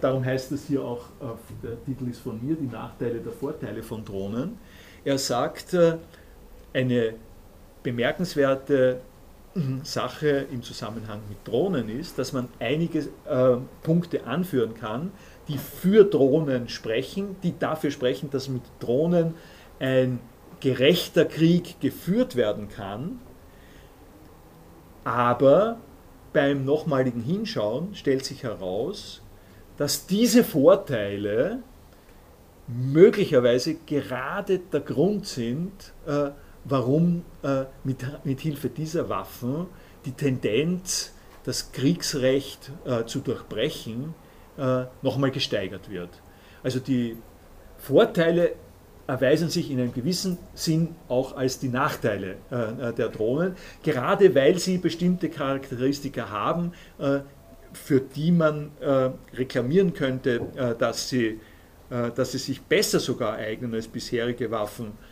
darum 0.00 0.24
heißt 0.24 0.52
es 0.52 0.66
hier 0.66 0.82
auch, 0.82 1.06
der 1.62 1.82
Titel 1.84 2.10
ist 2.10 2.20
von 2.20 2.44
mir, 2.44 2.56
die 2.56 2.66
Nachteile 2.66 3.20
der 3.20 3.32
Vorteile 3.32 3.82
von 3.82 4.04
Drohnen. 4.04 4.58
Er 5.04 5.16
sagt, 5.16 5.74
eine 6.74 7.14
bemerkenswerte 7.82 9.00
Sache 9.82 10.46
im 10.52 10.62
Zusammenhang 10.62 11.20
mit 11.28 11.38
Drohnen 11.46 11.88
ist, 11.88 12.18
dass 12.18 12.32
man 12.32 12.48
einige 12.60 13.00
äh, 13.00 13.56
Punkte 13.82 14.26
anführen 14.26 14.74
kann, 14.74 15.10
die 15.48 15.58
für 15.58 16.04
Drohnen 16.04 16.68
sprechen, 16.68 17.36
die 17.42 17.58
dafür 17.58 17.90
sprechen, 17.90 18.30
dass 18.30 18.48
mit 18.48 18.62
Drohnen 18.78 19.34
ein 19.80 20.20
gerechter 20.60 21.24
Krieg 21.24 21.80
geführt 21.80 22.36
werden 22.36 22.68
kann, 22.68 23.20
aber 25.04 25.78
beim 26.32 26.64
nochmaligen 26.64 27.22
Hinschauen 27.22 27.94
stellt 27.94 28.24
sich 28.24 28.42
heraus, 28.42 29.22
dass 29.76 30.06
diese 30.06 30.44
Vorteile 30.44 31.62
möglicherweise 32.66 33.74
gerade 33.74 34.58
der 34.58 34.80
Grund 34.80 35.26
sind, 35.26 35.72
äh, 36.06 36.30
warum 36.64 37.24
äh, 37.42 37.64
mit, 37.84 38.04
mit 38.24 38.40
Hilfe 38.40 38.68
dieser 38.68 39.08
Waffen 39.08 39.66
die 40.04 40.12
Tendenz, 40.12 41.14
das 41.44 41.72
Kriegsrecht 41.72 42.70
äh, 42.84 43.04
zu 43.04 43.20
durchbrechen, 43.20 44.14
äh, 44.58 44.84
nochmal 45.02 45.30
gesteigert 45.30 45.90
wird. 45.90 46.10
Also 46.62 46.78
die 46.78 47.16
Vorteile 47.78 48.52
erweisen 49.06 49.48
sich 49.48 49.70
in 49.70 49.80
einem 49.80 49.94
gewissen 49.94 50.36
Sinn 50.54 50.94
auch 51.08 51.36
als 51.36 51.58
die 51.58 51.68
Nachteile 51.68 52.36
äh, 52.50 52.92
der 52.92 53.08
Drohnen, 53.08 53.56
gerade 53.82 54.34
weil 54.34 54.58
sie 54.58 54.78
bestimmte 54.78 55.30
Charakteristika 55.30 56.28
haben, 56.28 56.72
äh, 56.98 57.20
für 57.72 58.00
die 58.00 58.32
man 58.32 58.70
äh, 58.80 59.10
reklamieren 59.34 59.94
könnte, 59.94 60.40
äh, 60.56 60.74
dass, 60.74 61.08
sie, 61.08 61.40
äh, 61.90 62.10
dass 62.14 62.32
sie 62.32 62.38
sich 62.38 62.60
besser 62.60 63.00
sogar 63.00 63.34
eignen 63.34 63.72
als 63.74 63.88
bisherige 63.88 64.50
Waffen 64.50 64.88
äh, 64.88 65.07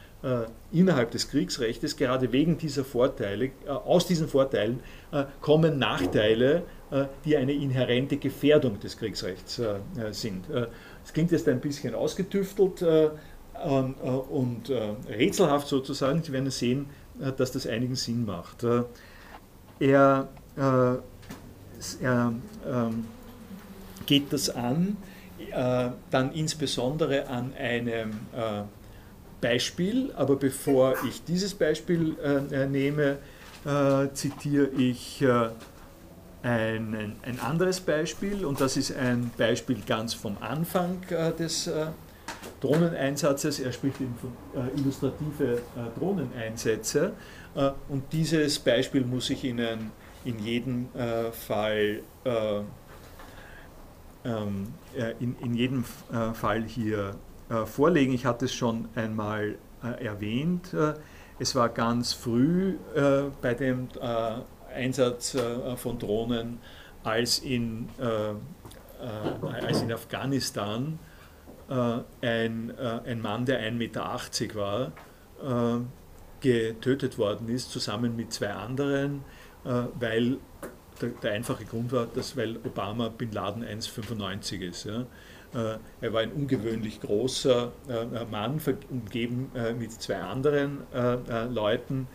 innerhalb 0.73 1.11
des 1.11 1.31
Kriegsrechts. 1.31 1.97
Gerade 1.97 2.33
wegen 2.33 2.59
dieser 2.59 2.85
Vorteile, 2.85 3.51
aus 3.67 4.07
diesen 4.07 4.29
Vorteilen 4.29 4.81
kommen 5.41 5.79
Nachteile, 5.79 6.63
die 7.25 7.37
eine 7.37 7.53
inhärente 7.53 8.17
Gefährdung 8.17 8.81
des 8.81 8.97
Kriegsrechts 8.97 9.61
sind. 10.11 10.47
Es 11.05 11.13
klingt 11.13 11.31
jetzt 11.31 11.49
ein 11.49 11.61
bisschen 11.61 11.95
ausgetüftelt, 11.95 12.83
ähm, 13.65 13.95
äh, 14.03 14.09
und 14.09 14.71
äh, 14.71 14.95
rätselhaft 15.09 15.69
sozusagen. 15.69 16.23
Sie 16.23 16.33
werden 16.33 16.51
sehen, 16.51 16.87
äh, 17.21 17.33
dass 17.33 17.53
das 17.53 17.67
einigen 17.67 17.95
Sinn 17.95 18.25
macht. 18.27 18.65
er, 19.79 20.29
er 20.57 22.33
ähm, 22.67 23.05
geht 24.07 24.33
das 24.33 24.51
an, 24.51 24.97
dann 26.11 26.33
insbesondere 26.33 27.29
an 27.29 27.53
einem 27.55 28.13
Beispiel, 29.41 30.13
aber 30.17 30.37
bevor 30.37 30.95
ich 31.09 31.23
dieses 31.25 31.55
Beispiel 31.55 32.17
nehme, 32.71 33.19
zitiere 34.15 34.69
ich 34.79 35.25
ein, 36.43 37.17
ein 37.23 37.41
anderes 37.41 37.81
Beispiel 37.81 38.45
und 38.45 38.61
das 38.61 38.77
ist 38.77 38.97
ein 38.97 39.31
Beispiel 39.37 39.83
ganz 39.87 40.15
vom 40.15 40.37
Anfang 40.41 41.01
des 41.39 41.69
Drohneneinsatzes. 42.61 43.61
Er 43.61 43.73
spricht 43.73 44.01
eben 44.01 44.15
von 44.17 44.33
äh, 44.55 44.69
illustrative 44.79 45.55
äh, 45.55 45.99
Drohneneinsätze. 45.99 47.13
Äh, 47.55 47.71
und 47.89 48.05
dieses 48.13 48.59
Beispiel 48.59 49.05
muss 49.05 49.31
ich 49.31 49.45
Ihnen 49.45 49.91
in 50.25 50.39
jedem 50.39 50.89
äh, 50.95 51.31
Fall 51.33 52.01
äh, 52.25 52.61
ähm, 54.25 54.75
äh, 54.97 55.13
in, 55.21 55.37
in 55.41 55.55
jedem 55.55 55.85
Fall 55.85 56.65
hier 56.65 57.15
vorlegen. 57.67 58.13
Ich 58.13 58.27
hatte 58.27 58.47
es 58.47 58.55
schon 58.55 58.89
einmal 58.95 59.57
erwähnt. 60.01 60.75
es 61.39 61.55
war 61.55 61.69
ganz 61.69 62.13
früh 62.13 62.77
bei 63.41 63.55
dem 63.55 63.89
Einsatz 64.75 65.37
von 65.77 65.99
Drohnen, 65.99 66.59
als 67.05 67.39
in, 67.39 67.89
als 68.01 69.83
in 69.83 69.93
Afghanistan 69.93 70.99
äh, 71.69 71.99
ein, 72.25 72.71
äh, 72.79 73.01
ein 73.07 73.21
Mann, 73.21 73.45
der 73.45 73.61
1,80 73.61 73.73
Meter 73.73 74.21
war, 74.55 74.93
äh, 75.43 75.81
getötet 76.41 77.19
worden 77.19 77.49
ist, 77.49 77.73
zusammen 77.73 78.15
mit 78.15 78.33
zwei 78.33 78.53
anderen, 78.53 79.25
weil 79.65 80.37
der, 81.01 81.09
der, 81.09 81.33
einfache 81.33 81.65
Grund 81.65 81.91
war, 81.91 82.07
dass 82.07 82.37
weil 82.37 82.59
Obama 82.59 83.09
Bin 83.09 83.33
Laden 83.33 83.65
1,95 83.65 84.61
ist. 84.61 84.85
Ja. 84.85 85.07
Er 86.01 86.13
war 86.13 86.21
ein 86.21 86.33
ungewöhnlich 86.33 87.01
großer 87.01 87.73
Mann, 88.31 88.61
umgeben 88.91 89.51
mit 89.79 89.91
zwei 89.93 90.17
anderen 90.17 90.83
Leuten. 91.51 92.09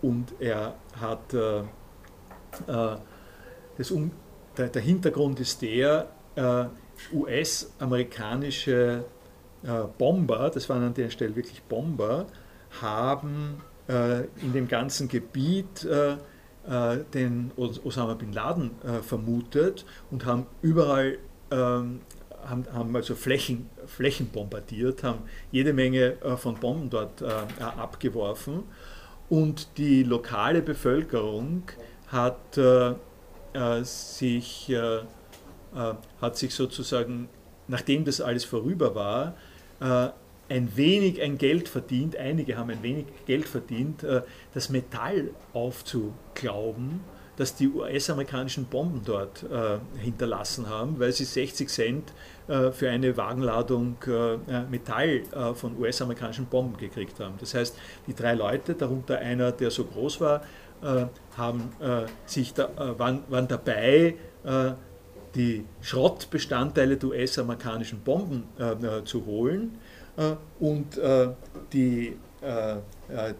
Und 0.00 0.34
er 0.38 0.74
hat 1.00 1.34
das, 3.76 3.92
der 4.56 4.82
Hintergrund 4.82 5.40
ist 5.40 5.62
der, 5.62 6.08
US-amerikanische 7.12 9.04
äh, 9.62 9.84
Bomber, 9.98 10.50
das 10.52 10.68
waren 10.68 10.82
an 10.82 10.94
der 10.94 11.10
Stelle 11.10 11.36
wirklich 11.36 11.62
Bomber, 11.62 12.26
haben 12.80 13.62
äh, 13.88 14.24
in 14.42 14.52
dem 14.52 14.68
ganzen 14.68 15.08
Gebiet 15.08 15.84
äh, 15.84 16.16
den 17.12 17.50
Osama 17.56 18.14
bin 18.14 18.32
Laden 18.32 18.70
vermutet 19.02 19.84
und 20.12 20.24
haben 20.24 20.46
überall 20.60 21.18
ähm, 21.50 22.02
haben, 22.44 22.66
haben 22.72 22.94
also 22.96 23.14
Flächen, 23.14 23.68
Flächen 23.86 24.28
bombardiert, 24.28 25.02
haben 25.02 25.20
jede 25.50 25.72
Menge 25.72 26.16
von 26.36 26.56
Bomben 26.56 26.90
dort 26.90 27.22
abgeworfen. 27.60 28.64
Und 29.28 29.78
die 29.78 30.02
lokale 30.02 30.62
Bevölkerung 30.62 31.62
hat 32.08 32.58
sich 33.82 34.72
äh, 35.74 35.94
hat 36.20 36.36
sich 36.36 36.54
sozusagen, 36.54 37.30
nachdem 37.66 38.04
das 38.04 38.20
alles 38.20 38.44
vorüber 38.44 38.94
war, 38.94 39.36
äh, 39.80 40.10
ein 40.54 40.76
wenig 40.76 41.22
ein 41.22 41.38
Geld 41.38 41.66
verdient, 41.66 42.14
einige 42.14 42.58
haben 42.58 42.68
ein 42.68 42.82
wenig 42.82 43.06
Geld 43.24 43.48
verdient, 43.48 44.02
äh, 44.04 44.20
das 44.52 44.68
Metall 44.68 45.30
aufzuglauben, 45.54 47.00
das 47.42 47.54
die 47.54 47.68
US-amerikanischen 47.68 48.66
Bomben 48.66 49.02
dort 49.04 49.44
hinterlassen 49.98 50.68
haben, 50.68 50.98
weil 50.98 51.12
sie 51.12 51.24
60 51.24 51.68
Cent 51.68 52.12
für 52.46 52.90
eine 52.90 53.16
Wagenladung 53.16 53.96
Metall 54.70 55.22
von 55.54 55.78
US-amerikanischen 55.78 56.46
Bomben 56.46 56.76
gekriegt 56.76 57.20
haben. 57.20 57.34
Das 57.40 57.54
heißt, 57.54 57.76
die 58.06 58.14
drei 58.14 58.34
Leute, 58.34 58.74
darunter 58.74 59.18
einer, 59.18 59.52
der 59.52 59.70
so 59.70 59.84
groß 59.84 60.20
war, 60.20 60.42
haben 61.36 61.70
sich 62.26 62.54
da, 62.54 62.70
waren, 62.98 63.22
waren 63.28 63.48
dabei, 63.48 64.16
die 65.34 65.64
Schrottbestandteile 65.80 66.96
der 66.96 67.10
US-amerikanischen 67.10 68.00
Bomben 68.00 68.44
äh, 68.58 68.72
äh, 68.72 69.04
zu 69.04 69.24
holen 69.24 69.78
äh, 70.16 70.34
und 70.60 70.98
äh, 70.98 71.28
die, 71.72 72.16
äh, 72.42 72.72
äh, 72.72 72.78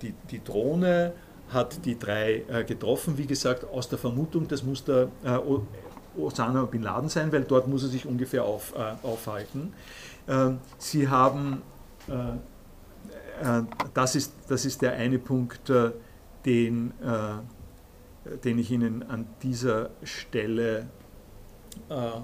die, 0.01 0.15
die 0.31 0.43
Drohne 0.43 1.13
hat 1.53 1.85
die 1.85 1.99
drei 1.99 2.45
getroffen, 2.67 3.19
wie 3.19 3.27
gesagt, 3.27 3.65
aus 3.65 3.89
der 3.89 3.99
Vermutung, 3.99 4.49
das 4.49 4.63
muss 4.63 4.85
der 4.85 5.09
Osama 6.17 6.65
Bin 6.65 6.83
Laden 6.83 7.09
sein, 7.09 7.33
weil 7.33 7.45
dort 7.45 7.69
muss 7.69 7.83
er 7.83 7.89
sich 7.89 8.07
ungefähr 8.07 8.45
auf, 8.45 8.75
aufhalten. 9.03 9.73
Ähm, 10.29 10.59
sie 10.79 11.09
haben, 11.09 11.63
das, 13.95 14.15
ist, 14.15 14.35
das 14.49 14.65
ist 14.65 14.83
der 14.83 14.93
eine 14.93 15.19
Punkt, 15.19 15.73
den, 16.45 16.93
den 18.45 18.59
ich 18.59 18.71
Ihnen 18.71 19.03
an 19.03 19.27
dieser 19.43 19.91
Stelle 20.03 20.87
äh, 21.89 22.21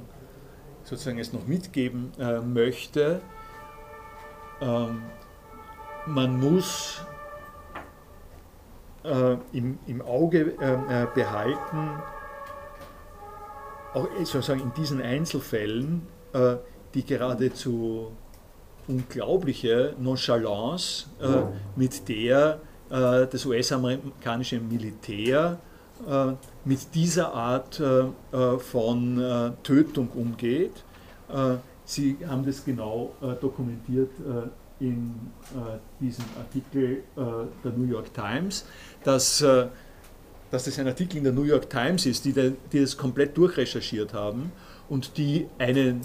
sozusagen 0.85 1.19
es 1.19 1.33
noch 1.33 1.47
mitgeben 1.47 2.13
äh, 2.19 2.41
möchte. 2.41 3.21
Ähm, 4.61 5.03
man 6.07 6.41
muss 6.41 7.03
äh, 9.09 9.37
im, 9.53 9.79
im 9.87 10.03
Auge 10.03 10.55
behalten, 11.15 12.03
auch 13.95 14.09
sozusagen 14.19 14.61
in 14.61 14.73
diesen 14.75 15.01
Einzelfällen, 15.01 16.07
die 16.95 17.05
geradezu 17.05 18.13
unglaubliche 18.87 19.95
Nonchalance, 19.99 21.07
mit 21.75 22.09
der 22.09 22.61
das 22.91 23.47
US-amerikanische 23.47 24.61
Militär 24.61 25.59
äh, 26.07 26.33
mit 26.65 26.95
dieser 26.95 27.35
Art 27.35 27.81
äh, 27.81 28.05
äh, 28.33 28.59
von 28.59 29.55
Tötung 29.63 30.09
umgeht. 30.15 30.85
Sie 31.85 32.17
haben 32.27 32.45
das 32.47 32.65
genau 32.65 33.13
dokumentiert 33.43 34.11
in 34.81 35.15
diesem 36.01 36.25
Artikel 36.39 37.03
der 37.15 37.73
New 37.73 37.85
York 37.85 38.15
Times, 38.15 38.65
dass, 39.05 39.39
dass 39.39 40.65
das 40.65 40.79
ein 40.79 40.87
Artikel 40.87 41.19
in 41.19 41.25
der 41.25 41.33
New 41.33 41.45
York 41.45 41.71
Times 41.71 42.07
ist, 42.07 42.25
die, 42.25 42.33
die 42.33 42.81
das 42.81 42.97
komplett 42.97 43.37
durchrecherchiert 43.37 44.13
haben 44.15 44.53
und 44.89 45.17
die 45.17 45.47
einen 45.59 46.03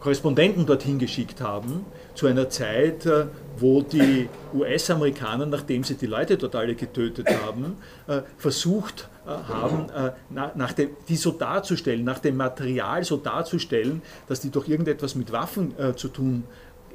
Korrespondenten 0.00 0.66
dorthin 0.66 0.98
geschickt 0.98 1.40
haben, 1.40 1.84
zu 2.14 2.26
einer 2.26 2.48
Zeit, 2.48 3.06
äh, 3.06 3.26
wo 3.58 3.82
die 3.82 4.28
US-Amerikaner, 4.54 5.46
nachdem 5.46 5.84
sie 5.84 5.96
die 5.96 6.06
Leute 6.06 6.36
dort 6.36 6.54
alle 6.54 6.74
getötet 6.74 7.26
haben, 7.44 7.76
äh, 8.06 8.22
versucht 8.36 9.08
äh, 9.26 9.30
haben, 9.30 9.86
nach 10.30 10.72
dem, 10.74 10.90
die 11.08 11.16
so 11.16 11.32
darzustellen, 11.32 12.04
nach 12.04 12.20
dem 12.20 12.36
Material 12.36 13.02
so 13.04 13.16
darzustellen, 13.16 14.02
dass 14.28 14.40
die 14.40 14.50
doch 14.50 14.68
irgendetwas 14.68 15.14
mit 15.14 15.32
Waffen 15.32 15.74
zu 15.96 16.08
tun 16.08 16.44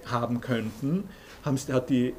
haben 0.05 0.39
könnten, 0.39 1.03
hat 1.43 1.89
die 1.89 2.13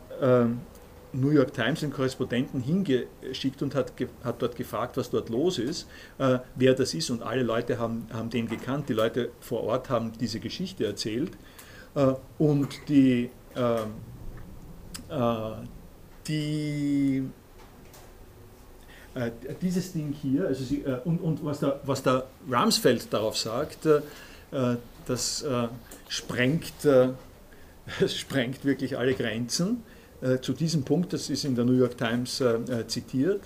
New 1.12 1.30
York 1.30 1.52
Times 1.52 1.80
den 1.80 1.92
Korrespondenten 1.92 2.60
hingeschickt 2.60 3.62
und 3.62 3.74
hat, 3.74 3.92
hat 4.24 4.40
dort 4.40 4.56
gefragt, 4.56 4.96
was 4.96 5.10
dort 5.10 5.28
los 5.28 5.58
ist, 5.58 5.86
äh, 6.18 6.38
wer 6.56 6.74
das 6.74 6.94
ist. 6.94 7.10
Und 7.10 7.22
alle 7.22 7.42
Leute 7.42 7.78
haben, 7.78 8.06
haben 8.12 8.30
den 8.30 8.48
gekannt. 8.48 8.88
Die 8.88 8.94
Leute 8.94 9.30
vor 9.40 9.62
Ort 9.64 9.90
haben 9.90 10.12
diese 10.18 10.40
Geschichte 10.40 10.86
erzählt. 10.86 11.32
Äh, 11.94 12.14
und 12.38 12.68
die, 12.88 13.30
äh, 13.54 13.74
äh 15.10 15.54
die 16.28 17.24
äh, 19.14 19.30
dieses 19.60 19.92
Ding 19.92 20.12
hier, 20.12 20.46
also 20.46 20.64
sie, 20.64 20.82
äh, 20.82 21.00
und, 21.04 21.20
und 21.20 21.44
was, 21.44 21.60
der, 21.60 21.80
was 21.84 22.02
der 22.02 22.26
Ramsfeld 22.48 23.12
darauf 23.12 23.36
sagt, 23.36 23.88
das 25.06 25.44
sprengt, 26.08 26.72
sprengt 28.06 28.64
wirklich 28.64 28.98
alle 28.98 29.14
Grenzen. 29.14 29.82
Zu 30.40 30.52
diesem 30.52 30.84
Punkt, 30.84 31.12
das 31.12 31.30
ist 31.30 31.44
in 31.44 31.54
der 31.54 31.64
New 31.64 31.76
York 31.76 31.96
Times 31.98 32.42
zitiert, 32.86 33.40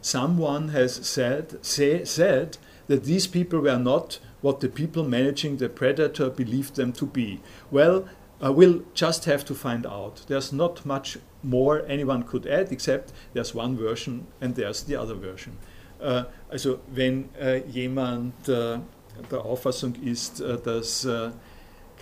someone 0.00 0.72
has 0.72 0.94
said, 0.94 1.58
say, 1.62 2.04
said 2.04 2.58
that 2.88 3.04
these 3.04 3.26
people 3.26 3.60
were 3.60 3.78
not 3.78 4.18
what 4.40 4.60
the 4.60 4.68
people 4.68 5.04
managing 5.04 5.58
the 5.58 5.68
predator 5.68 6.28
believed 6.28 6.76
them 6.76 6.92
to 6.92 7.06
be. 7.06 7.40
Well, 7.70 8.08
uh, 8.44 8.52
we'll 8.52 8.82
just 8.94 9.24
have 9.26 9.44
to 9.44 9.54
find 9.54 9.86
out. 9.86 10.22
There's 10.26 10.52
not 10.52 10.84
much 10.84 11.18
more 11.42 11.84
anyone 11.86 12.24
could 12.24 12.46
add, 12.46 12.72
except 12.72 13.12
there's 13.32 13.54
one 13.54 13.76
version 13.76 14.26
and 14.40 14.56
there's 14.56 14.82
the 14.82 14.96
other 14.96 15.14
version. 15.14 15.58
Uh, 16.00 16.24
also 16.50 16.80
wenn 16.92 17.28
uh, 17.40 17.60
jemand 17.72 18.32
der 18.46 19.44
Auffassung 19.44 19.94
ist, 20.02 20.40
dass 20.40 21.06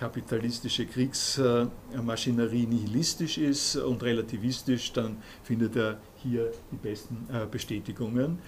kapitalistische 0.01 0.87
Kriegsmaschinerie 0.87 2.67
nihilistisch 2.67 3.37
ist 3.37 3.77
und 3.77 4.03
relativistisch, 4.03 4.93
dann 4.95 5.19
findet 5.45 5.77
er 5.77 5.99
hier 6.17 6.51
die 6.73 6.77
besten 6.77 7.29
Bestätigungen. 7.51 8.39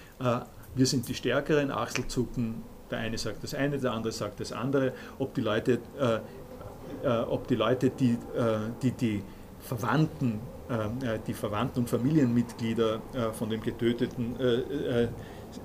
wir 0.74 0.86
sind 0.86 1.06
die 1.08 1.14
Stärkeren, 1.14 1.70
Achselzucken, 1.70 2.62
der 2.90 3.00
eine 3.00 3.18
sagt 3.18 3.44
das 3.44 3.54
eine, 3.54 3.78
der 3.78 3.92
andere 3.92 4.12
sagt 4.12 4.40
das 4.40 4.52
andere. 4.52 4.94
Ob 5.18 5.34
die 5.34 5.42
Leute, 5.42 5.78
ob 7.28 7.46
die, 7.48 7.54
Leute 7.54 7.90
die, 7.90 8.16
die, 8.82 8.90
die 8.92 9.22
Verwandten 9.60 10.40
äh, 10.72 11.18
die 11.26 11.34
Verwandten 11.34 11.80
und 11.80 11.90
Familienmitglieder 11.90 13.02
äh, 13.12 13.32
von 13.32 13.50
dem 13.50 13.60
Getöteten 13.60 14.36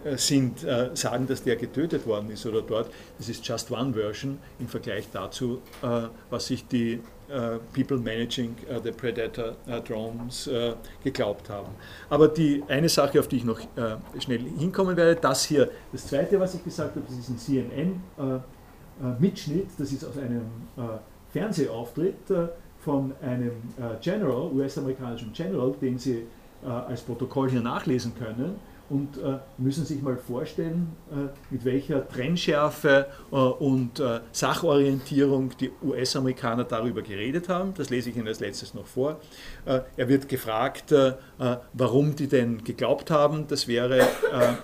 äh, 0.04 0.18
sind, 0.18 0.66
sagen, 0.94 1.28
dass 1.28 1.44
der 1.44 1.56
getötet 1.56 2.06
worden 2.06 2.30
ist 2.32 2.46
oder 2.46 2.62
dort. 2.62 2.92
Das 3.18 3.30
ist 3.30 3.48
just 3.48 3.72
one 3.72 3.94
version 3.94 4.40
im 4.60 4.68
Vergleich 4.68 5.08
dazu, 5.12 5.62
was 6.30 6.48
sich 6.48 6.68
die 6.68 7.00
People 7.74 7.98
Managing 7.98 8.56
the 8.84 8.92
Predator 8.92 9.56
Drones 9.86 10.50
geglaubt 11.04 11.50
haben. 11.50 11.70
Aber 12.10 12.30
die 12.30 12.64
eine 12.68 12.90
Sache, 12.90 13.20
auf 13.20 13.28
die 13.28 13.38
ich 13.38 13.44
noch 13.44 13.60
schnell 14.20 14.42
hinkommen 14.58 14.96
werde, 14.96 15.20
das 15.20 15.44
hier, 15.44 15.72
das 15.92 16.08
zweite, 16.08 16.40
was 16.40 16.56
ich 16.56 16.64
gesagt 16.64 16.96
habe, 16.96 17.06
das 17.08 17.18
ist 17.18 17.30
ein 17.30 17.38
CNN-Mitschnitt, 17.38 19.68
das 19.78 19.92
ist 19.92 20.06
aus 20.06 20.18
einem 20.18 20.46
Fernsehauftritt 21.32 22.16
von 22.88 23.12
einem 23.22 23.52
äh, 23.78 24.02
General, 24.02 24.50
US-amerikanischen 24.54 25.34
General, 25.34 25.74
den 25.82 26.00
Sie 26.00 26.26
äh, 26.64 26.70
als 26.70 27.02
Protokoll 27.02 27.50
hier 27.50 27.60
nachlesen 27.60 28.16
können 28.16 28.56
und 28.90 29.18
äh, 29.18 29.40
müssen 29.58 29.86
sich 29.86 30.02
mal 30.02 30.18
vorstellen, 30.18 30.96
äh, 31.12 31.30
mit 31.50 31.66
welcher 31.66 32.08
Trennschärfe 32.08 33.08
äh, 33.32 33.36
und 33.36 34.00
äh, 34.00 34.22
Sachorientierung 34.32 35.52
die 35.60 35.72
US-Amerikaner 35.84 36.64
darüber 36.64 37.02
geredet 37.02 37.50
haben. 37.50 37.74
Das 37.76 37.90
lese 37.90 38.10
ich 38.10 38.16
Ihnen 38.16 38.28
als 38.28 38.40
letztes 38.40 38.74
noch 38.74 38.86
vor. 38.86 39.20
er 39.66 40.08
wird 40.08 40.30
gefragt, 40.30 40.94
warum 41.74 42.16
die 42.16 42.28
denn 42.28 42.64
geglaubt 42.64 43.12
haben, 43.12 43.48
das 43.48 43.68
wäre 43.68 44.08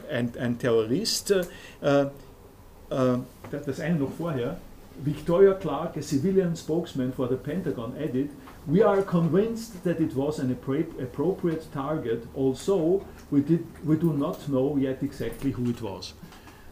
ein, 0.10 0.32
ein, 0.38 0.58
Terrorist. 0.58 1.34
das 1.80 3.80
eine 3.80 3.96
noch 3.96 4.12
vorher. 4.12 4.58
Victoria 5.04 5.54
Clark, 5.54 5.98
a 5.98 6.02
civilian 6.02 6.56
spokesman 6.56 7.12
for 7.12 7.28
the 7.28 7.36
Pentagon, 7.36 7.94
added, 7.98 8.30
We 8.66 8.82
are 8.82 9.02
convinced 9.02 9.84
that 9.84 10.00
it 10.00 10.16
was 10.16 10.40
an 10.40 10.52
appropriate 10.52 11.68
target, 11.74 12.26
although 12.34 13.06
we, 13.30 13.42
did, 13.42 13.66
we 13.84 13.98
do 13.98 14.14
not 14.14 14.40
know 14.48 14.78
yet 14.78 15.04
exactly 15.04 15.52
who 15.52 15.70
it 15.70 15.82
was. 15.82 16.14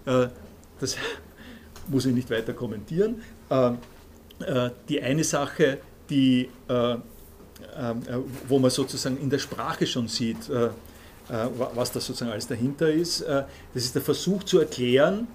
Äh, 0.05 0.29
das 0.79 0.95
muss 1.87 2.05
ich 2.05 2.13
nicht 2.13 2.29
weiter 2.29 2.53
kommentieren. 2.53 3.21
Äh, 3.49 3.73
äh, 4.39 4.71
die 4.87 5.01
eine 5.01 5.23
Sache, 5.23 5.79
die, 6.09 6.49
äh, 6.69 6.93
äh, 6.93 6.97
wo 8.47 8.59
man 8.59 8.71
sozusagen 8.71 9.17
in 9.17 9.29
der 9.29 9.39
Sprache 9.39 9.85
schon 9.85 10.07
sieht, 10.07 10.49
äh, 10.49 10.69
was 11.27 11.91
da 11.91 11.99
sozusagen 11.99 12.31
alles 12.31 12.47
dahinter 12.47 12.91
ist, 12.91 13.21
das 13.21 13.45
ist 13.73 13.95
der 13.95 14.01
Versuch 14.01 14.43
zu 14.43 14.59
erklären, 14.59 15.27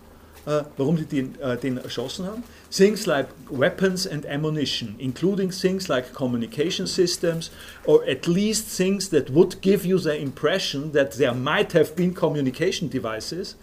Äh, 0.46 0.62
warum 0.76 0.96
sie 0.96 1.06
den, 1.06 1.34
äh, 1.40 1.56
den 1.56 1.76
erschossen 1.76 2.24
haben. 2.24 2.44
Things 2.70 3.04
like 3.04 3.26
weapons 3.50 4.06
and 4.06 4.24
ammunition, 4.26 4.94
including 4.98 5.50
things 5.50 5.88
like 5.88 6.12
communication 6.14 6.86
systems, 6.86 7.50
or 7.84 8.04
at 8.06 8.28
least 8.28 8.68
things 8.68 9.08
that 9.10 9.30
would 9.30 9.60
give 9.60 9.84
you 9.84 9.98
the 9.98 10.16
impression 10.16 10.92
that 10.92 11.18
there 11.18 11.34
might 11.34 11.72
have 11.72 11.96
been 11.96 12.14
communication 12.14 12.88
devices. 12.88 13.56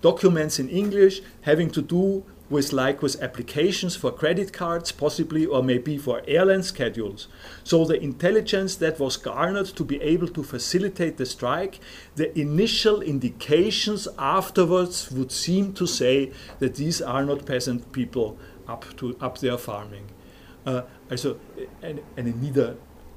Documents 0.00 0.58
in 0.58 0.70
English 0.70 1.20
having 1.42 1.70
to 1.70 1.82
do 1.82 2.24
with 2.52 2.70
like 2.72 3.00
with 3.00 3.20
applications 3.22 3.96
for 3.96 4.12
credit 4.12 4.52
cards 4.52 4.92
possibly 4.92 5.46
or 5.46 5.62
maybe 5.62 5.96
for 5.96 6.20
airline 6.28 6.62
schedules. 6.62 7.26
So 7.64 7.86
the 7.86 7.98
intelligence 8.00 8.76
that 8.76 9.00
was 9.00 9.16
garnered 9.16 9.68
to 9.78 9.84
be 9.84 10.00
able 10.02 10.28
to 10.28 10.42
facilitate 10.42 11.16
the 11.16 11.24
strike 11.24 11.80
the 12.14 12.38
initial 12.38 13.00
indications 13.00 14.06
afterwards 14.18 15.10
would 15.10 15.32
seem 15.32 15.72
to 15.72 15.86
say 15.86 16.30
that 16.58 16.74
these 16.74 17.00
are 17.00 17.24
not 17.24 17.46
peasant 17.46 17.90
people 17.92 18.36
up 18.68 18.84
to 18.98 19.16
up 19.20 19.38
there 19.38 19.58
farming. 19.58 20.06
Uh, 20.66 20.82
also 21.10 21.36
eine, 21.82 22.02
eine, 22.16 22.30
nieder, 22.30 22.76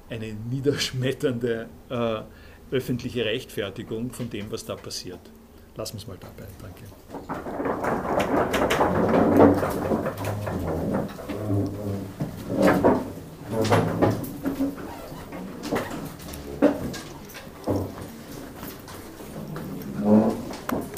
eine 0.10 0.34
niederschmetternde 0.34 1.68
uh, 1.91 2.24
öffentliche 2.72 3.26
Rechtfertigung 3.26 4.12
von 4.12 4.30
dem 4.30 4.49
was 4.49 4.66
da 4.66 4.76
passiert. 4.76 5.20
Lassen 5.76 5.95
wir 5.95 6.02
es 6.02 6.07
mal 6.07 6.18
dabei 6.18 6.48
danke 6.62 6.86
Thank 7.07 7.30
you. 10.49 10.55